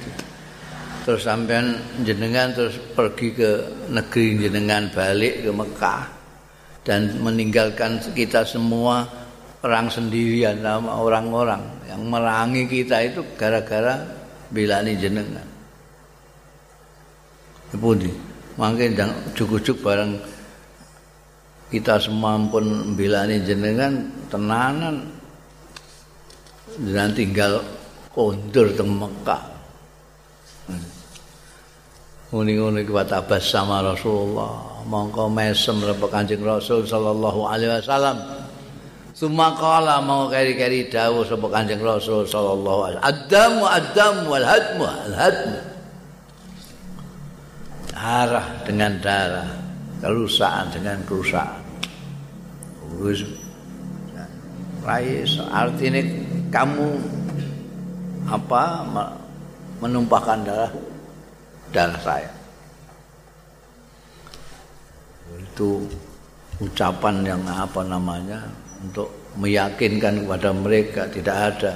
Terus 1.06 1.24
sampean 1.24 1.80
jenengan 2.04 2.52
terus 2.52 2.76
pergi 2.92 3.32
ke 3.32 3.50
negeri 3.88 4.36
jenengan 4.36 4.92
balik 4.92 5.40
ke 5.40 5.50
Mekah 5.54 6.02
dan 6.84 7.16
meninggalkan 7.24 7.96
kita 8.12 8.44
semua 8.44 9.08
perang 9.64 9.88
sendirian 9.88 10.60
sama 10.60 11.00
orang-orang 11.00 11.62
yang 11.88 12.04
merangi 12.04 12.68
kita 12.68 13.00
itu 13.00 13.24
gara-gara 13.38 13.96
bilani 14.52 14.92
jenengan. 14.98 15.46
Pundi? 17.70 18.10
Mangke 18.58 18.92
ndang 18.92 19.14
cukup 19.32 19.62
bareng 19.80 20.20
kita 21.70 22.02
semua 22.02 22.34
pun 22.50 22.98
bilani 22.98 23.40
jenengan 23.46 24.10
tenanan 24.26 25.06
dan 26.90 27.14
tinggal 27.14 27.62
kondur 28.10 28.66
teng 28.74 28.98
Mekah. 28.98 29.42
Nguni-nguni 32.30 32.86
kuat 32.86 33.10
abas 33.10 33.42
sama 33.42 33.82
Rasulullah. 33.82 34.82
Mongko 34.86 35.26
mesem 35.30 35.82
rapa 35.82 36.06
Kanjeng 36.06 36.42
Rasul 36.46 36.86
sallallahu 36.86 37.42
alaihi 37.42 37.74
wasallam. 37.74 38.18
Sumakala 39.14 39.98
mau 40.00 40.30
keri-keri 40.30 40.86
dawuh 40.86 41.26
sapa 41.26 41.46
Kanjeng 41.50 41.82
Rasul 41.82 42.26
sallallahu 42.26 42.80
alaihi 42.86 42.98
wasallam. 43.02 43.14
Adamu 43.26 43.64
adamu 43.66 44.22
wal 44.30 44.46
hadmu 44.46 44.84
al 44.86 45.14
hadmu. 45.14 45.58
Darah 47.90 48.46
dengan 48.64 48.92
darah, 49.04 49.50
kerusakan 50.00 50.66
dengan 50.72 50.98
kerusakan. 51.04 51.62
Wis 53.00 53.24
Rais 54.80 55.36
artinya 55.52 56.00
kamu 56.48 56.88
apa 58.24 58.62
menumpahkan 59.84 60.40
darah 60.44 60.72
darah 61.68 62.00
saya. 62.00 62.32
Itu 65.36 65.84
ucapan 66.60 67.24
yang 67.24 67.44
apa 67.44 67.84
namanya 67.84 68.40
untuk 68.80 69.12
meyakinkan 69.36 70.24
kepada 70.24 70.50
mereka 70.56 71.02
tidak 71.12 71.36
ada 71.36 71.74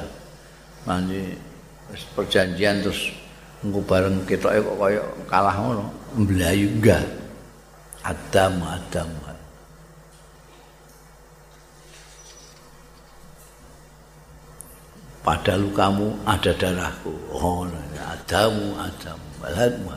nanti 0.88 1.36
perjanjian 2.16 2.84
terus 2.84 3.12
engko 3.64 3.80
bareng 3.84 4.24
kita 4.28 4.60
kok 4.60 4.76
kaya 4.76 5.00
kalah 5.28 5.56
ngono 5.56 5.84
mblayu 6.16 6.68
enggak 6.80 7.04
adam 8.04 8.60
adam 8.60 9.08
pada 15.24 15.56
lukamu 15.56 16.12
ada 16.28 16.52
darahku. 16.52 17.16
Oh 17.32 17.64
adamu 17.96 18.76
adam 18.76 19.18
balhadmu 19.40 19.90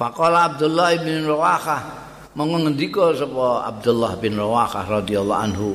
Faqala 0.00 0.48
Abdullah 0.56 0.96
bin 1.04 1.28
Rawahah. 1.28 2.08
Mengendika 2.32 3.12
sapa 3.12 3.68
Abdullah 3.68 4.16
bin 4.16 4.40
Rawahah 4.40 4.88
radhiyallahu 4.88 5.44
anhu. 5.44 5.70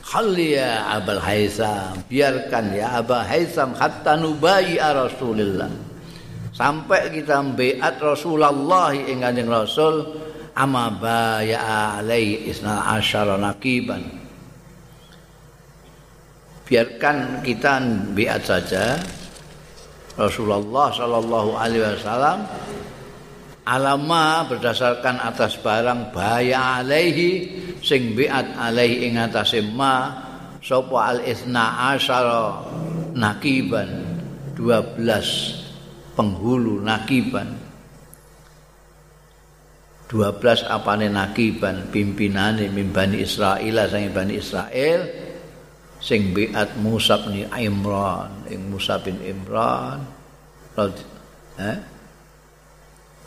Khalli 0.00 0.56
ya 0.56 0.96
Abul 0.96 1.20
Haisam 1.20 2.00
biarkan 2.08 2.72
ya 2.72 3.04
Abul 3.04 3.20
Haisam 3.20 3.76
hatta 3.76 4.16
nubai 4.16 4.80
Rasulullah 4.80 5.91
sampai 6.52 7.08
kita 7.08 7.40
beat 7.56 7.96
Rasulullah 7.98 8.92
ing 8.92 9.24
Kanjeng 9.24 9.48
Rasul 9.48 10.04
ama 10.52 10.92
baya 10.92 11.98
alai 11.98 12.48
isna 12.48 12.92
asyara 12.96 13.40
nakiban. 13.40 14.04
Biarkan 16.68 17.40
kita 17.44 17.80
beat 18.12 18.44
saja. 18.44 19.00
Rasulullah 20.12 20.92
sallallahu 20.92 21.56
alaihi 21.56 21.88
wasallam 21.88 22.44
alama 23.64 24.44
berdasarkan 24.44 25.24
atas 25.24 25.56
barang 25.56 26.12
bahaya 26.12 26.84
alaihi 26.84 27.48
sing 27.80 28.12
biat 28.12 28.60
alaihi 28.60 29.08
ing 29.08 29.16
atase 29.16 29.64
ma 29.72 30.12
sapa 30.60 31.16
al 31.16 31.20
isna 31.24 31.96
asyara 31.96 32.60
nakiban. 33.16 34.20
12 34.52 35.61
penghulu 36.14 36.80
nakiban 36.84 37.56
12 40.12 40.68
apane 40.68 41.08
nakiban 41.08 41.88
pimpinane 41.88 42.68
mimbani 42.68 43.24
Israel 43.24 43.88
sang 43.88 44.12
bani 44.12 44.36
Israel 44.36 45.00
sing 45.96 46.36
biat 46.36 46.76
Musa 46.84 47.16
bin 47.24 47.48
Imran 47.48 48.44
ing 48.52 48.68
Musa 48.68 49.00
bin 49.00 49.16
Imran 49.24 50.04
eh 51.56 51.78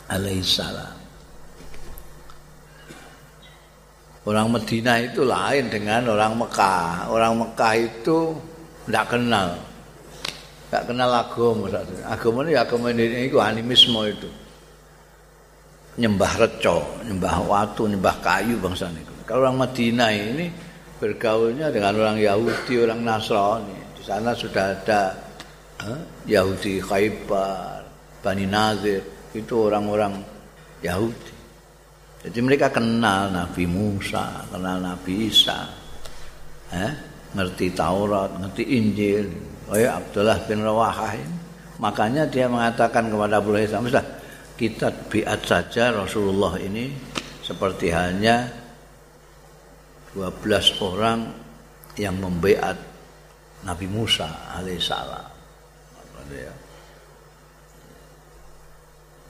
alaihissalam. 0.09 1.05
Orang 4.25 4.49
Medina 4.49 4.97
itu 4.97 5.21
lain 5.21 5.69
dengan 5.69 6.09
orang 6.09 6.33
Mekah. 6.33 7.13
Orang 7.13 7.45
Mekah 7.45 7.73
itu 7.77 8.33
tidak 8.89 9.13
kenal. 9.13 9.53
Tidak 10.65 10.83
kenal 10.89 11.11
agama. 11.13 11.69
Agama 12.09 12.41
ini 12.43 12.53
agama 12.57 12.89
ini 12.89 13.29
itu 13.29 13.37
animisme 13.37 14.01
itu. 14.09 14.29
Nyembah 15.95 16.33
reco, 16.43 16.83
nyembah 17.07 17.35
watu, 17.47 17.87
nyembah 17.87 18.15
kayu 18.19 18.59
bangsa 18.59 18.91
ini. 18.91 19.01
Kalau 19.23 19.47
orang 19.47 19.63
Medina 19.63 20.11
ini 20.11 20.51
bergaulnya 20.99 21.71
dengan 21.71 21.95
orang 21.95 22.17
Yahudi, 22.19 22.73
orang 22.83 22.99
Nasrani. 22.99 23.95
Di 23.95 24.03
sana 24.03 24.35
sudah 24.35 24.75
ada 24.75 25.01
eh, 25.87 26.01
Yahudi 26.27 26.83
Khaybar, 26.83 27.87
Bani 28.19 28.43
Nazir, 28.43 29.01
itu 29.31 29.53
orang-orang 29.55 30.19
Yahudi. 30.83 31.33
Jadi 32.25 32.39
mereka 32.41 32.73
kenal 32.73 33.29
Nabi 33.29 33.63
Musa, 33.69 34.43
kenal 34.49 34.81
Nabi 34.81 35.29
Isa. 35.29 35.69
eh, 36.73 36.91
ngerti 37.35 37.71
Taurat, 37.71 38.35
ngerti 38.41 38.63
Injil, 38.65 39.27
kayak 39.69 39.93
Abdullah 40.03 40.39
bin 40.45 40.61
Rawahah. 40.61 41.17
Makanya 41.75 42.23
dia 42.29 42.47
mengatakan 42.47 43.11
kepada 43.11 43.43
Abu 43.43 43.51
Haitham, 43.51 43.83
sudah 43.85 44.05
kita 44.55 44.87
biat 45.11 45.43
saja 45.43 45.91
Rasulullah 45.91 46.55
ini 46.55 46.87
seperti 47.43 47.91
halnya 47.91 48.47
12 50.15 50.79
orang 50.79 51.19
yang 51.99 52.15
membeat 52.15 52.79
Nabi 53.67 53.87
Musa 53.91 54.55
alaihissalam. 54.55 55.35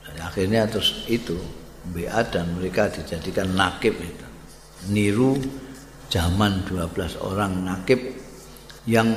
Dan 0.06 0.16
akhirnya 0.22 0.70
terus 0.70 1.02
itu 1.10 1.34
beat 1.90 2.30
dan 2.30 2.54
mereka 2.54 2.86
dijadikan 2.88 3.50
nakib 3.52 3.98
itu. 3.98 4.26
Niru 4.94 5.34
zaman 6.06 6.62
12 6.64 7.18
orang 7.26 7.66
nakib 7.66 7.98
yang 8.86 9.10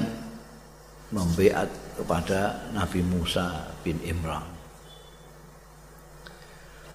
membeat 1.10 1.70
kepada 1.98 2.70
Nabi 2.74 3.02
Musa 3.02 3.74
bin 3.82 3.98
Imran. 4.06 4.46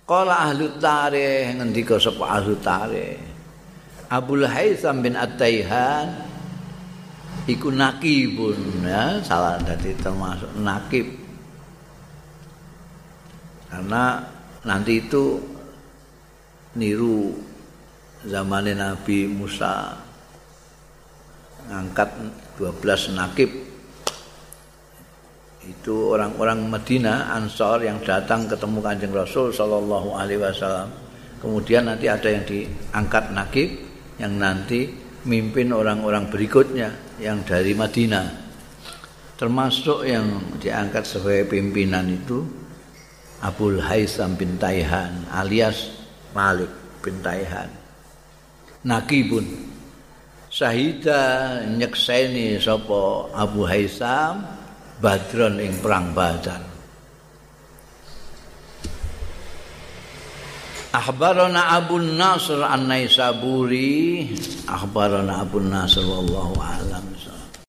Qala 0.05 0.49
ahli 0.51 0.69
tarikh 0.79 1.57
ngendika 1.59 1.97
sapa 1.97 2.39
ahli 2.39 2.53
tarikh. 2.61 3.21
Abul 4.13 4.45
Haitham 4.47 5.01
bin 5.01 5.17
At-Taihan 5.17 6.07
iku 7.49 7.73
nakibun 7.73 8.85
ya, 8.85 9.19
salah 9.25 9.59
dadi 9.59 9.97
termasuk 9.99 10.53
nakib. 10.61 11.09
Karena 13.73 14.23
nanti 14.63 15.03
itu 15.03 15.41
niru 16.79 17.35
zamannya 18.23 18.79
Nabi 18.79 19.27
Musa 19.27 19.99
ngangkat 21.65 22.09
12 22.61 23.19
nakib 23.19 23.74
itu 25.65 26.13
orang-orang 26.13 26.69
Medina 26.69 27.33
Ansor 27.33 27.81
yang 27.85 28.01
datang 28.05 28.45
ketemu 28.45 28.79
Kanjeng 28.85 29.15
Rasul 29.17 29.49
Shallallahu 29.49 30.13
Alaihi 30.13 30.41
Wasallam. 30.41 30.89
Kemudian 31.41 31.89
nanti 31.89 32.09
ada 32.09 32.29
yang 32.29 32.45
diangkat 32.45 33.25
nakib 33.33 33.69
yang 34.21 34.37
nanti 34.37 34.93
mimpin 35.25 35.73
orang-orang 35.73 36.29
berikutnya 36.29 37.21
yang 37.21 37.45
dari 37.45 37.73
Madinah. 37.73 38.45
Termasuk 39.35 40.07
yang 40.07 40.57
diangkat 40.63 41.05
sebagai 41.05 41.51
pimpinan 41.51 42.07
itu 42.07 42.45
Abul 43.43 43.83
Haisam 43.83 44.39
bin 44.39 44.57
Taihan 44.57 45.27
alias 45.33 45.91
Malik 46.33 46.71
bin 47.05 47.19
Taihan. 47.21 47.69
Nakibun 48.85 49.75
Sahida 50.55 51.61
nyekseni 51.67 52.63
sapa 52.63 53.27
Abu 53.35 53.67
Haisam 53.67 54.54
Badron 55.05 55.61
ing 55.61 55.77
perang 55.85 56.17
Badar. 56.17 56.73
Akhbarana 60.95 61.75
Abu 61.75 61.99
Nasr 61.99 62.63
An-Naisaburi 62.63 64.31
Akhbarana 64.71 65.43
Abu 65.43 65.59
Nasr 65.59 66.07
wallahu 66.07 66.55
alam 66.63 67.14